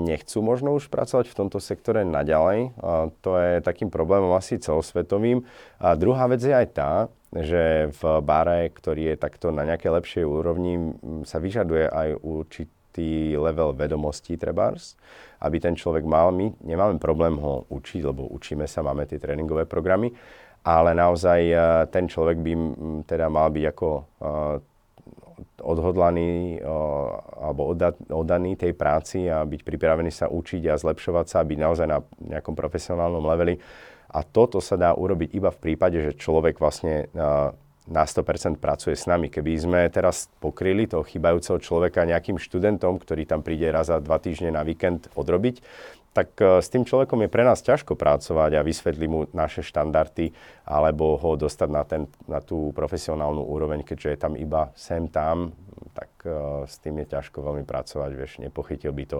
nechcú 0.05 0.45
možno 0.45 0.77
už 0.77 0.93
pracovať 0.93 1.33
v 1.33 1.37
tomto 1.37 1.57
sektore 1.57 2.05
naďalej. 2.05 2.77
A 2.77 3.09
to 3.25 3.33
je 3.41 3.65
takým 3.65 3.89
problémom 3.89 4.29
asi 4.37 4.61
celosvetovým. 4.61 5.41
A 5.81 5.97
druhá 5.97 6.29
vec 6.29 6.45
je 6.45 6.53
aj 6.53 6.67
tá, 6.77 6.91
že 7.33 7.89
v 7.89 8.01
bare, 8.21 8.69
ktorý 8.69 9.13
je 9.13 9.15
takto 9.17 9.49
na 9.49 9.65
nejakej 9.65 9.91
lepšej 9.97 10.25
úrovni, 10.29 10.93
sa 11.25 11.41
vyžaduje 11.41 11.89
aj 11.89 12.21
určitý 12.21 13.33
level 13.33 13.73
vedomostí 13.73 14.37
trebárs, 14.37 14.93
aby 15.41 15.57
ten 15.57 15.73
človek 15.73 16.05
mal. 16.05 16.29
My 16.29 16.53
nemáme 16.61 17.01
problém 17.01 17.33
ho 17.41 17.65
učiť, 17.73 18.01
lebo 18.05 18.29
učíme 18.29 18.69
sa, 18.69 18.85
máme 18.85 19.09
tie 19.09 19.17
tréningové 19.17 19.65
programy, 19.65 20.13
ale 20.61 20.93
naozaj 20.93 21.39
e, 21.49 21.55
ten 21.89 22.05
človek 22.05 22.37
by 22.41 22.53
teda 23.09 23.25
mal 23.29 23.49
byť 23.49 23.65
ako 23.71 23.89
e, 23.89 24.03
odhodlaný 25.61 26.61
alebo 27.37 27.77
oddaný 28.09 28.57
tej 28.57 28.73
práci 28.73 29.29
a 29.29 29.45
byť 29.45 29.61
pripravený 29.61 30.09
sa 30.09 30.29
učiť 30.29 30.69
a 30.69 30.79
zlepšovať 30.79 31.25
sa 31.29 31.45
byť 31.45 31.57
naozaj 31.61 31.87
na 31.87 32.01
nejakom 32.21 32.57
profesionálnom 32.57 33.21
leveli. 33.21 33.61
A 34.07 34.23
toto 34.23 34.63
sa 34.63 34.79
dá 34.79 34.95
urobiť 34.95 35.35
iba 35.35 35.51
v 35.51 35.59
prípade, 35.61 35.99
že 35.99 36.15
človek 36.15 36.57
vlastne 36.57 37.11
na 37.87 38.03
100% 38.03 38.59
pracuje 38.59 38.99
s 38.99 39.07
nami. 39.07 39.31
Keby 39.31 39.51
sme 39.59 39.81
teraz 39.87 40.27
pokryli 40.43 40.91
toho 40.91 41.07
chýbajúceho 41.07 41.59
človeka 41.63 42.03
nejakým 42.03 42.35
študentom, 42.35 42.99
ktorý 42.99 43.23
tam 43.23 43.43
príde 43.43 43.67
raz 43.71 43.87
za 43.87 44.03
dva 44.03 44.19
týždne 44.19 44.51
na 44.51 44.63
víkend 44.63 45.07
odrobiť, 45.15 45.63
tak 46.17 46.33
e, 46.41 46.65
s 46.65 46.73
tým 46.73 46.81
človekom 46.81 47.21
je 47.21 47.29
pre 47.29 47.45
nás 47.45 47.61
ťažko 47.61 47.93
pracovať 47.93 48.57
a 48.57 48.65
vysvetliť 48.65 49.09
mu 49.09 49.29
naše 49.37 49.61
štandardy 49.61 50.33
alebo 50.65 51.13
ho 51.21 51.37
dostať 51.37 51.69
na, 51.69 51.83
ten, 51.85 52.09
na 52.25 52.41
tú 52.41 52.73
profesionálnu 52.73 53.45
úroveň, 53.45 53.85
keďže 53.85 54.09
je 54.09 54.17
tam 54.17 54.33
iba 54.33 54.73
sem 54.73 55.05
tam, 55.05 55.53
tak 55.93 56.09
uh, 56.25 56.65
s 56.65 56.81
tým 56.81 57.05
je 57.05 57.13
ťažko 57.13 57.45
veľmi 57.45 57.65
pracovať, 57.65 58.11
vieš, 58.17 58.31
nepochytil 58.41 58.89
by 58.93 59.05
to 59.05 59.19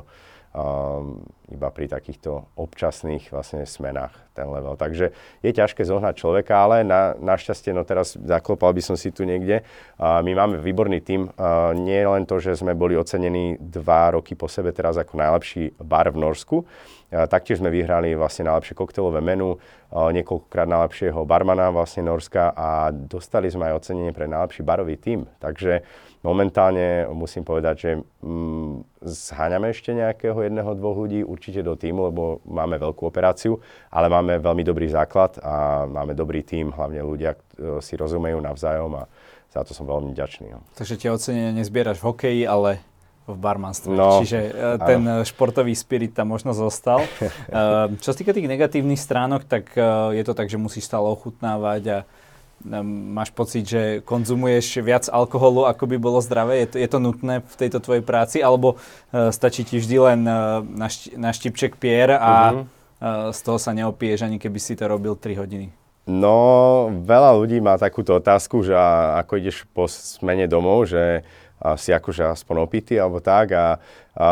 iba 1.47 1.67
pri 1.71 1.87
takýchto 1.87 2.43
občasných 2.59 3.31
vlastne 3.31 3.63
smenách 3.63 4.11
ten 4.35 4.45
level. 4.51 4.75
Takže 4.75 5.15
je 5.41 5.51
ťažké 5.53 5.81
zohnať 5.85 6.13
človeka, 6.19 6.53
ale 6.53 6.83
na, 6.83 7.15
našťastie, 7.17 7.71
no 7.71 7.87
teraz 7.87 8.19
zaklopal 8.19 8.75
by 8.75 8.81
som 8.83 8.95
si 8.99 9.09
tu 9.09 9.23
niekde, 9.23 9.63
uh, 9.63 10.19
my 10.21 10.31
máme 10.33 10.55
výborný 10.61 11.01
tým. 11.01 11.31
Nie 11.81 12.05
len 12.05 12.27
to, 12.29 12.37
že 12.37 12.59
sme 12.59 12.77
boli 12.77 12.93
ocenení 12.93 13.57
dva 13.57 14.13
roky 14.13 14.35
po 14.35 14.45
sebe 14.51 14.75
teraz 14.75 14.99
ako 14.99 15.17
najlepší 15.17 15.79
bar 15.81 16.11
v 16.11 16.21
Norsku, 16.21 16.57
uh, 16.61 16.65
taktiež 17.31 17.63
sme 17.63 17.71
vyhrali 17.71 18.13
vlastne 18.13 18.51
najlepšie 18.51 18.75
koktelové 18.75 19.23
menu, 19.23 19.55
uh, 19.55 20.11
niekoľkokrát 20.11 20.67
najlepšieho 20.67 21.23
barmana 21.23 21.71
vlastne 21.71 22.05
Norska 22.05 22.51
a 22.53 22.91
dostali 22.91 23.47
sme 23.47 23.71
aj 23.71 23.87
ocenenie 23.87 24.11
pre 24.11 24.27
najlepší 24.27 24.61
barový 24.67 24.99
tým. 24.99 25.25
Takže 25.39 25.81
momentálne 26.25 27.05
musím 27.13 27.45
povedať, 27.45 27.75
že 27.77 27.91
mm, 28.23 29.01
zháňame 29.05 29.69
ešte 29.69 29.93
nejakého 29.93 30.37
jedného, 30.41 30.77
dvoch 30.77 30.97
ľudí 30.97 31.21
určite 31.21 31.61
do 31.61 31.77
týmu, 31.77 32.09
lebo 32.09 32.41
máme 32.45 32.77
veľkú 32.81 33.05
operáciu, 33.05 33.57
ale 33.93 34.09
máme 34.09 34.41
veľmi 34.41 34.63
dobrý 34.65 34.89
základ 34.89 35.37
a 35.41 35.85
máme 35.85 36.17
dobrý 36.17 36.41
tím, 36.41 36.73
hlavne 36.73 37.01
ľudia 37.03 37.37
si 37.81 37.93
rozumejú 37.97 38.37
navzájom 38.41 38.91
a 38.97 39.03
za 39.53 39.63
to 39.63 39.71
som 39.73 39.87
veľmi 39.87 40.13
vďačný. 40.13 40.53
No. 40.53 40.59
Takže 40.75 40.95
tie 40.99 41.09
ocenenia 41.09 41.55
nezbieraš 41.55 41.97
v 42.01 42.05
hokeji, 42.05 42.43
ale 42.45 42.83
v 43.27 43.35
barmanstve. 43.35 43.91
No, 43.91 44.23
Čiže 44.23 44.39
uh, 44.55 44.79
ten 44.79 45.03
áno. 45.03 45.27
športový 45.27 45.75
spirit 45.75 46.15
tam 46.15 46.31
možno 46.31 46.55
zostal. 46.55 47.03
čo 48.03 48.07
sa 48.07 48.15
týka 48.15 48.31
tých 48.31 48.47
negatívnych 48.47 48.99
stránok, 48.99 49.43
tak 49.43 49.75
je 50.15 50.23
to 50.23 50.31
tak, 50.31 50.47
že 50.47 50.55
musíš 50.55 50.87
stále 50.87 51.11
ochutnávať 51.11 51.83
a 51.91 51.97
máš 52.65 53.29
pocit, 53.31 53.63
že 53.69 53.81
konzumuješ 54.01 54.81
viac 54.81 55.05
alkoholu, 55.07 55.69
ako 55.69 55.83
by 55.85 55.97
bolo 56.01 56.19
zdravé? 56.19 56.65
Je 56.65 56.67
to, 56.67 56.77
je 56.81 56.89
to 56.89 56.99
nutné 56.99 57.45
v 57.45 57.55
tejto 57.55 57.77
tvojej 57.79 58.03
práci? 58.03 58.41
Alebo 58.41 58.75
uh, 58.75 59.29
stačí 59.29 59.61
ti 59.61 59.77
vždy 59.77 59.97
len 60.01 60.21
uh, 60.25 60.65
na, 60.65 60.89
šti, 60.89 61.13
na 61.15 61.29
štipček 61.31 61.77
pier 61.77 62.17
a 62.17 62.33
uh-huh. 62.51 62.63
uh, 62.63 63.29
z 63.29 63.39
toho 63.45 63.57
sa 63.61 63.71
neopiješ, 63.77 64.25
ani 64.25 64.41
keby 64.41 64.57
si 64.57 64.73
to 64.73 64.89
robil 64.89 65.13
3 65.13 65.37
hodiny? 65.37 65.67
No, 66.07 66.87
veľa 67.03 67.35
ľudí 67.35 67.59
má 67.59 67.75
takúto 67.75 68.15
otázku, 68.15 68.63
že 68.63 68.71
ako 69.19 69.43
ideš 69.43 69.67
po 69.75 69.91
smene 69.91 70.47
domov, 70.47 70.87
že 70.87 71.27
si 71.77 71.89
akože 71.89 72.29
aspoň 72.37 72.55
opitý 72.61 73.01
alebo 73.01 73.17
tak 73.17 73.53
a, 73.57 73.81
a 74.13 74.29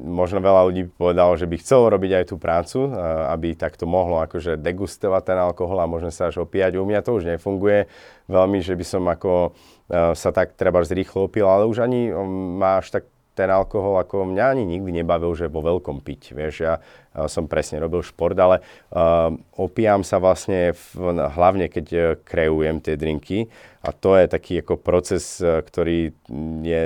možno 0.00 0.40
veľa 0.40 0.72
ľudí 0.72 0.88
povedalo, 0.88 1.36
že 1.36 1.44
by 1.44 1.56
chcelo 1.60 1.92
robiť 1.92 2.12
aj 2.16 2.24
tú 2.32 2.36
prácu, 2.40 2.78
a, 2.88 3.32
aby 3.36 3.52
takto 3.52 3.84
mohlo 3.84 4.24
akože 4.24 4.56
degustovať 4.56 5.22
ten 5.22 5.38
alkohol 5.38 5.84
a 5.84 5.90
možno 5.90 6.08
sa 6.08 6.32
až 6.32 6.40
opíjať. 6.42 6.80
U 6.80 6.88
mňa 6.88 7.04
to 7.04 7.16
už 7.16 7.28
nefunguje 7.28 7.88
veľmi, 8.30 8.64
že 8.64 8.72
by 8.72 8.84
som 8.84 9.04
ako 9.04 9.52
sa 9.90 10.30
tak 10.30 10.54
treba 10.54 10.78
zrýchlo 10.86 11.26
opil, 11.26 11.50
ale 11.50 11.66
už 11.66 11.82
ani 11.82 12.14
máš 12.56 12.94
tak 12.94 13.10
ten 13.34 13.48
alkohol 13.48 14.02
ako 14.02 14.28
mňa 14.30 14.44
ani 14.52 14.64
nikdy 14.66 15.00
nebavil, 15.00 15.32
že 15.32 15.48
vo 15.48 15.62
veľkom 15.62 16.02
piť. 16.02 16.34
Vieš, 16.34 16.54
ja 16.60 16.82
som 17.26 17.50
presne 17.50 17.82
robil 17.82 18.06
šport, 18.06 18.38
ale 18.38 18.62
uh, 18.94 19.34
opíjam 19.58 20.06
sa 20.06 20.22
vlastne 20.22 20.70
v, 20.70 21.14
hlavne, 21.18 21.66
keď 21.66 21.86
uh, 21.90 22.02
kreujem 22.22 22.78
tie 22.78 22.94
drinky 22.94 23.50
a 23.82 23.90
to 23.90 24.14
je 24.14 24.30
taký 24.30 24.62
ako 24.62 24.78
proces, 24.78 25.42
uh, 25.42 25.58
ktorý 25.58 26.14
je 26.62 26.82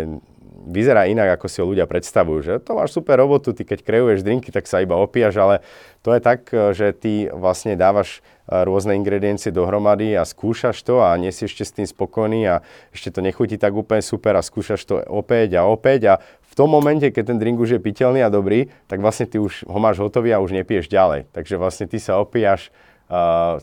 vyzerá 0.65 1.05
inak, 1.05 1.37
ako 1.37 1.47
si 1.51 1.61
ho 1.61 1.69
ľudia 1.69 1.85
predstavujú. 1.85 2.39
Že 2.41 2.53
to 2.65 2.73
máš 2.73 2.97
super 2.97 3.21
robotu, 3.21 3.53
ty 3.53 3.69
keď 3.69 3.85
kreuješ 3.85 4.25
drinky, 4.25 4.49
tak 4.49 4.65
sa 4.65 4.81
iba 4.81 4.97
opíjaš, 4.97 5.37
ale 5.37 5.61
to 6.01 6.17
je 6.17 6.21
tak, 6.25 6.49
že 6.73 6.97
ty 6.97 7.29
vlastne 7.29 7.77
dávaš 7.77 8.25
rôzne 8.49 8.93
ingrediencie 8.97 9.49
dohromady 9.49 10.13
a 10.13 10.29
skúšaš 10.29 10.85
to 10.85 11.01
a 11.01 11.17
nie 11.17 11.33
si 11.33 11.49
ešte 11.49 11.65
s 11.65 11.73
tým 11.73 11.89
spokojný 11.89 12.41
a 12.45 12.55
ešte 12.93 13.09
to 13.15 13.21
nechutí 13.25 13.57
tak 13.57 13.73
úplne 13.73 14.05
super 14.05 14.37
a 14.37 14.45
skúšaš 14.45 14.83
to 14.85 15.01
opäť 15.09 15.61
a 15.61 15.63
opäť 15.65 16.01
a 16.13 16.15
v 16.21 16.53
tom 16.53 16.71
momente, 16.71 17.11
keď 17.11 17.35
ten 17.35 17.39
drink 17.41 17.59
už 17.59 17.77
je 17.77 17.81
piteľný 17.83 18.23
a 18.23 18.31
dobrý, 18.31 18.71
tak 18.87 19.03
vlastne 19.03 19.27
ty 19.27 19.43
už 19.43 19.67
ho 19.67 19.79
máš 19.83 19.99
hotový 19.99 20.31
a 20.31 20.39
už 20.39 20.55
nepiješ 20.55 20.87
ďalej. 20.87 21.27
Takže 21.35 21.59
vlastne 21.59 21.91
ty 21.91 21.99
sa 21.99 22.23
opíjaš 22.23 22.71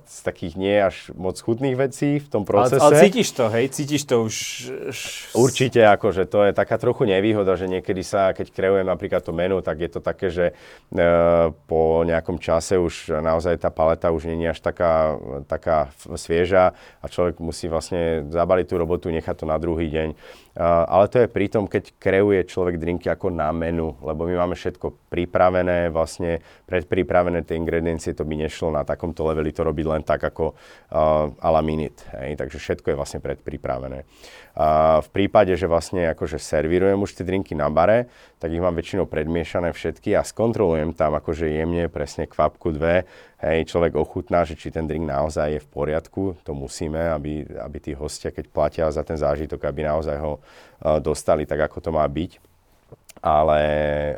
z 0.05 0.19
takých 0.23 0.53
nie 0.55 0.75
až 0.79 1.11
moc 1.17 1.37
chutných 1.37 1.75
vecí 1.75 2.19
v 2.21 2.27
tom 2.27 2.43
procese. 2.43 2.79
Ale, 2.79 2.99
ale 2.99 3.03
cítiš 3.03 3.29
to, 3.33 3.45
hej? 3.49 3.65
Cítiš 3.69 4.03
to 4.07 4.15
už... 4.25 4.35
Určite, 5.35 5.81
akože 5.87 6.27
to 6.27 6.47
je 6.47 6.51
taká 6.55 6.77
trochu 6.77 7.07
nevýhoda, 7.09 7.53
že 7.59 7.67
niekedy 7.67 8.01
sa, 8.03 8.31
keď 8.31 8.51
kreujem 8.53 8.87
napríklad 8.87 9.21
to 9.23 9.33
menu, 9.35 9.59
tak 9.59 9.81
je 9.81 9.89
to 9.91 9.99
také, 9.99 10.27
že 10.29 10.45
uh, 10.53 11.51
po 11.67 12.03
nejakom 12.07 12.37
čase 12.41 12.77
už 12.77 13.21
naozaj 13.21 13.61
tá 13.61 13.69
paleta 13.69 14.11
už 14.11 14.31
nie 14.31 14.47
je 14.47 14.53
až 14.55 14.59
taká, 14.59 15.15
taká 15.47 15.91
svieža 16.15 16.73
a 17.01 17.05
človek 17.05 17.39
musí 17.43 17.67
vlastne 17.67 18.27
zabaliť 18.29 18.65
tú 18.67 18.75
robotu, 18.77 19.07
nechať 19.11 19.35
to 19.41 19.45
na 19.47 19.57
druhý 19.57 19.89
deň. 19.89 20.13
Ale 20.59 21.07
to 21.07 21.23
je 21.23 21.31
pri 21.31 21.47
tom, 21.47 21.63
keď 21.63 21.95
kreuje 21.95 22.43
človek 22.43 22.75
drinky 22.75 23.07
ako 23.07 23.31
na 23.31 23.47
menu, 23.55 23.95
lebo 24.03 24.27
my 24.27 24.35
máme 24.35 24.55
všetko 24.59 25.07
pripravené, 25.07 25.87
vlastne 25.87 26.43
predpripravené 26.67 27.47
tie 27.47 27.55
ingrediencie, 27.55 28.11
to 28.11 28.27
by 28.27 28.35
nešlo 28.35 28.75
na 28.75 28.83
takomto 28.83 29.23
leveli 29.23 29.55
to 29.55 29.63
robiť 29.63 29.85
len 29.87 30.03
tak 30.03 30.27
ako 30.27 30.51
uh, 30.51 31.31
a 31.31 31.49
la 31.55 31.63
minute. 31.63 32.03
Hej? 32.19 32.35
Takže 32.35 32.59
všetko 32.59 32.91
je 32.91 32.99
vlastne 32.99 33.19
predpripravené. 33.23 34.03
Uh, 34.51 34.99
v 34.99 35.09
prípade, 35.15 35.55
že 35.55 35.71
vlastne 35.71 36.11
akože 36.11 36.35
servírujem 36.35 36.99
už 36.99 37.15
tie 37.15 37.23
drinky 37.23 37.55
na 37.55 37.71
bare, 37.71 38.11
tak 38.41 38.49
ich 38.49 38.63
mám 38.63 38.73
väčšinou 38.73 39.05
predmiešané 39.05 39.69
všetky 39.69 40.17
a 40.17 40.25
skontrolujem 40.25 40.97
tam 40.97 41.13
akože 41.13 41.45
jemne, 41.45 41.85
presne 41.93 42.25
kvapku 42.25 42.73
dve. 42.73 43.05
Hej, 43.37 43.69
človek 43.69 43.93
ochutná, 43.93 44.41
že 44.41 44.57
či 44.57 44.73
ten 44.73 44.89
drink 44.89 45.05
naozaj 45.05 45.47
je 45.53 45.61
v 45.61 45.69
poriadku, 45.69 46.41
to 46.41 46.57
musíme, 46.57 46.97
aby, 46.97 47.45
aby 47.61 47.77
tí 47.77 47.93
hostia, 47.93 48.33
keď 48.33 48.45
platia 48.49 48.85
za 48.89 49.05
ten 49.05 49.17
zážitok, 49.17 49.61
aby 49.61 49.85
naozaj 49.85 50.17
ho 50.17 50.41
uh, 50.41 50.97
dostali 50.97 51.45
tak, 51.45 51.69
ako 51.69 51.77
to 51.85 51.93
má 51.93 52.05
byť 52.09 52.51
ale, 53.21 53.61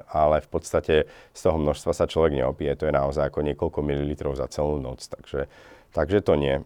ale 0.07 0.39
v 0.39 0.49
podstate 0.49 0.95
z 1.35 1.39
toho 1.43 1.59
množstva 1.59 1.91
sa 1.91 2.07
človek 2.07 2.39
neopije. 2.39 2.71
To 2.79 2.87
je 2.87 2.93
naozaj 2.95 3.27
ako 3.27 3.43
niekoľko 3.43 3.79
mililitrov 3.83 4.33
za 4.39 4.47
celú 4.47 4.79
noc, 4.79 5.03
takže, 5.03 5.51
takže 5.91 6.23
to 6.23 6.39
nie. 6.39 6.63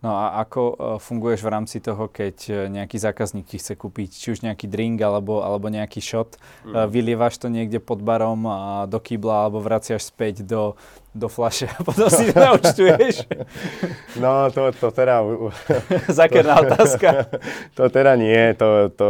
No 0.00 0.16
a 0.16 0.40
ako 0.40 0.60
uh, 0.64 0.76
funguješ 0.96 1.44
v 1.44 1.52
rámci 1.52 1.76
toho, 1.76 2.08
keď 2.08 2.36
uh, 2.48 2.56
nejaký 2.72 2.96
zákazník 2.96 3.44
ti 3.44 3.60
chce 3.60 3.76
kúpiť 3.76 4.08
či 4.16 4.32
už 4.32 4.40
nejaký 4.40 4.64
drink 4.64 4.96
alebo, 5.04 5.44
alebo 5.44 5.68
nejaký 5.68 6.00
shot, 6.00 6.40
mm. 6.64 6.72
uh, 6.72 6.88
vylievaš 6.88 7.36
to 7.36 7.52
niekde 7.52 7.84
pod 7.84 8.00
barom 8.00 8.48
a 8.48 8.88
do 8.88 8.96
kýbla 8.96 9.44
alebo 9.44 9.60
vraciaš 9.60 10.08
späť 10.08 10.40
do, 10.40 10.72
do 11.12 11.28
flaše 11.28 11.68
a 11.68 11.84
potom 11.84 12.08
si 12.08 12.32
to 12.32 12.38
naučtuješ? 12.48 13.28
No 14.16 14.48
to, 14.48 14.72
to 14.72 14.88
teda... 14.88 15.20
Zákerná 16.20 16.64
otázka. 16.64 17.08
To 17.78 17.88
teda 17.88 18.16
nie, 18.16 18.52
to, 18.56 18.92
to 18.92 19.06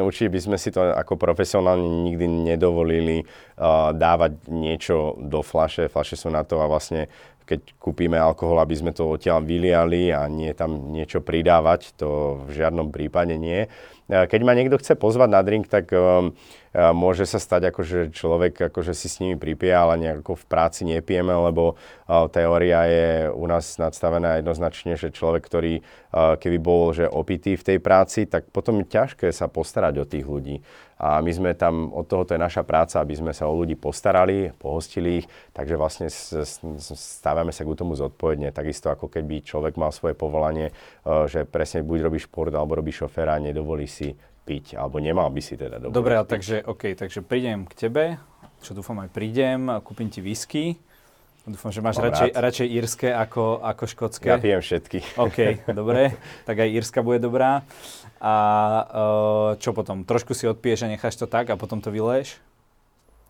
určite 0.00 0.32
by 0.32 0.40
sme 0.40 0.56
si 0.56 0.72
to 0.72 0.80
ako 0.80 1.20
profesionálne 1.20 1.84
nikdy 1.84 2.24
nedovolili 2.28 3.24
uh, 3.24 3.92
dávať 3.92 4.46
niečo 4.48 5.16
do 5.20 5.44
flaše. 5.44 5.88
Flaše 5.88 6.16
sú 6.16 6.32
na 6.32 6.44
to 6.44 6.60
a 6.62 6.66
vlastne 6.70 7.08
keď 7.46 7.78
kúpime 7.78 8.18
alkohol, 8.18 8.58
aby 8.58 8.74
sme 8.74 8.90
to 8.90 9.06
odtiaľ 9.14 9.40
vyliali 9.46 10.10
a 10.10 10.26
nie 10.26 10.50
tam 10.52 10.90
niečo 10.90 11.22
pridávať, 11.22 11.94
to 11.94 12.42
v 12.44 12.58
žiadnom 12.58 12.90
prípade 12.90 13.38
nie. 13.38 13.70
Keď 14.06 14.40
ma 14.46 14.54
niekto 14.54 14.78
chce 14.78 14.94
pozvať 14.94 15.34
na 15.34 15.42
drink, 15.42 15.66
tak 15.66 15.90
um, 15.90 16.30
môže 16.94 17.26
sa 17.26 17.42
stať, 17.42 17.74
akože 17.74 18.14
človek 18.14 18.70
akože 18.70 18.94
si 18.94 19.10
s 19.10 19.18
nimi 19.18 19.34
pripie, 19.34 19.74
ale 19.74 19.98
nejako 19.98 20.38
v 20.38 20.46
práci 20.46 20.86
nepijeme, 20.86 21.34
lebo 21.34 21.74
uh, 21.74 22.30
teória 22.30 22.86
je 22.86 23.06
u 23.34 23.46
nás 23.50 23.66
nadstavená 23.82 24.38
jednoznačne, 24.38 24.94
že 24.94 25.10
človek, 25.10 25.42
ktorý 25.42 25.82
uh, 25.82 26.38
keby 26.38 26.58
bol 26.62 26.94
že 26.94 27.10
opitý 27.10 27.58
v 27.58 27.66
tej 27.66 27.78
práci, 27.82 28.30
tak 28.30 28.46
potom 28.54 28.78
je 28.78 28.94
ťažké 28.94 29.26
sa 29.34 29.50
postarať 29.50 29.98
o 29.98 30.06
tých 30.06 30.22
ľudí. 30.22 30.62
A 30.96 31.20
my 31.20 31.28
sme 31.28 31.52
tam, 31.52 31.92
od 31.92 32.08
toho 32.08 32.24
to 32.24 32.32
je 32.32 32.40
naša 32.40 32.64
práca, 32.64 33.04
aby 33.04 33.12
sme 33.12 33.32
sa 33.36 33.44
o 33.44 33.52
ľudí 33.52 33.76
postarali, 33.76 34.48
pohostili 34.56 35.20
ich, 35.20 35.26
takže 35.52 35.76
vlastne 35.76 36.08
stávame 36.08 37.52
sa 37.52 37.68
k 37.68 37.76
tomu 37.76 37.92
zodpovedne, 37.92 38.48
takisto 38.48 38.88
ako 38.88 39.12
keby 39.12 39.44
človek 39.44 39.76
mal 39.76 39.92
svoje 39.92 40.16
povolanie, 40.16 40.72
uh, 41.04 41.28
že 41.28 41.44
presne 41.44 41.84
buď 41.84 42.08
robí 42.08 42.16
šport 42.16 42.48
alebo 42.56 42.80
robí 42.80 42.96
šoféra 42.96 43.36
nedovolí 43.36 43.84
si 43.84 44.16
piť, 44.46 44.78
alebo 44.78 44.96
nemal 45.02 45.28
by 45.28 45.42
si 45.42 45.58
teda 45.58 45.82
dobre. 45.82 45.92
Dobre, 45.92 46.12
ale 46.16 46.26
takže, 46.30 46.64
OK, 46.64 46.96
takže 46.96 47.20
prídem 47.20 47.68
k 47.68 47.74
tebe, 47.76 48.04
čo 48.62 48.72
dúfam 48.72 48.96
aj 49.02 49.10
prídem, 49.12 49.68
kúpim 49.82 50.08
ti 50.08 50.24
whisky. 50.24 50.78
Dúfam, 51.46 51.70
že 51.70 51.78
máš 51.78 52.02
radšej, 52.02 52.30
radšej 52.34 52.68
írske 52.74 53.08
ako, 53.14 53.62
ako 53.62 53.84
škótske. 53.86 54.26
Ja 54.26 54.34
pijem 54.34 54.58
všetky. 54.58 54.98
OK, 55.14 55.38
dobre, 55.70 56.18
tak 56.48 56.58
aj 56.58 56.68
írska 56.74 57.06
bude 57.06 57.22
dobrá. 57.22 57.62
A 58.20 58.34
uh, 58.88 59.50
čo 59.60 59.76
potom? 59.76 60.02
Trošku 60.02 60.32
si 60.32 60.48
odpiješ 60.48 60.88
a 60.88 60.92
necháš 60.92 61.20
to 61.20 61.28
tak 61.28 61.52
a 61.52 61.60
potom 61.60 61.84
to 61.84 61.92
vyleješ? 61.92 62.40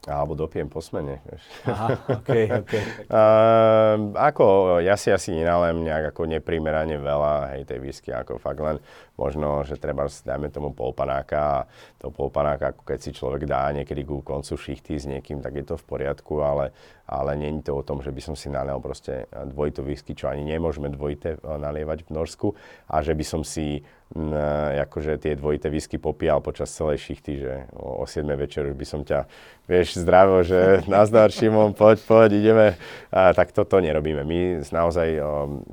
Alebo 0.07 0.39
dopijem 0.39 0.71
po 0.71 0.79
smene. 0.79 1.19
Aha, 1.67 1.99
okay, 2.23 2.47
okay. 2.47 2.79
uh, 3.11 4.15
ako, 4.15 4.79
ja 4.79 4.95
si 4.95 5.11
asi 5.11 5.35
nenalem 5.35 5.83
nejak 5.83 6.15
ako 6.15 6.31
neprimerane 6.31 6.95
veľa, 6.95 7.59
hej, 7.59 7.67
tej 7.67 7.83
whisky, 7.83 8.15
ako 8.15 8.39
fakt 8.39 8.63
len 8.63 8.79
možno, 9.19 9.67
že 9.67 9.75
treba, 9.75 10.07
dajme 10.07 10.47
tomu 10.55 10.71
polpanáka 10.71 11.39
a 11.43 11.57
to 11.99 12.15
polpanáka, 12.15 12.71
ako 12.71 12.87
keď 12.87 12.99
si 13.03 13.11
človek 13.19 13.51
dá 13.51 13.67
niekedy 13.75 14.07
ku 14.07 14.23
koncu 14.23 14.55
šichty 14.55 14.95
s 14.95 15.11
niekým, 15.11 15.43
tak 15.43 15.59
je 15.59 15.67
to 15.67 15.75
v 15.75 15.85
poriadku, 15.91 16.39
ale, 16.39 16.71
ale 17.11 17.35
je 17.35 17.67
to 17.67 17.75
o 17.75 17.83
tom, 17.83 17.99
že 17.99 18.15
by 18.15 18.23
som 18.23 18.39
si 18.39 18.47
nalial 18.47 18.79
proste 18.79 19.27
dvojitú 19.27 19.83
whisky, 19.83 20.15
čo 20.15 20.31
ani 20.31 20.47
nemôžeme 20.47 20.87
dvojité 20.87 21.35
eh, 21.35 21.41
nalievať 21.43 22.07
v 22.07 22.15
Norsku 22.15 22.55
a 22.87 23.03
že 23.03 23.11
by 23.11 23.25
som 23.27 23.43
si 23.43 23.83
akože 24.15 25.19
tie 25.19 25.35
dvojité 25.35 25.67
whisky 25.67 25.99
popíjal 25.99 26.39
počas 26.39 26.71
celej 26.71 27.03
šichty, 27.03 27.33
že 27.43 27.53
o, 27.75 28.03
o 28.03 28.05
7 28.07 28.23
večer 28.39 28.63
už 28.71 28.79
by 28.79 28.87
som 28.87 29.01
ťa, 29.03 29.27
vieš, 29.67 29.99
zdravo, 29.99 30.47
že 30.47 30.81
nazdar 30.91 31.35
Šimon, 31.35 31.75
poď, 31.75 31.99
poď, 32.07 32.31
ideme. 32.39 32.67
A, 33.11 33.35
tak 33.35 33.51
toto 33.51 33.83
nerobíme. 33.83 34.23
My 34.23 34.63
naozaj 34.63 35.09
o, 35.19 35.23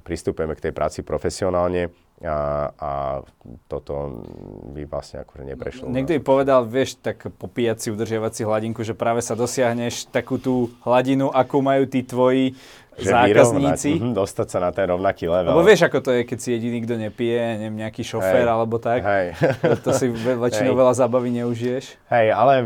pristupujeme 0.01 0.57
k 0.57 0.69
tej 0.69 0.73
práci 0.73 0.99
profesionálne 1.05 1.93
a, 2.23 2.71
a 2.79 2.91
toto 3.67 4.23
by 4.71 4.87
vlastne 4.87 5.27
akože 5.27 5.43
neprešlo. 5.43 5.91
Niekto 5.91 6.15
by 6.17 6.21
povedal, 6.23 6.63
vieš, 6.63 6.95
tak 7.03 7.27
popíjať 7.35 7.77
si, 7.83 7.87
udržiavať 7.91 8.31
si 8.31 8.41
hladinku, 8.47 8.81
že 8.81 8.95
práve 8.95 9.19
sa 9.19 9.35
dosiahneš 9.35 10.07
takú 10.07 10.39
tú 10.39 10.71
hladinu, 10.87 11.29
akú 11.29 11.59
majú 11.59 11.83
tí 11.83 12.01
tvoji 12.01 12.55
že 12.97 13.09
zákazníci. 13.09 13.89
Vyrovnať, 13.97 14.11
mm, 14.11 14.13
dostať 14.13 14.47
sa 14.47 14.59
na 14.61 14.69
ten 14.69 14.85
rovnaký 14.89 15.25
level. 15.25 15.51
Lebo 15.57 15.63
vieš, 15.65 15.89
ako 15.89 15.99
to 16.01 16.11
je, 16.13 16.21
keď 16.25 16.37
si 16.37 16.49
jediný, 16.53 16.77
kto 16.85 16.93
nepije, 17.01 17.41
neviem, 17.57 17.77
nejaký 17.81 18.05
šofér 18.05 18.45
Hej. 18.45 18.53
alebo 18.53 18.75
tak. 18.77 19.01
Hej. 19.01 19.27
To, 19.83 19.91
si 19.91 20.07
väčšinou 20.13 20.73
Hej. 20.75 20.79
veľa 20.79 20.93
zábavy 20.95 21.29
neužiješ. 21.41 21.97
Hej, 22.07 22.27
ale 22.31 22.63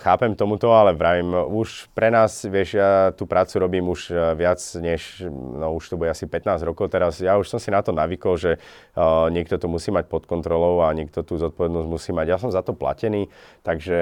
chápem 0.00 0.32
tomuto, 0.32 0.72
ale 0.72 0.94
vravím, 0.94 1.34
už 1.34 1.90
pre 1.92 2.08
nás, 2.08 2.46
vieš, 2.46 2.78
ja 2.78 3.12
tú 3.12 3.26
prácu 3.28 3.58
robím 3.60 3.90
už 3.90 4.14
eh, 4.14 4.16
viac 4.38 4.60
než, 4.78 5.26
no 5.30 5.76
už 5.76 5.92
to 5.92 5.98
bude 5.98 6.08
asi 6.08 6.24
15 6.24 6.62
rokov 6.64 6.88
teraz. 6.88 7.18
Ja 7.20 7.36
už 7.36 7.50
som 7.50 7.60
si 7.60 7.68
na 7.68 7.82
to 7.82 7.92
navykol, 7.92 8.38
že 8.38 8.56
uh, 8.96 9.28
niekto 9.28 9.58
to 9.58 9.66
musí 9.68 9.90
mať 9.92 10.08
pod 10.08 10.24
kontrolou 10.24 10.84
a 10.84 10.92
niekto 10.92 11.20
tú 11.22 11.36
zodpovednosť 11.36 11.88
musí 11.88 12.10
mať. 12.14 12.26
Ja 12.28 12.38
som 12.38 12.50
za 12.52 12.64
to 12.64 12.72
platený, 12.72 13.28
takže... 13.66 13.98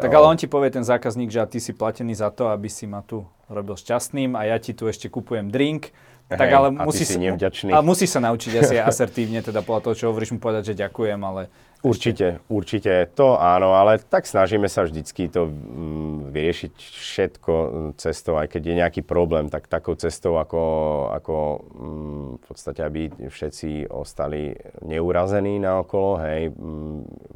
Tak 0.00 0.12
ale 0.12 0.26
on 0.26 0.38
ti 0.38 0.46
povie 0.46 0.70
ten 0.70 0.84
zákazník, 0.84 1.30
že 1.30 1.42
a 1.42 1.46
ty 1.46 1.58
si 1.58 1.74
platený 1.74 2.14
za 2.14 2.30
to, 2.30 2.48
aby 2.48 2.68
si 2.70 2.86
ma 2.86 3.02
tu 3.02 3.26
robil 3.52 3.76
šťastným 3.76 4.34
a 4.34 4.48
ja 4.48 4.56
ti 4.56 4.72
tu 4.72 4.88
ešte 4.88 5.12
kupujem 5.12 5.52
drink. 5.52 5.92
Tak 6.32 6.48
Hej, 6.48 6.56
ale 6.56 6.68
musí 6.72 7.04
si 7.04 7.20
nevďačný. 7.20 7.76
A 7.76 7.84
musí 7.84 8.08
sa 8.08 8.16
naučiť 8.24 8.52
asi 8.56 8.74
asertívne, 8.80 9.44
teda 9.44 9.60
podľa 9.60 9.90
toho, 9.90 9.94
čo 9.94 10.04
hovoríš 10.08 10.32
mu 10.32 10.40
povedať, 10.40 10.72
že 10.72 10.80
ďakujem, 10.80 11.20
ale 11.20 11.52
Určite, 11.82 12.38
určite, 12.46 13.10
to 13.10 13.34
áno, 13.42 13.74
ale 13.74 13.98
tak 13.98 14.22
snažíme 14.22 14.70
sa 14.70 14.86
vždycky 14.86 15.26
to 15.26 15.50
mm, 15.50 16.30
vyriešiť 16.30 16.72
všetko 16.78 17.52
mm, 17.52 17.90
cestou, 17.98 18.38
aj 18.38 18.54
keď 18.54 18.62
je 18.62 18.74
nejaký 18.78 19.02
problém, 19.02 19.50
tak 19.50 19.66
takou 19.66 19.98
cestou, 19.98 20.38
ako, 20.38 20.62
ako 21.10 21.34
mm, 21.58 22.30
v 22.38 22.44
podstate, 22.46 22.86
aby 22.86 23.10
všetci 23.26 23.90
ostali 23.90 24.54
neurazení 24.86 25.58
naokolo, 25.58 26.22
hej, 26.22 26.54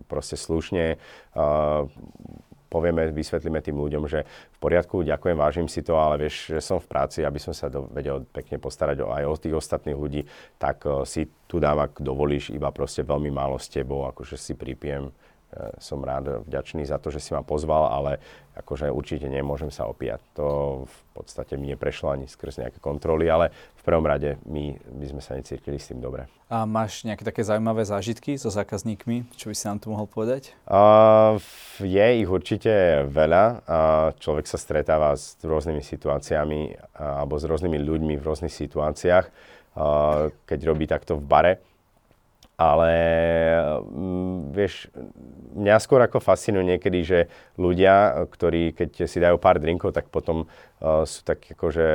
proste 0.06 0.38
slušne, 0.38 0.94
uh, 1.34 1.90
povieme, 2.66 3.10
vysvetlíme 3.14 3.62
tým 3.62 3.78
ľuďom, 3.78 4.04
že 4.10 4.26
v 4.26 4.58
poriadku, 4.58 5.06
ďakujem, 5.06 5.36
vážim 5.38 5.68
si 5.70 5.80
to, 5.82 5.96
ale 5.96 6.26
vieš, 6.26 6.50
že 6.52 6.60
som 6.60 6.82
v 6.82 6.90
práci, 6.90 7.22
aby 7.22 7.38
som 7.38 7.54
sa 7.54 7.70
do, 7.70 7.86
vedel 7.90 8.26
pekne 8.30 8.58
postarať 8.58 9.06
aj 9.06 9.24
o 9.24 9.34
tých 9.38 9.54
ostatných 9.54 9.98
ľudí, 9.98 10.26
tak 10.58 10.84
uh, 10.84 11.06
si 11.06 11.30
tu 11.46 11.62
dám, 11.62 11.78
ak 11.78 12.02
dovolíš, 12.02 12.50
iba 12.50 12.68
proste 12.74 13.06
veľmi 13.06 13.30
málo 13.30 13.56
s 13.56 13.70
tebou, 13.70 14.04
akože 14.10 14.34
si 14.34 14.52
pripijem. 14.58 15.14
Uh, 15.46 15.70
som 15.78 16.02
rád, 16.02 16.42
vďačný 16.42 16.82
za 16.82 16.98
to, 16.98 17.14
že 17.14 17.22
si 17.22 17.30
ma 17.30 17.46
pozval, 17.46 17.86
ale 17.86 18.18
akože 18.58 18.90
určite 18.90 19.30
nemôžem 19.30 19.70
sa 19.70 19.86
opíjať. 19.86 20.18
To 20.34 20.46
v 20.88 20.98
podstate 21.14 21.54
mi 21.54 21.70
neprešlo 21.70 22.10
ani 22.10 22.26
skrz 22.26 22.66
nejaké 22.66 22.82
kontroly, 22.82 23.30
ale 23.30 23.54
v 23.78 23.82
prvom 23.86 24.02
rade 24.02 24.42
my 24.48 24.74
by 24.74 25.06
sme 25.06 25.22
sa 25.22 25.38
necítili 25.38 25.78
s 25.78 25.92
tým 25.92 26.02
dobre. 26.02 26.26
a 26.50 26.66
máš 26.66 27.06
nejaké 27.06 27.22
také 27.22 27.46
zaujímavé 27.46 27.86
zážitky 27.86 28.34
so 28.34 28.50
zákazníkmi, 28.50 29.30
čo 29.38 29.50
by 29.50 29.54
si 29.54 29.64
nám 29.70 29.78
tu 29.78 29.94
mohol 29.94 30.10
povedať? 30.10 30.50
Uh, 30.66 31.38
je 31.78 32.06
ich 32.22 32.30
určite 32.30 33.06
veľa. 33.06 33.44
Uh, 33.44 33.54
človek 34.18 34.50
sa 34.50 34.58
stretáva 34.58 35.14
s 35.14 35.38
rôznymi 35.46 35.82
situáciami 35.82 36.60
uh, 36.74 37.22
alebo 37.22 37.38
s 37.38 37.46
rôznymi 37.46 37.78
ľuďmi 37.78 38.14
v 38.18 38.26
rôznych 38.26 38.54
situáciách, 38.54 39.26
uh, 39.30 40.30
keď 40.42 40.58
robí 40.66 40.90
takto 40.90 41.14
v 41.18 41.22
bare. 41.22 41.54
Ale 42.56 42.92
mm, 43.84 44.56
vieš, 44.56 44.88
mňa 45.52 45.76
skôr 45.76 46.00
ako 46.00 46.24
fascinuje 46.24 46.76
niekedy, 46.76 47.04
že 47.04 47.18
ľudia, 47.60 48.24
ktorí 48.32 48.72
keď 48.72 49.04
si 49.04 49.20
dajú 49.20 49.36
pár 49.36 49.60
drinkov, 49.60 49.92
tak 49.92 50.08
potom 50.08 50.48
sú 50.82 51.24
tak 51.24 51.56
akože 51.56 51.88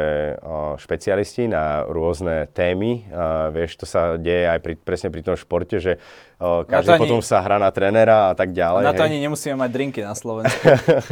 špecialisti 0.81 1.45
na 1.45 1.85
rôzne 1.85 2.49
témy. 2.49 3.05
Vieš, 3.53 3.77
to 3.77 3.85
sa 3.85 4.17
deje 4.17 4.49
aj 4.49 4.57
pri, 4.57 4.73
presne 4.73 5.13
pri 5.13 5.21
tom 5.21 5.37
športe, 5.37 5.77
že 5.77 6.01
každý 6.41 6.97
ani- 6.97 7.01
potom 7.05 7.21
sa 7.21 7.45
hrá 7.45 7.61
na 7.61 7.69
trénera 7.69 8.29
a 8.29 8.33
tak 8.33 8.49
ďalej. 8.57 8.81
Na 8.81 8.97
to 8.97 9.05
hej. 9.05 9.13
ani 9.13 9.17
nemusíme 9.21 9.53
mať 9.53 9.69
drinky 9.69 10.01
na 10.01 10.17
Slovensku. 10.17 10.65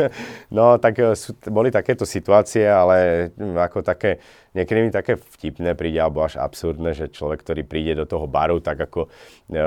no, 0.58 0.82
tak 0.82 0.98
e, 0.98 1.14
sú, 1.14 1.38
boli 1.46 1.70
takéto 1.70 2.10
situácie, 2.10 2.66
ale 2.66 3.30
ako 3.38 3.86
také, 3.86 4.18
niekedy 4.58 4.80
mi 4.82 4.90
také 4.90 5.22
vtipné 5.22 5.78
príde, 5.78 6.02
alebo 6.02 6.26
až 6.26 6.42
absurdné, 6.42 6.98
že 6.98 7.14
človek, 7.14 7.46
ktorý 7.46 7.62
príde 7.62 7.94
do 7.94 8.10
toho 8.10 8.26
baru, 8.26 8.58
tak 8.58 8.82
ako 8.90 9.06
e, 9.06 9.60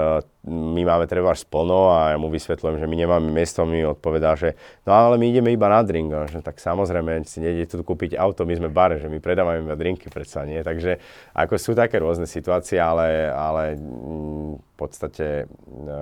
my 0.43 0.83
máme 0.83 1.07
treba 1.07 1.31
splno 1.39 1.95
a 1.95 2.11
ja 2.11 2.19
mu 2.19 2.27
vysvetľujem, 2.27 2.83
že 2.83 2.91
my 2.91 2.97
nemáme 2.99 3.31
miesto, 3.31 3.63
mi 3.63 3.87
odpovedá, 3.87 4.35
že 4.35 4.59
no 4.83 4.91
ale 4.91 5.15
my 5.15 5.31
ideme 5.31 5.55
iba 5.55 5.71
na 5.71 5.87
drink. 5.87 6.11
A 6.11 6.27
že, 6.27 6.43
tak 6.43 6.59
samozrejme, 6.59 7.23
si 7.23 7.39
nejde 7.39 7.71
tu 7.71 7.79
kúpiť 7.87 8.19
auto, 8.19 8.43
my 8.43 8.59
sme 8.59 8.67
bar, 8.67 8.99
že 8.99 9.07
my 9.07 9.23
predávame 9.23 9.63
iba 9.63 9.79
drinky, 9.79 10.11
predsa 10.11 10.43
nie. 10.43 10.59
Takže 10.59 10.99
ako 11.31 11.55
sú 11.63 11.79
také 11.79 12.03
rôzne 12.03 12.27
situácie, 12.27 12.83
ale, 12.83 13.31
ale 13.31 13.79
mm, 13.79 14.51
v 14.59 14.75
podstate 14.75 15.47
e, 15.47 15.95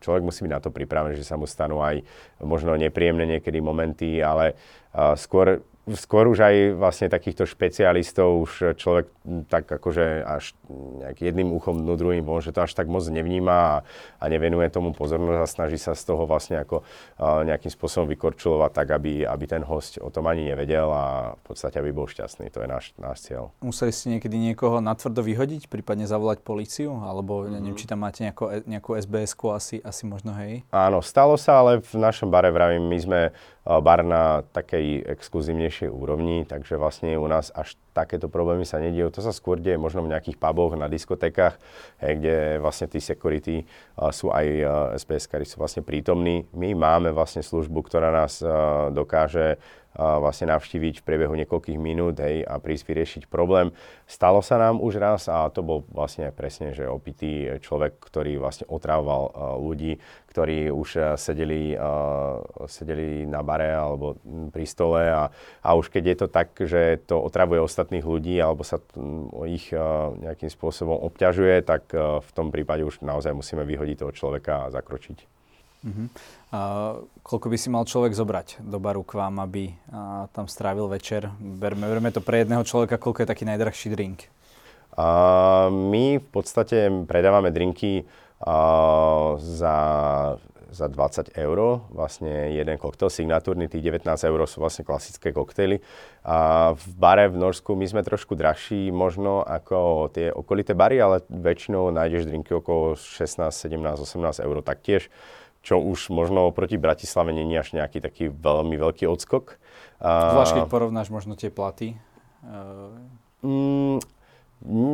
človek 0.00 0.22
musí 0.24 0.48
byť 0.48 0.52
na 0.56 0.62
to 0.64 0.72
pripravený, 0.72 1.20
že 1.20 1.28
sa 1.28 1.36
mu 1.36 1.44
stanú 1.44 1.84
aj 1.84 2.00
možno 2.40 2.72
nepríjemné 2.72 3.36
niekedy 3.36 3.60
momenty, 3.60 4.24
ale 4.24 4.56
e, 4.96 5.12
skôr 5.20 5.60
skôr 5.90 6.30
už 6.30 6.38
aj 6.46 6.56
vlastne 6.78 7.10
takýchto 7.10 7.42
špecialistov 7.42 8.46
už 8.46 8.78
človek 8.78 9.10
tak 9.50 9.66
akože 9.66 10.22
až 10.22 10.54
nejak 11.02 11.18
jedným 11.18 11.50
uchom 11.50 11.78
dnu 11.78 11.94
druhým 11.98 12.24
von, 12.26 12.38
že 12.38 12.54
to 12.54 12.62
až 12.62 12.74
tak 12.74 12.86
moc 12.86 13.02
nevníma 13.02 13.54
a, 13.54 13.74
a 14.18 14.24
nevenuje 14.30 14.70
tomu 14.70 14.94
pozornosť 14.94 15.40
a 15.42 15.46
snaží 15.46 15.78
sa 15.78 15.98
z 15.98 16.02
toho 16.06 16.26
vlastne 16.26 16.62
ako 16.62 16.82
nejakým 17.20 17.70
spôsobom 17.70 18.06
vykorčulovať 18.14 18.70
tak, 18.72 18.88
aby, 18.94 19.26
aby 19.26 19.44
ten 19.46 19.62
host 19.62 19.98
o 19.98 20.10
tom 20.10 20.30
ani 20.30 20.50
nevedel 20.54 20.86
a 20.90 21.34
v 21.38 21.42
podstate 21.42 21.78
aby 21.78 21.90
bol 21.90 22.06
šťastný. 22.06 22.50
To 22.54 22.62
je 22.62 22.68
náš, 22.70 22.94
náš 22.98 23.26
cieľ. 23.26 23.50
Museli 23.62 23.90
ste 23.90 24.18
niekedy 24.18 24.38
niekoho 24.38 24.78
natvrdo 24.78 25.22
vyhodiť, 25.22 25.66
prípadne 25.66 26.06
zavolať 26.06 26.42
políciu? 26.46 26.94
Alebo 27.02 27.42
Mhm. 27.42 27.48
mm. 27.48 27.52
neviem, 27.58 27.78
či 27.78 27.86
tam 27.90 28.00
máte 28.02 28.22
nejakú, 28.22 28.44
nejakú 28.66 28.90
SBS-ku, 28.98 29.50
asi, 29.50 29.82
asi 29.82 30.02
možno 30.06 30.34
hej? 30.38 30.62
Áno, 30.70 31.02
stalo 31.02 31.34
sa, 31.34 31.58
ale 31.58 31.82
v 31.82 31.94
našom 31.98 32.30
bare, 32.30 32.54
vravím, 32.54 32.86
my 32.86 32.98
sme 32.98 33.20
bar 33.62 34.02
na 34.02 34.42
takej 34.50 35.06
exkluzívnejšej 35.06 35.86
úrovni, 35.86 36.42
takže 36.42 36.74
vlastne 36.74 37.14
u 37.14 37.30
nás 37.30 37.54
až 37.54 37.78
takéto 37.94 38.26
problémy 38.26 38.66
sa 38.66 38.82
nediejú. 38.82 39.14
To 39.14 39.22
sa 39.22 39.30
skôr 39.30 39.62
deje 39.62 39.78
možno 39.78 40.02
v 40.02 40.10
nejakých 40.10 40.40
puboch, 40.40 40.74
na 40.74 40.90
diskotékach, 40.90 41.62
hej, 42.02 42.12
kde 42.18 42.36
vlastne 42.58 42.90
tí 42.90 42.98
security 42.98 43.62
uh, 43.62 44.10
sú 44.10 44.34
aj 44.34 44.46
uh, 44.48 44.66
SPS, 44.98 45.30
ktorí 45.30 45.44
sú 45.46 45.62
vlastne 45.62 45.86
prítomní. 45.86 46.48
My 46.50 46.74
máme 46.74 47.14
vlastne 47.14 47.44
službu, 47.44 47.86
ktorá 47.86 48.10
nás 48.10 48.42
uh, 48.42 48.90
dokáže 48.90 49.62
vlastne 49.96 50.48
navštíviť 50.48 51.00
v 51.00 51.06
priebehu 51.06 51.34
niekoľkých 51.36 51.76
minút 51.76 52.16
hej, 52.20 52.44
a 52.48 52.56
prísť 52.56 52.84
vyriešiť 52.88 53.22
problém. 53.28 53.76
Stalo 54.08 54.40
sa 54.40 54.56
nám 54.56 54.80
už 54.80 54.96
raz 54.96 55.28
a 55.28 55.48
to 55.52 55.60
bol 55.60 55.84
vlastne 55.92 56.32
presne, 56.32 56.72
že 56.72 56.88
opitý 56.88 57.60
človek, 57.60 58.00
ktorý 58.00 58.40
vlastne 58.40 58.64
otravoval 58.72 59.22
uh, 59.28 59.32
ľudí, 59.60 60.00
ktorí 60.32 60.72
už 60.72 60.88
uh, 60.96 61.04
sedeli, 61.20 61.76
uh, 61.76 62.40
sedeli 62.64 63.28
na 63.28 63.44
bare 63.44 63.72
alebo 63.72 64.16
pri 64.48 64.64
stole 64.64 65.02
a, 65.12 65.28
a 65.60 65.68
už 65.76 65.92
keď 65.92 66.04
je 66.08 66.16
to 66.16 66.26
tak, 66.28 66.48
že 66.56 67.04
to 67.04 67.20
otravuje 67.20 67.60
ostatných 67.60 68.04
ľudí 68.04 68.36
alebo 68.40 68.64
sa 68.64 68.80
ich 69.44 69.72
nejakým 70.22 70.48
spôsobom 70.48 70.96
obťažuje, 71.12 71.64
tak 71.64 71.92
v 71.92 72.30
tom 72.32 72.48
prípade 72.48 72.84
už 72.84 73.04
naozaj 73.04 73.32
musíme 73.34 73.64
vyhodiť 73.64 73.96
toho 74.00 74.12
človeka 74.12 74.68
a 74.68 74.70
zakročiť. 74.72 75.41
Uh-huh. 75.82 76.06
A 76.54 76.58
koľko 77.26 77.46
by 77.50 77.56
si 77.58 77.66
mal 77.66 77.82
človek 77.82 78.14
zobrať 78.14 78.62
do 78.62 78.78
baru 78.78 79.02
k 79.02 79.18
vám, 79.18 79.42
aby 79.42 79.74
tam 80.30 80.46
strávil 80.46 80.86
večer? 80.86 81.26
Berme, 81.40 81.90
berme 81.90 82.14
to 82.14 82.22
pre 82.22 82.46
jedného 82.46 82.62
človeka, 82.62 83.02
koľko 83.02 83.26
je 83.26 83.30
taký 83.34 83.44
najdrahší 83.48 83.88
drink? 83.90 84.30
A 84.92 85.08
my 85.72 86.20
v 86.20 86.28
podstate 86.28 86.92
predávame 87.08 87.48
drinky 87.48 88.04
a, 88.44 89.34
za, 89.40 89.76
za 90.68 90.86
20 90.92 91.32
eur, 91.32 91.80
vlastne 91.88 92.52
jeden 92.52 92.76
koktel 92.76 93.08
signatúrny, 93.08 93.72
tých 93.72 93.88
19 93.88 94.04
eur 94.04 94.40
sú 94.44 94.60
vlastne 94.60 94.84
klasické 94.84 95.32
koktejly. 95.32 95.80
A 96.28 96.70
v 96.76 96.84
bare 97.00 97.32
v 97.32 97.40
Norsku 97.40 97.72
my 97.72 97.88
sme 97.88 98.04
trošku 98.04 98.36
drahší 98.36 98.92
možno 98.92 99.40
ako 99.40 100.12
tie 100.12 100.28
okolité 100.28 100.76
bary, 100.76 101.00
ale 101.00 101.24
väčšinou 101.32 101.88
nájdeš 101.88 102.28
drinky 102.28 102.52
okolo 102.52 102.92
16, 102.92 103.48
17, 103.48 103.96
18 103.96 104.44
eur 104.44 104.56
taktiež 104.60 105.08
čo 105.62 105.78
už 105.78 106.10
možno 106.10 106.50
oproti 106.50 106.76
Bratislave 106.76 107.30
je 107.32 107.56
až 107.56 107.74
nejaký 107.78 108.02
taký 108.02 108.28
veľmi 108.28 108.74
veľký 108.76 109.06
odskok. 109.06 109.56
Zvlášť 110.02 110.52
keď 110.58 110.66
porovnáš 110.66 111.08
možno 111.14 111.38
tie 111.38 111.48
platy. 111.48 111.94
Uh, 112.42 112.98
Mm, 113.42 113.98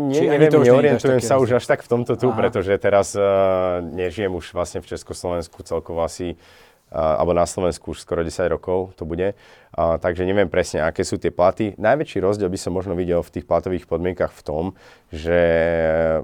nie, 0.09 0.17
Či 0.17 0.25
neviem, 0.25 0.49
to 0.49 0.65
neorientujem 0.65 1.21
sa 1.21 1.37
už 1.37 1.61
až 1.61 1.65
tak 1.69 1.85
v 1.85 1.89
tomto 1.93 2.17
tu, 2.17 2.33
Aha. 2.33 2.37
pretože 2.41 2.73
teraz 2.81 3.13
uh, 3.13 3.85
nežijem 3.85 4.33
už 4.33 4.57
vlastne 4.57 4.81
v 4.81 4.89
Československu 4.89 5.61
celkovo 5.61 6.01
asi, 6.01 6.41
uh, 6.89 7.21
alebo 7.21 7.37
na 7.37 7.45
Slovensku 7.45 7.93
už 7.93 8.01
skoro 8.01 8.25
10 8.25 8.49
rokov 8.49 8.97
to 8.97 9.05
bude, 9.05 9.37
uh, 9.37 10.01
takže 10.01 10.25
neviem 10.25 10.49
presne, 10.49 10.81
aké 10.81 11.05
sú 11.05 11.21
tie 11.21 11.29
platy. 11.29 11.77
Najväčší 11.77 12.25
rozdiel 12.25 12.49
by 12.49 12.57
som 12.57 12.73
možno 12.73 12.97
videl 12.97 13.21
v 13.21 13.29
tých 13.29 13.45
platových 13.45 13.85
podmienkach 13.85 14.33
v 14.33 14.41
tom, 14.41 14.65
že 15.13 15.37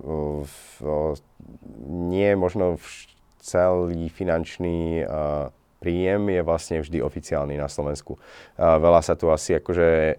uh, 0.00 0.40
v, 0.40 0.56
uh, 0.80 1.12
nie 1.84 2.32
možno 2.40 2.80
vš- 2.80 3.12
celý 3.44 4.08
finančný 4.08 5.04
príjem 5.84 6.32
je 6.32 6.40
vlastne 6.40 6.80
vždy 6.80 7.04
oficiálny 7.04 7.60
na 7.60 7.68
Slovensku. 7.68 8.16
Veľa 8.56 9.04
sa 9.04 9.20
tu 9.20 9.28
asi 9.28 9.60
akože 9.60 10.16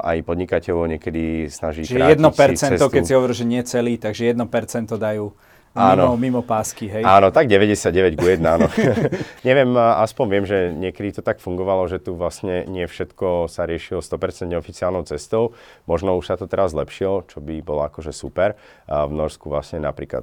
aj 0.00 0.16
podnikateľov 0.24 0.96
niekedy 0.96 1.52
snaží 1.52 1.84
čiže 1.84 2.00
krátiť 2.00 2.24
1%, 2.24 2.56
si 2.56 2.80
cestu. 2.80 2.88
keď 2.88 3.02
si 3.04 3.12
hovoríš, 3.12 3.38
že 3.44 3.46
nie 3.46 3.62
celý, 3.68 4.00
takže 4.00 4.32
1% 4.32 4.96
dajú 4.96 5.36
Áno. 5.74 6.14
Mimo, 6.14 6.38
mimo 6.38 6.40
pásky, 6.46 6.86
hej. 6.86 7.02
Áno, 7.02 7.34
tak 7.34 7.50
99 7.50 8.14
ku 8.14 8.30
1, 8.30 8.38
áno. 8.46 8.70
Neviem, 9.48 9.74
aspoň 9.74 10.26
viem, 10.30 10.44
že 10.46 10.58
niekedy 10.70 11.18
to 11.18 11.22
tak 11.26 11.42
fungovalo, 11.42 11.90
že 11.90 11.98
tu 11.98 12.14
vlastne 12.14 12.62
nie 12.70 12.86
všetko 12.86 13.50
sa 13.50 13.66
riešilo 13.66 13.98
100% 13.98 14.54
oficiálnou 14.54 15.02
cestou. 15.02 15.58
Možno 15.90 16.14
už 16.14 16.30
sa 16.30 16.38
to 16.38 16.46
teraz 16.46 16.70
zlepšilo, 16.70 17.26
čo 17.26 17.42
by 17.42 17.58
bolo 17.58 17.82
akože 17.90 18.14
super. 18.14 18.54
A 18.86 19.10
v 19.10 19.18
Norsku 19.18 19.50
vlastne 19.50 19.82
napríklad 19.82 20.22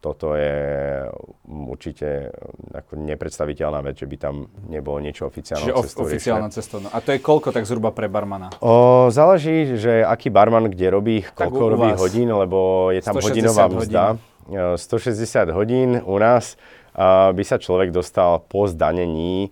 toto 0.00 0.32
je 0.32 1.12
určite 1.44 2.32
ako 2.72 3.04
nepredstaviteľná 3.04 3.84
vec, 3.84 4.00
že 4.00 4.08
by 4.08 4.16
tam 4.16 4.48
nebolo 4.72 4.96
niečo 4.96 5.28
oficiálnou 5.28 5.76
Čiže 5.76 5.92
cestou. 5.92 6.08
oficiálna 6.08 6.48
cestou. 6.48 6.78
No. 6.80 6.88
A 6.88 7.04
to 7.04 7.12
je 7.12 7.20
koľko 7.20 7.52
tak 7.52 7.68
zhruba 7.68 7.92
pre 7.92 8.08
barmana? 8.08 8.48
O, 8.64 9.12
záleží, 9.12 9.76
že 9.76 10.00
aký 10.00 10.32
barman 10.32 10.72
kde 10.72 10.86
robí, 10.88 11.16
koľko 11.36 11.62
robí 11.76 11.90
hodín, 12.00 12.32
lebo 12.32 12.88
je 12.96 13.04
tam 13.04 13.20
hodinová 13.20 13.68
mzda. 13.68 14.04
Hodín 14.16 14.32
160 14.50 15.54
hodín 15.54 16.00
u 16.04 16.16
nás 16.20 16.56
by 17.32 17.42
sa 17.42 17.58
človek 17.58 17.90
dostal 17.90 18.44
po 18.44 18.68
zdanení, 18.70 19.50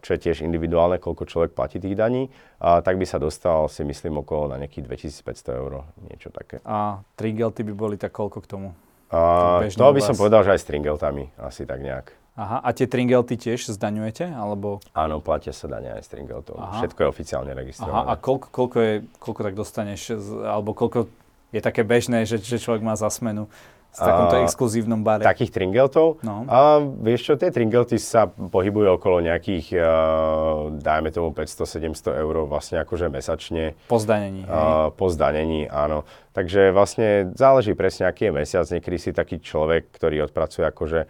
čo 0.00 0.10
je 0.16 0.18
tiež 0.20 0.40
individuálne, 0.46 0.96
koľko 0.96 1.28
človek 1.28 1.50
platí 1.52 1.76
tých 1.76 1.92
daní, 1.92 2.32
tak 2.60 2.96
by 2.96 3.04
sa 3.04 3.20
dostal 3.20 3.68
si 3.68 3.84
myslím 3.84 4.24
okolo 4.24 4.52
na 4.52 4.56
nejakých 4.62 5.12
2500 5.20 5.60
eur, 5.60 5.72
niečo 6.08 6.32
také. 6.32 6.64
A 6.64 7.04
tringelty 7.18 7.66
by 7.66 7.72
boli 7.76 7.96
tak 8.00 8.16
koľko 8.16 8.40
k 8.40 8.46
tomu? 8.48 8.68
A, 9.12 9.60
to 9.68 9.92
by 9.92 10.00
som 10.00 10.16
povedal, 10.16 10.40
že 10.40 10.56
aj 10.56 10.60
s 10.64 10.66
tringeltami, 10.72 11.28
asi 11.36 11.68
tak 11.68 11.84
nejak. 11.84 12.16
Aha, 12.32 12.64
a 12.64 12.72
tie 12.72 12.88
tringelty 12.88 13.36
tiež 13.36 13.68
zdaňujete? 13.76 14.24
Alebo... 14.24 14.80
Áno, 14.96 15.20
platia 15.20 15.52
sa 15.52 15.68
dania 15.68 16.00
aj 16.00 16.08
s 16.08 16.08
tringeltou. 16.08 16.56
Všetko 16.56 17.04
je 17.04 17.08
oficiálne 17.12 17.52
registrované. 17.52 18.08
Aha, 18.08 18.16
a 18.16 18.16
koľko, 18.16 18.48
koľko, 18.48 18.78
je, 18.80 18.94
koľko 19.20 19.40
tak 19.44 19.52
dostaneš, 19.52 20.16
alebo 20.40 20.72
koľko 20.72 21.12
je 21.52 21.60
také 21.60 21.84
bežné, 21.84 22.24
že, 22.24 22.40
že 22.40 22.56
človek 22.56 22.80
má 22.80 22.96
za 22.96 23.12
smenu? 23.12 23.52
V 23.92 24.00
takomto 24.00 24.36
exkluzívnom 24.40 25.04
bare. 25.04 25.20
Takých 25.20 25.52
tringeltov? 25.52 26.24
No. 26.24 26.48
A 26.48 26.80
vieš 26.80 27.28
čo, 27.28 27.32
tie 27.36 27.52
tringelty 27.52 28.00
sa 28.00 28.24
pohybujú 28.24 28.96
okolo 28.96 29.20
nejakých, 29.20 29.76
uh, 29.76 30.72
dajme 30.80 31.12
tomu 31.12 31.36
500-700 31.36 32.24
eur 32.24 32.48
vlastne 32.48 32.80
akože 32.80 33.12
mesačne. 33.12 33.76
Po 33.92 34.00
zdanení. 34.00 34.48
Uh, 34.48 34.88
po 34.96 35.12
zdanení, 35.12 35.68
áno. 35.68 36.08
Takže 36.32 36.72
vlastne 36.72 37.36
záleží 37.36 37.76
presne, 37.76 38.08
aký 38.08 38.32
je 38.32 38.32
mesiac. 38.32 38.64
Niekedy 38.64 38.96
si 38.96 39.10
taký 39.12 39.36
človek, 39.44 39.92
ktorý 39.92 40.24
odpracuje 40.24 40.64
akože 40.64 41.00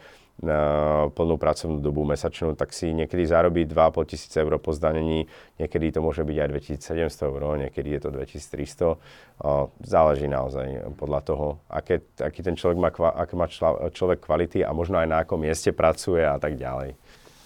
na 0.42 0.60
plnú 1.14 1.38
pracovnú 1.38 1.78
dobu 1.78 2.02
mesačnú, 2.02 2.58
tak 2.58 2.74
si 2.74 2.90
niekedy 2.90 3.22
zarobí 3.22 3.62
2,5 3.62 4.10
tisíce 4.10 4.36
eur 4.42 4.58
po 4.58 4.74
zdanení, 4.74 5.30
niekedy 5.56 5.94
to 5.94 6.02
môže 6.02 6.26
byť 6.26 6.36
aj 6.42 6.48
2700 6.82 7.30
eur, 7.30 7.42
niekedy 7.62 7.88
je 7.94 8.00
to 8.02 8.08
2300. 8.10 8.98
Záleží 9.86 10.26
naozaj 10.26 10.98
podľa 10.98 11.20
toho, 11.22 11.46
aké, 11.70 12.02
aký 12.18 12.42
ten 12.42 12.58
človek 12.58 12.78
má, 12.78 12.90
aké 12.90 13.34
má 13.38 13.46
človek 13.94 14.18
kvality 14.26 14.66
a 14.66 14.74
možno 14.74 14.98
aj 14.98 15.08
na 15.08 15.16
akom 15.22 15.38
mieste 15.38 15.70
pracuje 15.70 16.26
a 16.26 16.36
tak 16.42 16.58
ďalej. 16.58 16.98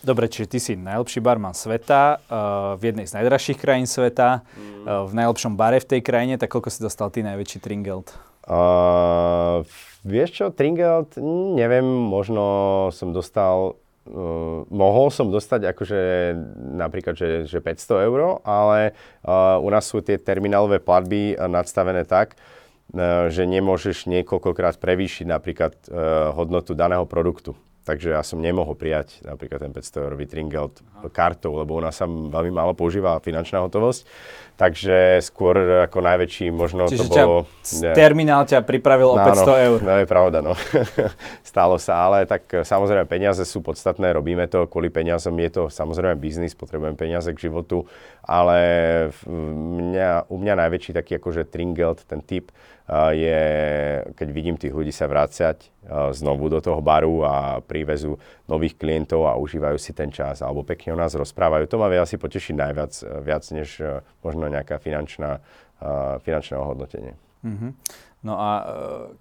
Dobre, 0.06 0.30
čiže 0.30 0.46
ty 0.46 0.58
si 0.62 0.72
najlepší 0.78 1.18
barman 1.18 1.50
sveta, 1.50 2.22
uh, 2.22 2.78
v 2.78 2.94
jednej 2.94 3.10
z 3.10 3.16
najdražších 3.18 3.58
krajín 3.58 3.90
sveta, 3.90 4.44
uh, 4.44 5.02
v 5.02 5.12
najlepšom 5.18 5.58
bare 5.58 5.82
v 5.82 5.88
tej 5.88 6.00
krajine, 6.04 6.38
tak 6.38 6.52
koľko 6.52 6.70
si 6.70 6.78
dostal 6.78 7.10
ty 7.10 7.26
najväčší 7.26 7.58
Tringelt? 7.58 8.14
Uh, 8.46 9.66
vieš 10.06 10.38
čo, 10.38 10.44
Tringelt, 10.54 11.18
neviem, 11.58 11.82
možno 11.82 12.44
som 12.94 13.10
dostal, 13.10 13.74
uh, 13.74 14.62
mohol 14.70 15.10
som 15.10 15.34
dostať 15.34 15.74
akože 15.74 16.00
napríklad, 16.78 17.18
že, 17.18 17.28
že 17.50 17.58
500 17.58 18.06
eur, 18.06 18.38
ale 18.46 18.94
uh, 19.26 19.58
u 19.58 19.66
nás 19.66 19.82
sú 19.82 19.98
tie 19.98 20.14
terminálové 20.14 20.78
platby 20.78 21.34
nadstavené 21.34 22.06
tak, 22.06 22.38
uh, 22.38 23.26
že 23.34 23.50
nemôžeš 23.50 24.06
niekoľkokrát 24.06 24.78
prevýšiť 24.78 25.26
napríklad 25.26 25.74
uh, 25.90 26.30
hodnotu 26.30 26.78
daného 26.78 27.02
produktu. 27.02 27.58
Takže 27.86 28.18
ja 28.18 28.22
som 28.26 28.42
nemohol 28.42 28.74
prijať 28.74 29.22
napríklad 29.22 29.62
ten 29.62 29.70
500 29.70 30.02
eurový 30.02 30.26
Tringelt 30.26 30.82
kartou, 31.14 31.54
lebo 31.54 31.78
u 31.78 31.82
nás 31.86 31.94
sa 31.94 32.10
veľmi 32.10 32.50
málo 32.50 32.74
používa 32.74 33.22
finančná 33.22 33.62
hotovosť. 33.62 34.02
Takže 34.56 35.20
skôr 35.22 35.84
ako 35.86 36.00
najväčší 36.00 36.48
možno 36.48 36.90
Čiže 36.90 37.06
to 37.06 37.12
bolo... 37.12 37.38
Čiže 37.60 37.92
terminál 37.92 38.42
ťa 38.48 38.64
pripravil 38.64 39.12
o 39.12 39.16
500 39.20 39.36
no, 39.36 39.54
eur. 39.54 39.78
No 39.84 39.92
je 40.00 40.06
pravda, 40.08 40.38
no. 40.42 40.56
Stalo 41.46 41.76
sa, 41.76 42.08
ale 42.08 42.24
tak 42.24 42.48
e, 42.50 42.64
samozrejme 42.64 43.04
peniaze 43.04 43.44
sú 43.44 43.60
podstatné, 43.60 44.16
robíme 44.16 44.48
to 44.48 44.64
kvôli 44.64 44.88
peniazom, 44.88 45.36
je 45.36 45.50
to 45.52 45.62
samozrejme 45.68 46.16
biznis, 46.16 46.56
potrebujem 46.56 46.96
peniaze 46.96 47.28
k 47.36 47.52
životu, 47.52 47.84
ale 48.24 48.58
mňa, 49.28 50.32
u 50.32 50.36
mňa 50.40 50.54
najväčší 50.56 50.96
taký 50.96 51.20
akože 51.20 51.46
tringelt, 51.52 52.08
ten 52.08 52.24
typ, 52.24 52.48
je, 52.88 53.42
keď 54.14 54.28
vidím 54.30 54.54
tých 54.54 54.70
ľudí 54.70 54.94
sa 54.94 55.10
vrácať 55.10 55.74
znovu 56.14 56.46
do 56.46 56.62
toho 56.62 56.78
baru 56.78 57.26
a 57.26 57.34
prívezu 57.58 58.18
nových 58.46 58.78
klientov 58.78 59.26
a 59.26 59.38
užívajú 59.38 59.78
si 59.78 59.90
ten 59.90 60.10
čas 60.10 60.38
alebo 60.42 60.62
pekne 60.62 60.94
o 60.94 61.00
nás 61.00 61.14
rozprávajú. 61.14 61.66
To 61.66 61.82
ma 61.82 61.90
vie 61.90 61.98
asi 61.98 62.14
potešiť 62.14 62.54
najviac, 62.54 62.92
viac 63.26 63.42
než 63.50 63.82
možno 64.22 64.46
nejaká 64.46 64.78
finančná, 64.78 65.42
finančné 66.22 66.54
ohodnotenie. 66.58 67.14
Mm-hmm. 67.42 67.70
No 68.26 68.34
a 68.42 68.50
e, 68.58 68.62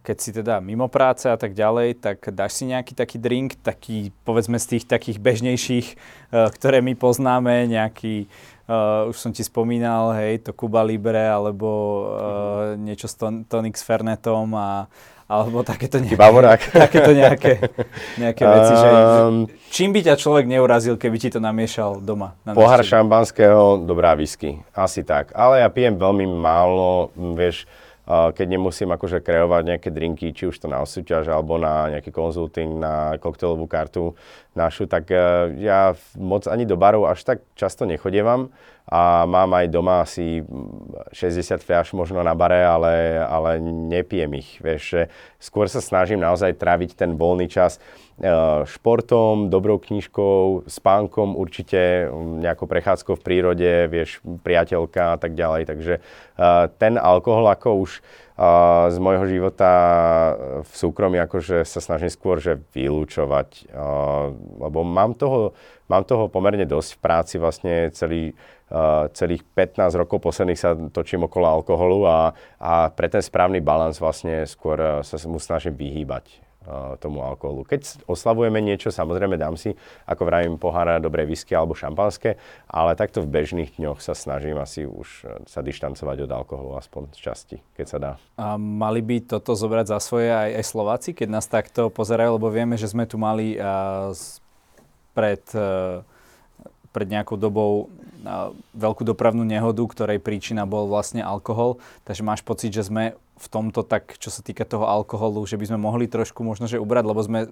keď 0.01 0.17
si 0.17 0.29
teda 0.33 0.57
mimo 0.57 0.89
práce 0.89 1.29
a 1.29 1.37
tak 1.37 1.53
ďalej, 1.53 2.01
tak 2.01 2.25
dáš 2.33 2.57
si 2.57 2.65
nejaký 2.65 2.97
taký 2.97 3.17
drink, 3.21 3.53
taký 3.61 4.09
povedzme 4.25 4.57
z 4.57 4.77
tých 4.77 4.85
takých 4.89 5.21
bežnejších, 5.21 5.87
e, 5.93 5.95
ktoré 6.33 6.81
my 6.81 6.97
poznáme, 6.97 7.69
nejaký 7.69 8.25
Uh, 8.65 9.13
už 9.13 9.21
som 9.21 9.29
ti 9.29 9.45
spomínal, 9.45 10.17
hej, 10.17 10.41
to 10.41 10.49
Cuba 10.49 10.81
Libre, 10.81 11.21
alebo 11.21 11.69
uh, 11.69 12.73
niečo 12.73 13.05
s 13.05 13.13
ton, 13.13 13.45
Tonic 13.45 13.77
s 13.77 13.85
Fernetom 13.85 14.49
a 14.57 14.89
alebo 15.25 15.65
takéto 15.65 15.97
nejaké, 15.97 16.69
takéto 16.85 17.11
nejaké, 17.17 17.57
nejaké 18.21 18.43
veci, 18.45 18.73
že 18.77 18.89
um, 18.89 19.49
čím 19.73 19.89
by 19.89 20.05
ťa 20.05 20.15
človek 20.21 20.45
neurazil, 20.45 21.01
keby 21.01 21.17
ti 21.17 21.33
to 21.33 21.41
namiešal 21.41 21.97
doma? 21.97 22.37
Na 22.45 22.53
pohár 22.53 22.85
šampanského, 22.85 23.81
dobrá 23.81 24.13
whisky, 24.13 24.61
asi 24.77 25.01
tak. 25.01 25.33
Ale 25.33 25.65
ja 25.65 25.69
pijem 25.73 25.97
veľmi 25.97 26.29
málo, 26.29 27.09
vieš, 27.33 27.65
keď 28.05 28.45
nemusím 28.45 28.93
akože 28.93 29.25
kreovať 29.25 29.63
nejaké 29.65 29.89
drinky, 29.89 30.29
či 30.29 30.45
už 30.45 30.57
to 30.61 30.69
na 30.69 30.85
súťaž 30.85 31.33
alebo 31.33 31.57
na 31.57 31.89
nejaký 31.97 32.13
konzulting, 32.13 32.77
na 32.77 33.17
koktejlovú 33.17 33.65
kartu 33.65 34.13
našu, 34.53 34.85
tak 34.85 35.09
e, 35.09 35.17
ja 35.65 35.97
moc 36.13 36.45
ani 36.45 36.69
do 36.69 36.77
barov 36.77 37.09
až 37.09 37.25
tak 37.25 37.41
často 37.57 37.89
nechodievam 37.89 38.53
a 38.85 39.25
mám 39.25 39.49
aj 39.57 39.65
doma 39.73 40.05
asi 40.05 40.45
60 41.09 41.65
fľaš 41.65 41.97
možno 41.97 42.21
na 42.21 42.37
bare, 42.37 42.61
ale, 42.61 43.17
ale 43.17 43.57
nepijem 43.65 44.29
ich. 44.37 44.61
Vieš, 44.61 45.09
skôr 45.41 45.65
sa 45.65 45.81
snažím 45.81 46.21
naozaj 46.21 46.53
tráviť 46.61 46.93
ten 46.93 47.17
voľný 47.17 47.49
čas 47.49 47.81
športom, 48.65 49.51
dobrou 49.51 49.75
knižkou, 49.75 50.63
spánkom 50.71 51.35
určite, 51.35 52.07
nejakou 52.15 52.63
prechádzkou 52.63 53.19
v 53.19 53.25
prírode, 53.25 53.71
vieš, 53.91 54.23
priateľka 54.23 55.15
a 55.15 55.17
tak 55.19 55.35
ďalej. 55.35 55.67
Takže 55.67 55.93
e, 55.99 56.01
ten 56.79 56.95
alkohol 56.95 57.51
ako 57.51 57.83
už 57.83 57.91
z 58.91 58.97
môjho 58.99 59.31
života 59.31 59.71
v 60.59 60.73
súkromí 60.75 61.15
akože 61.23 61.63
sa 61.63 61.79
snažím 61.79 62.11
skôr 62.11 62.43
že 62.43 62.59
vylúčovať, 62.75 63.71
lebo 64.59 64.83
mám 64.83 65.15
toho, 65.15 65.55
mám 65.87 66.03
toho 66.03 66.27
pomerne 66.27 66.67
dosť 66.67 66.99
v 66.99 66.99
práci 66.99 67.35
vlastne 67.39 67.95
celý, 67.95 68.35
celých 69.15 69.39
15 69.55 69.87
rokov 69.95 70.19
posledných 70.19 70.59
sa 70.59 70.75
točím 70.75 71.31
okolo 71.31 71.47
alkoholu 71.47 72.03
a, 72.03 72.35
a 72.59 72.91
pre 72.91 73.07
ten 73.07 73.23
správny 73.23 73.63
balans 73.63 74.03
vlastne 74.03 74.43
skôr 74.43 74.99
sa 75.07 75.15
mu 75.31 75.39
snažím 75.39 75.79
vyhýbať 75.79 76.44
tomu 76.99 77.21
alkoholu. 77.21 77.65
Keď 77.65 78.05
oslavujeme 78.09 78.59
niečo, 78.61 78.89
samozrejme 78.89 79.37
dám 79.37 79.55
si, 79.55 79.77
ako 80.09 80.23
vravím, 80.25 80.55
pohára 80.57 80.97
dobré 80.97 81.23
whisky 81.25 81.53
alebo 81.53 81.77
šampanské, 81.77 82.37
ale 82.65 82.97
takto 82.97 83.21
v 83.21 83.31
bežných 83.31 83.77
dňoch 83.77 84.01
sa 84.01 84.17
snažím 84.17 84.57
asi 84.57 84.85
už 84.85 85.07
e, 85.23 85.45
sa 85.45 85.61
dištancovať 85.61 86.25
od 86.25 86.31
alkoholu, 86.31 86.77
aspoň 86.77 87.13
z 87.13 87.19
časti, 87.21 87.57
keď 87.77 87.85
sa 87.85 87.97
dá. 87.97 88.11
A 88.39 88.57
mali 88.57 89.01
by 89.05 89.25
toto 89.25 89.53
zobrať 89.53 89.93
za 89.93 89.99
svoje 90.01 90.33
aj, 90.33 90.61
aj 90.61 90.65
Slováci, 90.65 91.09
keď 91.13 91.27
nás 91.29 91.45
takto 91.45 91.93
pozerajú, 91.93 92.37
lebo 92.37 92.49
vieme, 92.49 92.75
že 92.75 92.89
sme 92.89 93.05
tu 93.05 93.21
mali 93.21 93.57
uh, 93.57 94.11
pred... 95.13 95.43
Uh, 95.53 96.01
pred 96.95 97.11
nejakou 97.11 97.35
dobou 97.35 97.91
veľkú 98.71 99.03
dopravnú 99.03 99.43
nehodu, 99.43 99.83
ktorej 99.83 100.23
príčina 100.23 100.63
bol 100.63 100.87
vlastne 100.87 101.19
alkohol. 101.19 101.77
Takže 102.07 102.23
máš 102.23 102.41
pocit, 102.41 102.71
že 102.71 102.87
sme 102.87 103.19
v 103.35 103.47
tomto 103.51 103.83
tak, 103.83 104.15
čo 104.15 104.31
sa 104.31 104.39
týka 104.39 104.63
toho 104.63 104.87
alkoholu, 104.87 105.43
že 105.43 105.59
by 105.59 105.67
sme 105.67 105.79
mohli 105.79 106.07
trošku 106.07 106.39
možno, 106.39 106.71
že 106.71 106.79
ubrať, 106.79 107.03
lebo 107.03 107.19
sme 107.19 107.51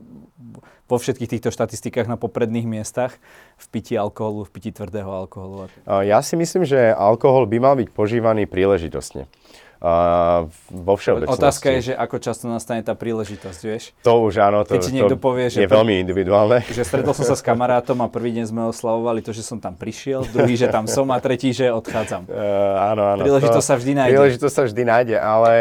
vo 0.88 0.98
všetkých 1.00 1.28
týchto 1.38 1.50
štatistikách 1.52 2.08
na 2.08 2.16
popredných 2.16 2.64
miestach 2.64 3.20
v 3.60 3.66
pití 3.68 4.00
alkoholu, 4.00 4.48
v 4.48 4.52
pití 4.52 4.72
tvrdého 4.72 5.12
alkoholu. 5.12 5.68
Ja 5.88 6.24
si 6.24 6.40
myslím, 6.40 6.64
že 6.64 6.96
alkohol 6.96 7.52
by 7.52 7.58
mal 7.60 7.76
byť 7.76 7.90
požívaný 7.92 8.48
príležitostne 8.48 9.28
uh, 9.84 10.48
vo 10.72 10.94
všeobecnosti. 10.96 11.44
Otázka 11.44 11.68
je, 11.78 11.80
že 11.92 11.94
ako 11.94 12.16
často 12.24 12.48
nastane 12.48 12.82
tá 12.82 12.96
príležitosť, 12.96 13.62
vieš? 13.68 13.92
To 14.08 14.24
už 14.26 14.40
áno, 14.40 14.64
to, 14.64 14.80
Keď 14.80 14.82
ti 14.82 14.94
niekto 14.96 15.20
to 15.20 15.22
povie, 15.22 15.52
že 15.52 15.62
je 15.62 15.70
veľmi 15.70 16.00
individuálne. 16.00 16.64
Že 16.74 16.84
stretol 16.88 17.14
som 17.14 17.28
sa 17.28 17.36
s 17.36 17.44
kamarátom 17.44 18.00
a 18.02 18.08
prvý 18.08 18.32
deň 18.40 18.46
sme 18.50 18.62
oslavovali 18.72 19.22
to, 19.22 19.36
že 19.36 19.44
som 19.44 19.60
tam 19.60 19.76
prišiel, 19.76 20.26
druhý, 20.32 20.56
že 20.56 20.72
tam 20.72 20.88
som 20.90 21.06
a 21.12 21.20
tretí, 21.20 21.52
že 21.52 21.70
odchádzam. 21.70 22.26
Uh, 22.26 22.34
áno, 22.96 23.04
áno. 23.14 23.22
Príležitosť 23.22 23.60
to, 23.60 23.70
sa 23.70 23.76
vždy 23.76 23.92
nájde. 24.00 24.12
Príležitosť 24.16 24.54
sa 24.56 24.64
vždy 24.66 24.84
nájde, 24.88 25.18
ale 25.20 25.54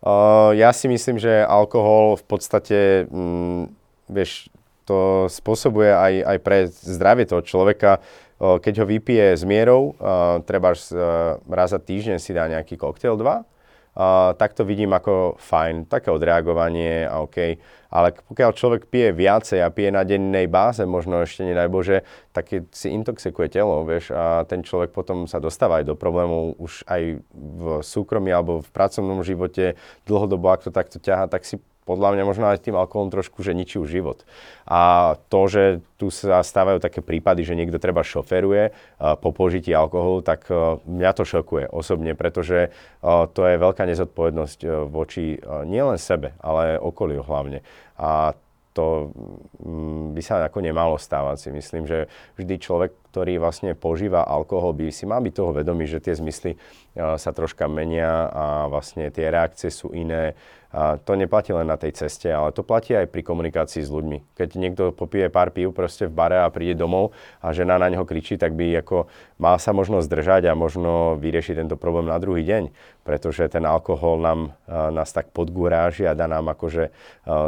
Uh, 0.00 0.56
ja 0.56 0.72
si 0.72 0.88
myslím, 0.88 1.20
že 1.20 1.44
alkohol 1.44 2.16
v 2.16 2.24
podstate, 2.24 3.04
mm, 3.04 3.68
vieš, 4.08 4.48
to 4.88 5.28
spôsobuje 5.28 5.92
aj, 5.92 6.12
aj 6.24 6.38
pre 6.40 6.58
zdravie 6.72 7.28
toho 7.28 7.44
človeka, 7.44 8.00
uh, 8.00 8.56
keď 8.56 8.80
ho 8.80 8.86
vypije 8.88 9.36
s 9.36 9.44
mierou, 9.44 9.92
uh, 10.00 10.40
treba 10.48 10.72
uh, 10.72 11.36
raz 11.52 11.76
za 11.76 11.80
týždeň 11.84 12.16
si 12.16 12.32
dá 12.32 12.48
nejaký 12.48 12.80
koktail 12.80 13.20
2, 13.20 13.44
Uh, 13.90 14.30
tak 14.38 14.54
to 14.54 14.62
vidím 14.62 14.94
ako 14.94 15.34
fajn, 15.34 15.90
také 15.90 16.14
odreagovanie 16.14 17.10
a 17.10 17.26
OK. 17.26 17.58
Ale 17.90 18.14
pokiaľ 18.14 18.50
človek 18.54 18.82
pije 18.86 19.10
viacej 19.10 19.66
a 19.66 19.68
pije 19.74 19.90
na 19.90 20.06
dennej 20.06 20.46
báze, 20.46 20.86
možno 20.86 21.26
ešte 21.26 21.42
nedaj 21.42 21.66
Bože, 21.66 22.06
tak 22.30 22.46
si 22.70 22.88
intoxikuje 22.94 23.50
telo, 23.50 23.82
vieš, 23.82 24.14
a 24.14 24.46
ten 24.46 24.62
človek 24.62 24.94
potom 24.94 25.26
sa 25.26 25.42
dostáva 25.42 25.82
aj 25.82 25.90
do 25.90 25.98
problémov 25.98 26.54
už 26.62 26.86
aj 26.86 27.18
v 27.34 27.64
súkromí 27.82 28.30
alebo 28.30 28.62
v 28.62 28.70
pracovnom 28.70 29.26
živote 29.26 29.74
dlhodobo, 30.06 30.54
ak 30.54 30.66
to 30.66 30.70
takto 30.70 31.02
ťaha, 31.02 31.26
tak 31.26 31.42
si 31.42 31.58
podľa 31.90 32.14
mňa 32.14 32.24
možno 32.24 32.46
aj 32.46 32.62
tým 32.62 32.78
alkoholom 32.78 33.10
trošku, 33.10 33.42
že 33.42 33.50
ničí 33.50 33.82
život. 33.82 34.22
A 34.70 35.14
to, 35.26 35.50
že 35.50 35.62
tu 35.98 36.14
sa 36.14 36.46
stávajú 36.46 36.78
také 36.78 37.02
prípady, 37.02 37.42
že 37.42 37.58
niekto 37.58 37.82
treba 37.82 38.06
šoferuje 38.06 38.70
uh, 38.70 39.18
po 39.18 39.34
použití 39.34 39.74
alkoholu, 39.74 40.22
tak 40.22 40.46
uh, 40.46 40.78
mňa 40.86 41.10
to 41.18 41.26
šokuje 41.26 41.66
osobne, 41.66 42.14
pretože 42.14 42.70
uh, 42.70 43.26
to 43.26 43.42
je 43.50 43.58
veľká 43.58 43.82
nezodpovednosť 43.90 44.86
voči 44.86 45.42
nielen 45.66 45.98
sebe, 45.98 46.38
ale 46.38 46.78
okoliu 46.78 47.26
hlavne. 47.26 47.66
A 47.98 48.38
to 48.70 49.10
mm, 49.58 50.14
by 50.14 50.22
sa 50.22 50.46
ako 50.46 50.62
nemalo 50.62 50.94
stávať 50.94 51.36
si 51.42 51.48
myslím, 51.50 51.90
že 51.90 52.06
vždy 52.38 52.54
človek, 52.62 52.90
ktorý 53.10 53.42
vlastne 53.42 53.74
požíva 53.74 54.22
alkohol, 54.22 54.78
by 54.78 54.94
si 54.94 55.10
mal 55.10 55.18
byť 55.18 55.34
toho 55.34 55.50
vedomý, 55.50 55.90
že 55.90 55.98
tie 55.98 56.14
zmysly 56.14 56.54
sa 56.94 57.30
troška 57.34 57.66
menia 57.66 58.30
a 58.30 58.44
vlastne 58.70 59.10
tie 59.10 59.26
reakcie 59.30 59.74
sú 59.74 59.90
iné 59.90 60.38
a 60.70 61.02
to 61.02 61.18
neplatí 61.18 61.50
len 61.50 61.66
na 61.66 61.74
tej 61.74 61.98
ceste, 61.98 62.30
ale 62.30 62.54
to 62.54 62.62
platí 62.62 62.94
aj 62.94 63.10
pri 63.10 63.26
komunikácii 63.26 63.82
s 63.82 63.90
ľuďmi. 63.90 64.38
Keď 64.38 64.48
niekto 64.54 64.94
popije 64.94 65.26
pár 65.26 65.50
pív 65.50 65.74
proste 65.74 66.06
v 66.06 66.14
bare 66.14 66.46
a 66.46 66.48
príde 66.48 66.78
domov 66.78 67.10
a 67.42 67.50
žena 67.50 67.74
na 67.74 67.90
neho 67.90 68.06
kričí, 68.06 68.38
tak 68.38 68.54
by 68.54 68.78
ako 68.78 69.10
mal 69.42 69.58
sa 69.58 69.74
možno 69.74 69.98
zdržať 69.98 70.46
a 70.46 70.54
možno 70.54 71.18
vyriešiť 71.18 71.58
tento 71.58 71.74
problém 71.74 72.06
na 72.06 72.22
druhý 72.22 72.46
deň, 72.46 72.70
pretože 73.02 73.50
ten 73.50 73.66
alkohol 73.66 74.22
nám, 74.22 74.40
nás 74.70 75.10
tak 75.10 75.34
podgúráži 75.34 76.06
a 76.06 76.14
dá 76.14 76.30
nám 76.30 76.54
akože 76.54 76.94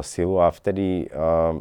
silu 0.03 0.43
a 0.43 0.51
vtedy, 0.51 1.07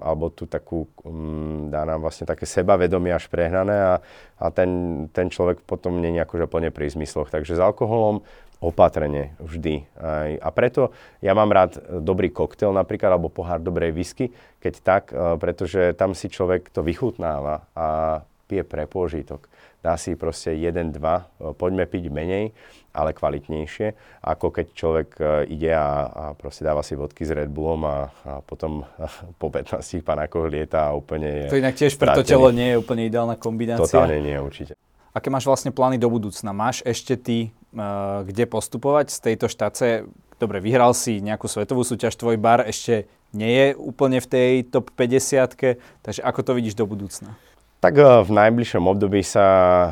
alebo 0.01 0.33
tu 0.33 0.49
takú, 0.49 0.89
mm, 1.05 1.69
dá 1.69 1.85
nám 1.85 2.01
vlastne 2.01 2.25
také 2.25 2.49
sebavedomie 2.49 3.13
až 3.13 3.29
prehnané 3.29 3.77
a, 3.77 3.93
a 4.41 4.49
ten, 4.49 5.05
ten 5.13 5.29
človek 5.29 5.61
potom 5.61 6.01
nie 6.01 6.17
je 6.17 6.25
akože 6.25 6.49
plne 6.49 6.73
pri 6.73 6.89
zmysloch. 6.89 7.29
Takže 7.29 7.55
s 7.55 7.61
alkoholom 7.61 8.25
opatrne 8.61 9.33
vždy. 9.41 9.89
A 10.37 10.49
preto 10.53 10.93
ja 11.21 11.33
mám 11.33 11.49
rád 11.49 11.81
dobrý 12.01 12.29
koktel 12.29 12.69
napríklad, 12.69 13.17
alebo 13.17 13.33
pohár 13.33 13.57
dobrej 13.57 13.89
whisky, 13.93 14.29
keď 14.61 14.73
tak, 14.85 15.03
e, 15.09 15.33
pretože 15.41 15.97
tam 15.97 16.13
si 16.13 16.29
človek 16.29 16.69
to 16.69 16.85
vychutnáva 16.85 17.65
a 17.73 18.21
pije 18.45 18.61
pre 18.61 18.85
pôžitok. 18.85 19.49
Dá 19.81 19.97
si 19.97 20.13
proste 20.13 20.53
jeden, 20.53 20.93
dva, 20.93 21.25
e, 21.41 21.57
poďme 21.57 21.89
piť 21.89 22.13
menej, 22.13 22.53
ale 22.93 23.17
kvalitnejšie, 23.17 24.21
ako 24.21 24.53
keď 24.53 24.65
človek 24.77 25.09
e, 25.17 25.23
ide 25.57 25.73
a, 25.73 26.05
a 26.05 26.23
proste 26.37 26.61
dáva 26.61 26.85
si 26.85 26.93
vodky 26.93 27.25
s 27.25 27.33
Red 27.33 27.49
Bullom 27.49 27.89
a, 27.89 28.13
a 28.21 28.33
potom 28.45 28.85
po 29.41 29.49
15 29.49 29.81
panákoch 30.05 30.53
lieta 30.53 30.93
a 30.93 30.93
úplne 30.93 31.49
je 31.49 31.57
To 31.57 31.57
inak 31.57 31.73
tiež 31.73 31.97
pre 31.97 32.13
to 32.13 32.21
telo 32.21 32.53
nie 32.53 32.73
je 32.73 32.77
úplne 32.77 33.09
ideálna 33.09 33.41
kombinácia. 33.41 33.89
Totálne 33.89 34.21
nie, 34.21 34.37
určite. 34.37 34.77
Aké 35.11 35.27
máš 35.27 35.49
vlastne 35.49 35.73
plány 35.75 35.99
do 35.99 36.07
budúcna? 36.07 36.55
Máš 36.55 36.79
ešte 36.87 37.19
ty 37.19 37.37
uh, 37.75 38.23
kde 38.23 38.47
postupovať 38.47 39.11
z 39.11 39.17
tejto 39.19 39.51
štace? 39.51 40.07
Dobre, 40.39 40.63
vyhral 40.63 40.95
si 40.95 41.19
nejakú 41.19 41.51
svetovú 41.51 41.83
súťaž, 41.83 42.15
tvoj 42.15 42.39
bar 42.39 42.63
ešte 42.63 43.11
nie 43.35 43.51
je 43.51 43.67
úplne 43.75 44.23
v 44.23 44.27
tej 44.27 44.51
top 44.71 44.91
50 44.95 45.79
takže 45.99 46.21
ako 46.23 46.39
to 46.47 46.51
vidíš 46.55 46.79
do 46.79 46.87
budúcna? 46.87 47.35
Tak 47.81 47.97
eh, 47.97 48.05
v 48.21 48.29
najbližšom 48.29 48.85
období 48.85 49.25
sa 49.25 49.47
uh, 49.49 49.91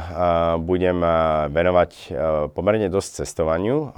budem 0.62 1.02
venovať 1.50 1.92
uh, 1.92 2.08
pomerne 2.54 2.86
dosť 2.86 3.26
cestovaniu 3.26 3.90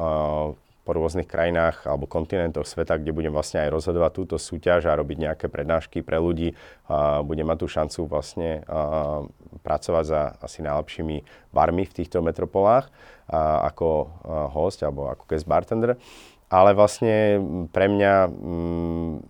po 0.81 0.97
rôznych 0.97 1.29
krajinách 1.29 1.85
alebo 1.85 2.09
kontinentoch 2.09 2.65
sveta, 2.65 2.97
kde 2.97 3.13
budem 3.13 3.29
vlastne 3.29 3.61
aj 3.61 3.69
rozhodovať 3.69 4.11
túto 4.17 4.35
súťaž 4.41 4.89
a 4.89 4.97
robiť 4.97 5.17
nejaké 5.29 5.45
prednášky 5.45 6.01
pre 6.01 6.17
ľudí. 6.17 6.57
Budem 7.21 7.45
mať 7.45 7.57
tú 7.61 7.67
šancu 7.69 7.99
vlastne 8.09 8.65
pracovať 9.61 10.03
za 10.09 10.21
asi 10.41 10.65
najlepšími 10.65 11.17
barmi 11.53 11.85
v 11.85 11.95
týchto 12.01 12.25
metropolách 12.25 12.89
ako 13.61 14.09
host 14.57 14.81
alebo 14.81 15.05
ako 15.05 15.29
guest 15.29 15.45
bartender. 15.45 16.01
Ale 16.51 16.75
vlastne 16.75 17.39
pre 17.71 17.87
mňa 17.87 18.13
m, 18.27 19.23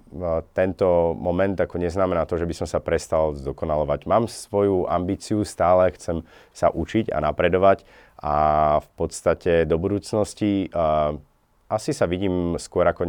tento 0.57 1.13
moment 1.13 1.53
ako 1.53 1.77
neznamená 1.77 2.25
to, 2.25 2.41
že 2.41 2.49
by 2.49 2.53
som 2.57 2.65
sa 2.65 2.81
prestal 2.81 3.37
zdokonalovať. 3.37 4.09
Mám 4.09 4.25
svoju 4.25 4.89
ambíciu, 4.89 5.45
stále 5.45 5.93
chcem 5.93 6.25
sa 6.49 6.73
učiť 6.73 7.13
a 7.13 7.21
napredovať 7.21 7.85
a 8.17 8.33
v 8.81 8.87
podstate 8.97 9.69
do 9.69 9.77
budúcnosti 9.77 10.73
a, 10.73 11.13
asi 11.71 11.95
sa 11.95 12.03
vidím 12.03 12.59
skôr 12.59 12.83
ako 12.83 13.07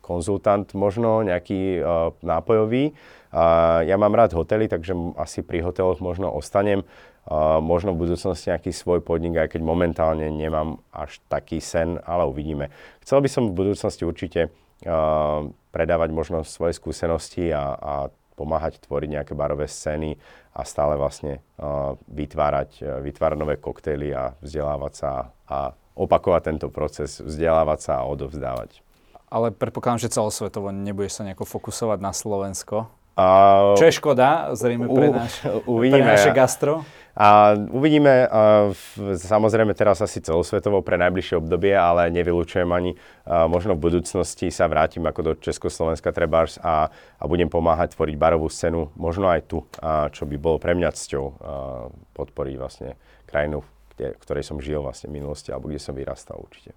konzultant 0.00 0.72
možno, 0.72 1.20
nejaký 1.20 1.84
uh, 1.84 2.16
nápojový. 2.24 2.96
Uh, 3.28 3.84
ja 3.84 4.00
mám 4.00 4.16
rád 4.16 4.32
hotely, 4.32 4.72
takže 4.72 4.96
asi 5.20 5.44
pri 5.44 5.60
hoteloch 5.60 6.00
možno 6.00 6.32
ostanem. 6.32 6.80
Uh, 7.28 7.60
možno 7.60 7.92
v 7.92 8.08
budúcnosti 8.08 8.48
nejaký 8.48 8.72
svoj 8.72 9.04
podnik, 9.04 9.36
aj 9.36 9.52
keď 9.54 9.60
momentálne 9.60 10.26
nemám 10.32 10.80
až 10.88 11.20
taký 11.28 11.60
sen, 11.60 12.00
ale 12.08 12.24
uvidíme. 12.24 12.72
Chcel 13.04 13.20
by 13.20 13.28
som 13.28 13.52
v 13.52 13.60
budúcnosti 13.60 14.08
určite 14.08 14.48
uh, 14.48 15.44
predávať 15.70 16.10
možno 16.16 16.42
svoje 16.48 16.74
skúsenosti 16.80 17.52
a, 17.52 17.76
a 17.76 17.92
pomáhať 18.40 18.80
tvoriť 18.80 19.20
nejaké 19.20 19.32
barové 19.36 19.68
scény 19.68 20.16
a 20.56 20.64
stále 20.64 20.96
vlastne 20.96 21.44
uh, 21.60 21.92
vytvárať, 22.08 22.70
uh, 22.80 23.04
vytvárať 23.04 23.36
nové 23.36 23.60
koktejly 23.60 24.16
a 24.16 24.32
vzdelávať 24.40 24.92
sa 24.96 25.30
a 25.44 25.76
opakovať 26.00 26.42
tento 26.56 26.72
proces, 26.72 27.20
vzdelávať 27.20 27.78
sa 27.84 27.92
a 28.00 28.08
odovzdávať. 28.08 28.80
Ale 29.28 29.52
predpokladám, 29.54 30.02
že 30.02 30.10
celosvetovo 30.10 30.72
nebudeš 30.72 31.20
sa 31.20 31.22
nejako 31.28 31.44
fokusovať 31.46 31.98
na 32.00 32.10
Slovensko. 32.16 32.88
Uh, 33.14 33.76
Čo 33.76 33.86
je 33.86 33.94
škoda, 33.94 34.56
zrejme 34.56 34.88
pre, 34.88 35.12
náš, 35.12 35.44
uvidíme. 35.68 36.08
pre 36.08 36.16
naše 36.16 36.32
gastro. 36.32 36.82
A 37.20 37.52
uvidíme, 37.52 38.24
samozrejme 39.12 39.76
teraz 39.76 40.00
asi 40.00 40.24
celosvetovo 40.24 40.80
pre 40.80 40.96
najbližšie 40.96 41.36
obdobie, 41.36 41.76
ale 41.76 42.08
nevylučujem 42.16 42.64
ani, 42.72 42.96
možno 43.28 43.76
v 43.76 43.92
budúcnosti 43.92 44.48
sa 44.48 44.64
vrátim 44.64 45.04
ako 45.04 45.20
do 45.20 45.32
Československa 45.36 46.16
Trebárs 46.16 46.56
a, 46.64 46.88
a 47.20 47.24
budem 47.28 47.52
pomáhať 47.52 47.92
tvoriť 47.92 48.16
barovú 48.16 48.48
scénu, 48.48 48.96
možno 48.96 49.28
aj 49.28 49.44
tu, 49.52 49.60
uh, 49.60 50.08
čo 50.08 50.24
by 50.24 50.40
bolo 50.40 50.56
pre 50.56 50.72
mňa 50.72 50.96
cťou 50.96 51.24
podporiť 52.16 52.56
vlastne 52.56 52.96
krajinu, 53.28 53.68
kde, 53.92 54.16
ktorej 54.16 54.44
som 54.48 54.56
žil 54.56 54.80
vlastne 54.80 55.12
v 55.12 55.20
minulosti 55.20 55.52
alebo 55.52 55.68
kde 55.68 55.76
som 55.76 55.92
vyrastal 55.92 56.40
určite. 56.40 56.72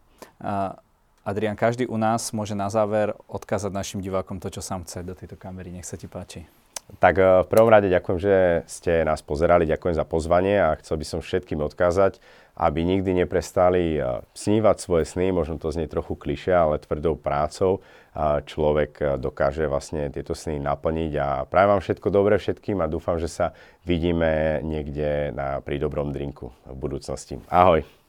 Adrian, 1.24 1.56
každý 1.56 1.88
u 1.88 1.96
nás 1.96 2.36
môže 2.36 2.52
na 2.52 2.68
záver 2.68 3.16
odkázať 3.32 3.72
našim 3.72 4.04
divákom 4.04 4.44
to, 4.44 4.52
čo 4.52 4.60
sám 4.60 4.84
chce 4.84 5.08
do 5.08 5.16
tejto 5.16 5.40
kamery. 5.40 5.72
Nech 5.72 5.88
sa 5.88 5.96
ti 5.96 6.12
páči. 6.12 6.44
Tak 7.00 7.16
e, 7.18 7.24
v 7.44 7.48
prvom 7.48 7.70
rade 7.72 7.88
ďakujem, 7.90 8.20
že 8.20 8.36
ste 8.68 9.04
nás 9.08 9.24
pozerali, 9.24 9.70
ďakujem 9.70 9.96
za 9.96 10.06
pozvanie 10.06 10.60
a 10.60 10.78
chcel 10.80 11.00
by 11.00 11.06
som 11.08 11.20
všetkým 11.24 11.64
odkázať, 11.64 12.20
aby 12.54 12.86
nikdy 12.86 13.26
neprestali 13.26 13.98
e, 13.98 14.22
snívať 14.36 14.78
svoje 14.78 15.06
sny, 15.10 15.34
možno 15.34 15.58
to 15.58 15.74
znie 15.74 15.90
trochu 15.90 16.14
klišé, 16.14 16.54
ale 16.54 16.84
tvrdou 16.84 17.18
prácou 17.18 17.82
človek 18.46 18.92
e, 19.02 19.06
dokáže 19.18 19.66
vlastne 19.66 20.06
tieto 20.14 20.38
sny 20.38 20.62
naplniť 20.62 21.12
a 21.18 21.28
prajem 21.50 21.70
vám 21.74 21.82
všetko 21.82 22.08
dobré 22.14 22.38
všetkým 22.38 22.78
a 22.84 22.92
dúfam, 22.92 23.18
že 23.18 23.32
sa 23.32 23.58
vidíme 23.88 24.62
niekde 24.62 25.34
na, 25.34 25.60
pri 25.66 25.82
dobrom 25.82 26.14
drinku 26.14 26.54
v 26.70 26.78
budúcnosti. 26.78 27.42
Ahoj! 27.50 28.03